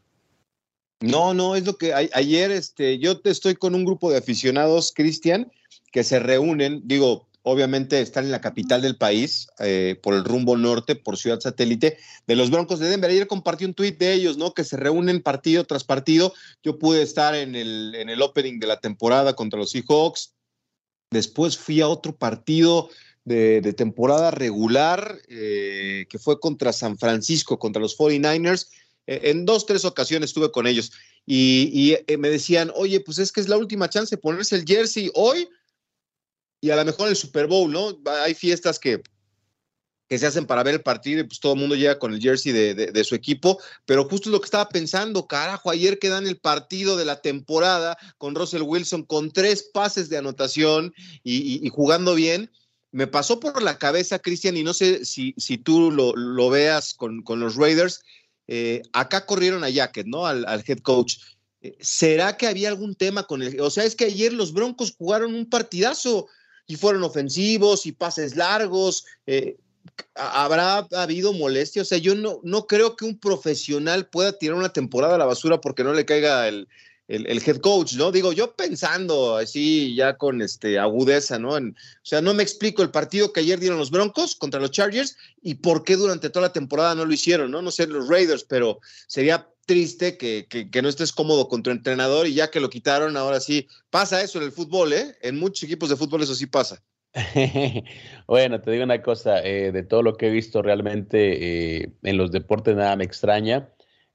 No, 1.01 1.33
no, 1.33 1.55
es 1.55 1.65
lo 1.65 1.77
que 1.77 1.93
ayer 1.93 2.51
este, 2.51 2.99
yo 2.99 3.19
estoy 3.25 3.55
con 3.55 3.75
un 3.75 3.83
grupo 3.83 4.11
de 4.11 4.17
aficionados, 4.17 4.93
Cristian, 4.95 5.51
que 5.91 6.03
se 6.03 6.19
reúnen, 6.19 6.81
digo, 6.85 7.27
obviamente 7.43 7.99
están 8.01 8.25
en 8.25 8.31
la 8.31 8.41
capital 8.41 8.81
del 8.81 8.95
país, 8.95 9.47
eh, 9.59 9.99
por 10.01 10.15
el 10.15 10.23
rumbo 10.23 10.57
norte, 10.57 10.95
por 10.95 11.17
Ciudad 11.17 11.41
Satélite, 11.41 11.97
de 12.25 12.35
los 12.35 12.49
Broncos 12.49 12.79
de 12.79 12.89
Denver. 12.89 13.09
Ayer 13.09 13.27
compartí 13.27 13.65
un 13.65 13.73
tuit 13.73 13.99
de 13.99 14.13
ellos, 14.13 14.37
¿no? 14.37 14.53
Que 14.53 14.63
se 14.63 14.77
reúnen 14.77 15.21
partido 15.21 15.65
tras 15.65 15.83
partido. 15.83 16.33
Yo 16.63 16.79
pude 16.79 17.01
estar 17.01 17.35
en 17.35 17.55
el, 17.55 17.95
en 17.95 18.09
el 18.09 18.21
opening 18.21 18.59
de 18.59 18.67
la 18.67 18.79
temporada 18.79 19.35
contra 19.35 19.59
los 19.59 19.71
Seahawks. 19.71 20.33
Después 21.11 21.57
fui 21.57 21.81
a 21.81 21.87
otro 21.87 22.15
partido 22.15 22.89
de, 23.25 23.73
temporada 23.73 24.31
regular, 24.31 25.19
eh, 25.27 26.05
que 26.09 26.19
fue 26.19 26.39
contra 26.39 26.73
San 26.73 26.97
Francisco, 26.97 27.59
contra 27.59 27.81
los 27.81 27.97
49ers. 27.97 28.69
Eh, 29.05 29.21
en 29.25 29.45
dos, 29.45 29.65
tres 29.65 29.83
ocasiones 29.83 30.29
estuve 30.29 30.49
con 30.49 30.65
ellos 30.65 30.93
y, 31.25 31.97
y 32.07 32.17
me 32.17 32.29
decían, 32.29 32.71
oye, 32.73 33.01
pues 33.01 33.17
es 33.19 33.33
que 33.33 33.41
es 33.41 33.49
la 33.49 33.57
última 33.57 33.89
chance 33.89 34.15
de 34.15 34.21
ponerse 34.21 34.55
el 34.55 34.65
jersey 34.65 35.11
hoy 35.13 35.49
y 36.63 36.71
a 36.71 36.77
lo 36.77 36.85
mejor 36.85 37.09
el 37.09 37.17
Super 37.17 37.45
Bowl, 37.45 37.69
¿no? 37.69 37.99
Hay 38.23 38.33
fiestas 38.33 38.79
que, 38.79 39.03
que 40.07 40.17
se 40.17 40.25
hacen 40.25 40.45
para 40.45 40.63
ver 40.63 40.75
el 40.75 40.81
partido 40.81 41.19
y 41.19 41.25
pues 41.25 41.41
todo 41.41 41.55
el 41.55 41.59
mundo 41.59 41.75
llega 41.75 41.99
con 41.99 42.13
el 42.13 42.21
jersey 42.21 42.53
de, 42.53 43.03
su 43.03 43.15
equipo, 43.15 43.59
pero 43.85 44.05
justo 44.05 44.29
es 44.29 44.31
lo 44.31 44.39
que 44.39 44.45
estaba 44.45 44.69
pensando, 44.69 45.27
carajo, 45.27 45.69
ayer 45.69 45.99
que 45.99 46.07
dan 46.07 46.25
el 46.25 46.37
partido 46.37 46.95
de 46.95 47.03
la 47.03 47.19
temporada 47.19 47.97
con 48.17 48.33
Russell 48.33 48.61
Wilson 48.61 49.03
con 49.03 49.31
tres 49.31 49.71
pases 49.73 50.07
de 50.07 50.15
anotación 50.15 50.93
y, 51.21 51.67
jugando 51.67 52.15
bien, 52.15 52.49
me 52.91 53.07
pasó 53.07 53.41
por 53.41 53.61
la 53.61 53.77
cabeza, 53.77 54.19
Cristian, 54.19 54.55
y 54.55 54.63
no 54.63 54.73
sé 54.73 55.03
si, 55.03 55.33
si 55.35 55.57
tú 55.57 55.91
lo, 55.91 56.49
veas 56.49 56.93
con, 56.93 57.25
los 57.41 57.57
Raiders, 57.57 57.99
eh, 58.47 58.83
acá 58.93 59.25
corrieron 59.25 59.65
a 59.65 59.69
Jacket, 59.69 60.07
¿no? 60.07 60.25
Al, 60.25 60.45
al 60.47 60.63
head 60.65 60.79
coach. 60.79 61.17
Eh, 61.59 61.75
¿Será 61.81 62.37
que 62.37 62.47
había 62.47 62.69
algún 62.69 62.95
tema 62.95 63.23
con 63.23 63.43
el... 63.43 63.59
O 63.59 63.69
sea, 63.69 63.83
es 63.83 63.95
que 63.95 64.05
ayer 64.05 64.31
los 64.31 64.53
Broncos 64.53 64.95
jugaron 64.97 65.35
un 65.35 65.49
partidazo 65.49 66.29
y 66.67 66.75
fueron 66.75 67.03
ofensivos 67.03 67.85
y 67.85 67.91
pases 67.91 68.35
largos. 68.35 69.05
Eh, 69.27 69.57
¿Habrá 70.15 70.87
habido 70.91 71.33
molestia? 71.33 71.81
O 71.81 71.85
sea, 71.85 71.97
yo 71.97 72.15
no, 72.15 72.39
no 72.43 72.67
creo 72.67 72.95
que 72.95 73.05
un 73.05 73.19
profesional 73.19 74.07
pueda 74.07 74.37
tirar 74.37 74.57
una 74.57 74.71
temporada 74.71 75.15
a 75.15 75.17
la 75.17 75.25
basura 75.25 75.59
porque 75.59 75.83
no 75.83 75.93
le 75.93 76.05
caiga 76.05 76.47
el, 76.47 76.67
head 77.07 77.57
coach, 77.57 77.93
¿no? 77.95 78.11
Digo, 78.11 78.31
yo 78.31 78.55
pensando 78.55 79.35
así 79.35 79.93
ya 79.93 80.17
con 80.17 80.41
este 80.41 80.79
agudeza, 80.79 81.37
¿no? 81.37 81.49
o 81.49 81.61
sea, 82.01 82.21
no 82.21 82.33
me 82.33 82.43
explico 82.43 82.81
el 82.81 82.91
partido 82.91 83.33
que 83.33 83.41
ayer 83.41 83.59
dieron 83.59 83.77
los 83.77 83.91
Broncos 83.91 84.35
contra 84.35 84.61
los 84.61 84.71
Chargers 84.71 85.17
y 85.41 85.55
por 85.55 85.83
qué 85.83 85.95
durante 85.97 86.29
toda 86.29 86.47
la 86.47 86.53
temporada 86.53 86.95
no 86.95 87.05
lo 87.05 87.13
hicieron, 87.13 87.51
¿no? 87.51 87.61
No 87.61 87.71
sé 87.71 87.85
los 87.87 88.07
Raiders, 88.07 88.45
pero 88.45 88.79
sería 89.07 89.52
triste 89.65 90.17
que, 90.17 90.47
que, 90.47 90.81
no 90.81 90.89
estés 90.89 91.11
cómodo 91.11 91.47
con 91.47 91.63
tu 91.63 91.69
entrenador 91.69 92.27
y 92.27 92.33
ya 92.33 92.51
que 92.51 92.59
lo 92.59 92.69
quitaron, 92.69 93.17
ahora 93.17 93.39
sí, 93.39 93.67
pasa 93.89 94.21
eso 94.21 94.37
en 94.39 94.45
el 94.45 94.51
fútbol, 94.51 94.93
¿eh? 94.93 95.15
En 95.21 95.39
muchos 95.39 95.63
equipos 95.63 95.89
de 95.89 95.95
fútbol 95.95 96.23
eso 96.23 96.35
sí 96.35 96.47
pasa. 96.47 96.83
bueno, 98.27 98.59
te 98.61 98.71
digo 98.71 98.83
una 98.83 99.01
cosa, 99.01 99.39
eh, 99.43 99.71
de 99.71 99.83
todo 99.83 100.01
lo 100.01 100.15
que 100.17 100.27
he 100.27 100.31
visto 100.31 100.61
realmente 100.61 101.81
eh, 101.81 101.91
en 102.01 102.17
los 102.17 102.31
deportes 102.31 102.75
nada 102.75 102.95
me 102.95 103.03
extraña. 103.03 103.69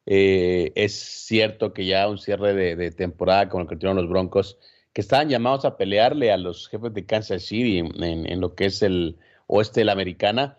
Eh, 0.07 0.73
es 0.75 0.95
cierto 0.95 1.73
que 1.73 1.87
ya 1.87 2.09
un 2.09 2.19
cierre 2.19 2.55
de, 2.55 2.91
temporada 2.91 3.49
con 3.49 3.63
el 3.63 3.69
que 3.69 3.77
tuvieron 3.77 3.97
los 3.99 4.09
Broncos, 4.09 4.59
que 4.93 5.01
estaban 5.01 5.29
llamados 5.29 5.65
a 5.65 5.77
pelearle 5.77 6.33
a 6.33 6.39
los 6.39 6.69
jefes 6.69 6.93
de 6.95 7.07
Kansas 7.07 7.43
City 7.43 7.79
en, 7.79 8.27
en 8.27 8.41
lo 8.41 8.55
que 8.55 8.67
es 8.67 8.83
el 8.83 9.19
oeste 9.47 9.81
de 9.81 9.85
la 9.85 9.93
americana, 9.93 10.59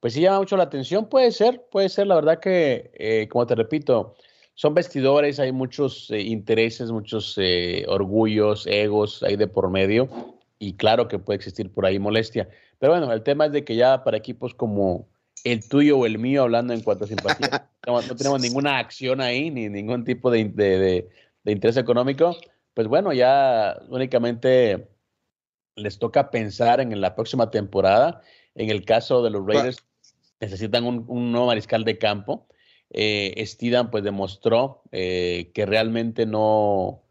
pues 0.00 0.12
sí 0.14 0.20
llama 0.20 0.40
mucho 0.40 0.56
la 0.56 0.64
atención, 0.64 1.08
puede 1.08 1.32
ser, 1.32 1.64
puede 1.70 1.88
ser, 1.88 2.06
la 2.06 2.16
verdad 2.16 2.40
que, 2.40 3.28
como 3.30 3.46
te 3.46 3.54
repito, 3.54 4.14
son 4.58 4.74
vestidores, 4.74 5.38
hay 5.38 5.52
muchos 5.52 6.10
eh, 6.10 6.20
intereses, 6.20 6.90
muchos 6.90 7.36
eh, 7.38 7.84
orgullos, 7.86 8.66
egos 8.66 9.22
ahí 9.22 9.36
de 9.36 9.46
por 9.46 9.70
medio 9.70 10.08
y 10.58 10.72
claro 10.72 11.06
que 11.06 11.20
puede 11.20 11.36
existir 11.36 11.72
por 11.72 11.86
ahí 11.86 12.00
molestia. 12.00 12.48
Pero 12.80 12.90
bueno, 12.94 13.12
el 13.12 13.22
tema 13.22 13.46
es 13.46 13.52
de 13.52 13.62
que 13.62 13.76
ya 13.76 14.02
para 14.02 14.16
equipos 14.16 14.54
como 14.54 15.06
el 15.44 15.68
tuyo 15.68 15.98
o 15.98 16.06
el 16.06 16.18
mío, 16.18 16.42
hablando 16.42 16.74
en 16.74 16.80
cuanto 16.80 17.04
a 17.04 17.06
simpatía, 17.06 17.70
no, 17.86 18.02
tenemos 18.16 18.40
ninguna 18.40 18.78
acción 18.78 19.20
ahí, 19.20 19.48
ni 19.52 19.68
ningún 19.68 20.02
tipo 20.02 20.28
de, 20.28 20.46
de, 20.46 21.08
interés 21.44 21.76
económico, 21.76 22.36
pues 22.74 22.88
bueno, 22.88 23.12
ya 23.12 23.78
únicamente 23.90 24.88
les 25.76 26.00
toca 26.00 26.32
pensar 26.32 26.80
en 26.80 27.00
la 27.00 27.14
próxima 27.14 27.48
temporada. 27.52 28.22
En 28.56 28.70
el 28.70 28.84
caso 28.84 29.22
de 29.22 29.30
los 29.30 29.46
Raiders, 29.46 29.84
necesitan 30.40 30.84
un, 30.84 31.04
un 31.06 31.30
nuevo 31.30 31.46
mariscal 31.46 31.84
de 31.84 31.96
campo 31.96 32.48
eh, 32.90 33.42
Steedham 33.46 33.90
pues 33.90 34.04
demostró 34.04 34.82
eh, 34.92 35.50
que 35.54 35.66
realmente 35.66 36.26
no, 36.26 37.02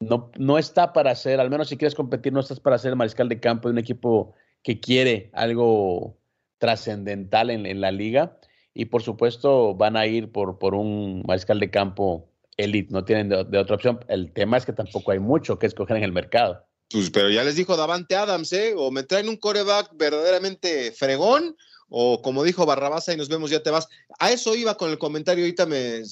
no, 0.00 0.30
no 0.36 0.58
está 0.58 0.92
para 0.92 1.14
ser, 1.14 1.40
al 1.40 1.50
menos 1.50 1.68
si 1.68 1.76
quieres 1.76 1.94
competir, 1.94 2.32
no 2.32 2.40
estás 2.40 2.60
para 2.60 2.78
ser 2.78 2.96
mariscal 2.96 3.28
de 3.28 3.40
campo 3.40 3.68
de 3.68 3.72
un 3.72 3.78
equipo 3.78 4.34
que 4.62 4.80
quiere 4.80 5.30
algo 5.34 6.18
trascendental 6.58 7.50
en, 7.50 7.80
la 7.80 7.92
liga. 7.92 8.38
Y 8.74 8.86
por 8.86 9.02
supuesto 9.02 9.74
van 9.74 9.96
a 9.96 10.06
ir 10.06 10.30
por, 10.30 10.58
por 10.58 10.74
un 10.74 11.22
mariscal 11.26 11.58
de 11.58 11.70
campo 11.70 12.28
elite, 12.56 12.92
no 12.92 13.04
tienen 13.04 13.28
de, 13.28 13.58
otra 13.58 13.76
opción. 13.76 14.04
El 14.08 14.32
tema 14.32 14.56
es 14.56 14.66
que 14.66 14.72
tampoco 14.72 15.12
hay 15.12 15.18
mucho 15.18 15.58
que 15.58 15.66
escoger 15.66 15.96
en 15.96 16.04
el 16.04 16.12
mercado. 16.12 16.64
Pues, 16.90 17.10
pero 17.10 17.30
ya 17.30 17.44
les 17.44 17.56
dijo 17.56 17.76
Davante 17.76 18.16
Adams, 18.16 18.52
¿eh? 18.52 18.74
O 18.76 18.90
me 18.90 19.02
traen 19.02 19.28
un 19.28 19.36
coreback 19.36 19.90
verdaderamente 19.96 20.92
fregón, 20.92 21.56
o 21.90 22.20
como 22.20 22.44
dijo 22.44 22.66
Barrabasa 22.66 23.12
y 23.12 23.16
nos 23.16 23.28
vemos, 23.28 23.50
ya 23.50 23.62
te 23.62 23.70
vas. 23.70 23.88
A 24.18 24.30
eso 24.30 24.54
iba 24.54 24.76
con 24.76 24.90
el 24.90 24.98
comentario, 24.98 25.44
ahorita 25.44 25.66
me, 25.66 26.02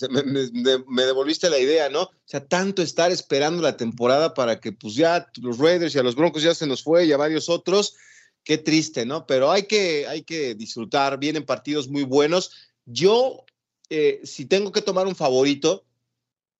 me, 0.88 1.02
devolviste 1.04 1.50
la 1.50 1.58
idea, 1.58 1.90
¿no? 1.90 2.02
O 2.02 2.12
sea, 2.24 2.46
tanto 2.46 2.82
estar 2.82 3.10
esperando 3.12 3.62
la 3.62 3.76
temporada 3.76 4.32
para 4.32 4.58
que 4.58 4.72
pues 4.72 4.94
ya 4.94 5.28
los 5.40 5.58
Raiders 5.58 5.94
y 5.94 5.98
a 5.98 6.02
los 6.02 6.14
Broncos 6.14 6.42
ya 6.42 6.54
se 6.54 6.66
nos 6.66 6.82
fue 6.82 7.04
y 7.04 7.12
a 7.12 7.18
varios 7.18 7.48
otros, 7.48 7.94
qué 8.42 8.56
triste, 8.56 9.04
¿no? 9.04 9.26
Pero 9.26 9.50
hay 9.50 9.64
que, 9.64 10.06
hay 10.06 10.22
que 10.22 10.54
disfrutar, 10.54 11.18
vienen 11.18 11.44
partidos 11.44 11.88
muy 11.88 12.04
buenos. 12.04 12.52
Yo, 12.86 13.44
eh, 13.90 14.20
si 14.24 14.46
tengo 14.46 14.72
que 14.72 14.82
tomar 14.82 15.06
un 15.06 15.16
favorito, 15.16 15.84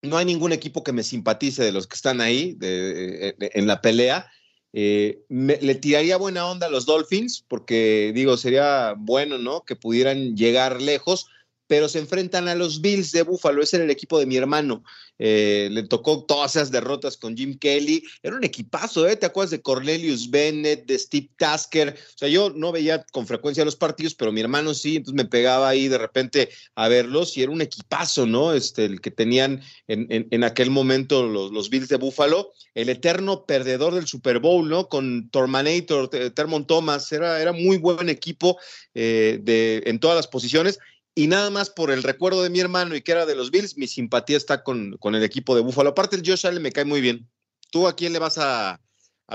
no 0.03 0.19
hay 0.19 0.27
ningún 0.27 0.53
equipo 0.53 0.85
que 0.85 0.93
me 0.93 1.03
simpatice 1.03 1.65
de 1.65 1.73
los 1.73 1.87
que 1.87 1.97
están 1.97 2.21
ahí 2.21 2.57
en 2.61 3.67
la 3.67 3.81
pelea. 3.81 4.31
Eh, 4.79 5.25
le 5.31 5.75
tiraría 5.77 6.19
buena 6.19 6.47
onda 6.47 6.67
a 6.67 6.71
los 6.71 6.85
Dolphins, 6.85 7.43
porque 7.49 8.13
digo, 8.15 8.37
sería 8.37 8.93
bueno, 8.95 9.39
¿no? 9.39 9.63
Que 9.63 9.75
pudieran 9.75 10.37
llegar 10.37 10.83
lejos, 10.83 11.31
pero 11.67 11.89
se 11.89 11.99
enfrentan 11.99 12.49
a 12.49 12.55
los 12.55 12.81
Bills 12.81 13.13
de 13.13 13.23
Buffalo. 13.23 13.63
Ese 13.63 13.77
era 13.77 13.85
el 13.85 13.91
equipo 13.91 14.19
de 14.19 14.27
mi 14.27 14.37
hermano. 14.37 14.85
Eh, 15.19 15.69
le 15.71 15.85
tocó 15.85 16.25
todas 16.25 16.57
esas 16.57 16.71
derrotas 16.71 17.17
con 17.17 17.37
Jim 17.37 17.59
Kelly. 17.59 18.03
Era 18.23 18.37
un 18.37 18.45
equipazo, 18.45 19.09
¿eh? 19.09 19.17
¿Te 19.17 19.27
acuerdas 19.27 19.51
de 19.51 19.63
Cornelius 19.63 20.31
Bennett, 20.31 20.87
de 20.87 20.99
Steve 20.99 21.31
Tasker? 21.39 21.97
O 22.15 22.19
sea, 22.19 22.29
yo 22.29 22.51
no 22.51 22.73
veía 22.73 23.05
con 23.13 23.27
frecuencia 23.27 23.65
los 23.65 23.77
partidos, 23.77 24.15
pero 24.15 24.33
mi 24.33 24.41
hermano 24.41 24.75
sí, 24.75 24.97
entonces 24.97 25.17
me 25.17 25.29
pegaba 25.29 25.69
ahí 25.69 25.89
de 25.89 25.99
repente 25.99 26.51
a 26.75 26.89
verlos 26.89 27.37
y 27.37 27.43
era 27.43 27.53
un 27.53 27.63
equipazo, 27.63 28.27
¿no? 28.27 28.53
Este, 28.53 28.85
el 28.85 29.01
que 29.01 29.11
tenían 29.11 29.63
en, 29.89 30.45
aquel 30.45 30.71
momento 30.71 31.27
los, 31.27 31.51
los, 31.51 31.71
Bills 31.71 31.89
de 31.89 31.97
Buffalo. 31.97 32.53
El 32.75 32.91
eterno 32.91 33.47
perdedor 33.47 33.95
del 33.95 34.07
Super 34.07 34.39
Bowl, 34.39 34.69
¿no? 34.69 34.89
Con 34.89 35.31
Tormanator, 35.31 36.09
Termon 36.09 36.67
Thomas, 36.67 37.11
era, 37.11 37.41
era 37.41 37.53
muy 37.53 37.79
buen 37.79 38.09
equipo 38.09 38.59
eh, 38.95 39.39
de, 39.43 39.83
en 39.87 39.99
todas 39.99 40.17
las 40.17 40.27
posiciones 40.27 40.79
y 41.19 41.29
nada 41.29 41.49
más 41.49 41.71
por 41.71 41.91
el 41.91 42.03
recuerdo 42.03 42.43
de 42.43 42.51
mi 42.51 42.61
hermano 42.61 42.95
y 42.95 43.01
que 43.01 43.13
era 43.13 43.25
de 43.25 43.35
los 43.35 43.51
Bills, 43.51 43.79
mi 43.79 43.87
simpatía 43.87 44.37
está 44.37 44.63
con, 44.63 44.99
el 45.03 45.25
equipo 45.25 45.57
de 45.57 45.63
Búfalo. 45.63 45.89
Aparte, 45.89 46.15
el 46.15 46.23
Josh 46.25 46.47
Allen 46.47 46.63
me 46.63 46.73
cae 46.73 46.85
muy 46.85 47.01
bien. 47.01 47.27
¿Tú 47.73 47.89
a 47.89 47.97
quién 47.97 48.13
le 48.13 48.19
vas 48.19 48.37
a, 48.37 48.83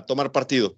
tomar 0.06 0.32
partido? 0.32 0.78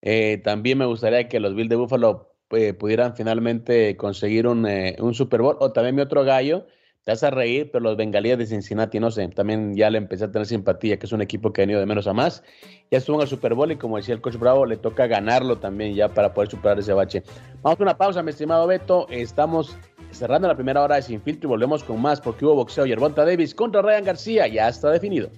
Eh, 0.00 0.40
también 0.42 0.78
me 0.78 0.86
gustaría 0.86 1.28
que 1.28 1.40
los 1.40 1.54
Bills 1.54 1.68
de 1.68 1.76
Búfalo 1.76 2.34
eh, 2.52 2.72
pudieran 2.72 3.14
finalmente 3.14 3.98
conseguir 3.98 4.46
un, 4.46 4.66
eh, 4.66 4.96
un, 4.98 5.12
Super 5.12 5.42
Bowl. 5.42 5.58
O 5.60 5.72
también 5.72 5.94
mi 5.94 6.00
otro 6.00 6.24
gallo, 6.24 6.66
te 7.04 7.12
hace 7.12 7.30
reír, 7.30 7.70
pero 7.70 7.84
los 7.84 7.98
bengalíes 7.98 8.38
de 8.38 8.46
Cincinnati, 8.46 8.98
no 8.98 9.10
sé, 9.10 9.28
también 9.28 9.76
ya 9.76 9.90
le 9.90 9.98
empecé 9.98 10.24
a 10.24 10.32
tener 10.32 10.46
simpatía, 10.46 10.98
que 10.98 11.04
es 11.04 11.12
un 11.12 11.20
equipo 11.20 11.52
que 11.52 11.60
ha 11.60 11.64
venido 11.64 11.80
de 11.80 11.86
menos 11.86 12.06
a 12.06 12.14
más. 12.14 12.42
Ya 12.90 12.96
estuvo 12.96 13.16
en 13.16 13.22
el 13.22 13.28
Super 13.28 13.52
Bowl 13.52 13.72
y 13.72 13.76
como 13.76 13.98
decía 13.98 14.14
el 14.14 14.22
coach 14.22 14.36
Bravo, 14.36 14.64
le 14.64 14.78
toca 14.78 15.06
ganarlo 15.06 15.58
también 15.58 15.94
ya 15.94 16.08
para 16.08 16.32
poder 16.32 16.50
superar 16.50 16.78
ese 16.78 16.94
bache. 16.94 17.24
Vamos 17.60 17.78
a 17.78 17.82
una 17.82 17.98
pausa, 17.98 18.22
mi 18.22 18.30
estimado 18.30 18.66
Beto. 18.66 19.06
Estamos 19.10 19.76
cerrando 20.12 20.48
la 20.48 20.54
primera 20.54 20.82
hora 20.82 20.96
de 20.96 21.02
Sin 21.02 21.20
Filtro 21.20 21.48
y 21.48 21.50
volvemos 21.50 21.84
con 21.84 22.00
más 22.00 22.20
porque 22.20 22.44
hubo 22.44 22.54
boxeo. 22.56 22.86
Yerbonta 22.86 23.24
Davis 23.24 23.54
contra 23.54 23.82
Ryan 23.82 24.04
García 24.04 24.46
ya 24.46 24.68
está 24.68 24.90
definido. 24.90 25.30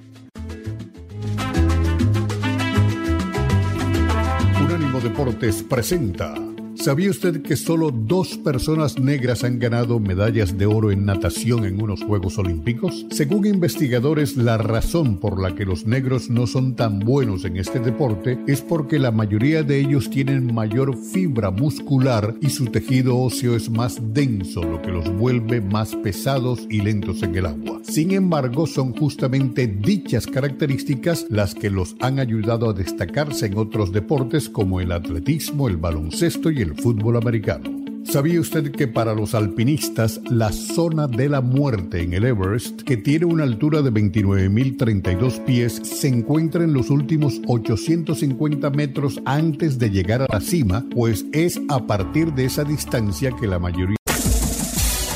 Unánimo 4.65 5.01
Deportes 5.01 5.63
presenta 5.63 6.35
¿Sabía 6.83 7.11
usted 7.11 7.43
que 7.43 7.55
solo 7.55 7.93
dos 7.93 8.37
personas 8.39 8.99
negras 8.99 9.45
han 9.45 9.61
ganado 9.61 10.01
medallas 10.01 10.59
de 10.59 10.67
oro 10.67 10.91
en 10.91 11.05
natación 11.05 11.65
en 11.65 11.81
unos 11.81 12.03
Juegos 12.03 12.39
Olímpicos? 12.39 13.07
Según 13.13 13.47
investigadores, 13.47 14.37
la 14.37 14.59
razón 14.59 15.21
por 15.21 15.41
la 15.41 15.55
que 15.55 15.65
los 15.65 15.87
negros 15.87 16.29
no 16.29 16.49
son 16.49 16.75
tan 16.75 16.99
buenos 16.99 17.45
en 17.45 17.57
este 17.57 17.79
deporte 17.79 18.37
es 18.49 18.63
porque 18.63 18.99
la 18.99 19.13
mayoría 19.13 19.63
de 19.63 19.79
ellos 19.79 20.11
tienen 20.11 20.53
mayor 20.53 20.97
fibra 20.97 21.53
muscular 21.53 22.35
y 22.41 22.51
su 22.51 22.67
tejido 22.67 23.17
óseo 23.17 23.55
es 23.55 23.71
más 23.71 24.01
denso, 24.13 24.65
lo 24.65 24.83
que 24.83 24.91
los 24.91 25.09
vuelve 25.17 25.61
más 25.61 25.95
pesados 25.95 26.67
y 26.69 26.81
lentos 26.81 27.23
en 27.23 27.37
el 27.37 27.47
agua. 27.47 27.81
Sin 27.85 28.11
embargo, 28.11 28.67
son 28.67 28.93
justamente 28.93 29.69
dichas 29.69 30.27
características 30.27 31.27
las 31.31 31.55
que 31.55 31.71
los 31.71 31.95
han 32.01 32.19
ayudado 32.19 32.71
a 32.71 32.73
destacarse 32.73 33.47
en 33.47 33.57
otros 33.57 33.93
deportes 33.93 34.49
como 34.49 34.81
el 34.81 34.91
atletismo, 34.91 35.69
el 35.69 35.77
baloncesto 35.77 36.51
y 36.51 36.61
el 36.61 36.72
fútbol 36.75 37.17
americano. 37.17 37.83
¿Sabía 38.05 38.41
usted 38.41 38.73
que 38.73 38.89
para 38.89 39.15
los 39.15 39.35
alpinistas 39.35 40.21
la 40.31 40.53
zona 40.53 41.07
de 41.07 41.29
la 41.29 41.41
muerte 41.41 42.03
en 42.03 42.13
el 42.13 42.27
Everest, 42.27 42.83
que 42.83 42.99
tiene 42.99 43.25
una 43.25 43.45
altura 43.45 43.81
de 43.81 43.91
29.032 43.91 45.45
pies, 45.45 45.81
se 45.83 46.09
encuentra 46.09 46.63
en 46.63 46.75
los 46.75 46.91
últimos 46.91 47.41
850 47.47 48.69
metros 48.71 49.21
antes 49.25 49.79
de 49.79 49.91
llegar 49.91 50.23
a 50.23 50.27
la 50.31 50.41
cima, 50.41 50.85
pues 50.95 51.25
es 51.33 51.59
a 51.69 51.87
partir 51.87 52.35
de 52.35 52.45
esa 52.45 52.65
distancia 52.65 53.31
que 53.41 53.47
la 53.47 53.59
mayoría... 53.59 53.97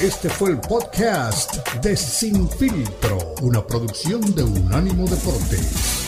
Este 0.01 0.31
fue 0.31 0.53
el 0.53 0.61
podcast 0.61 1.57
de 1.83 1.97
Sin 1.97 2.49
Filtro, 2.49 3.19
una 3.43 3.67
producción 3.67 4.21
de 4.35 4.43
Unánimo 4.43 5.07
Deportes. 5.07 6.06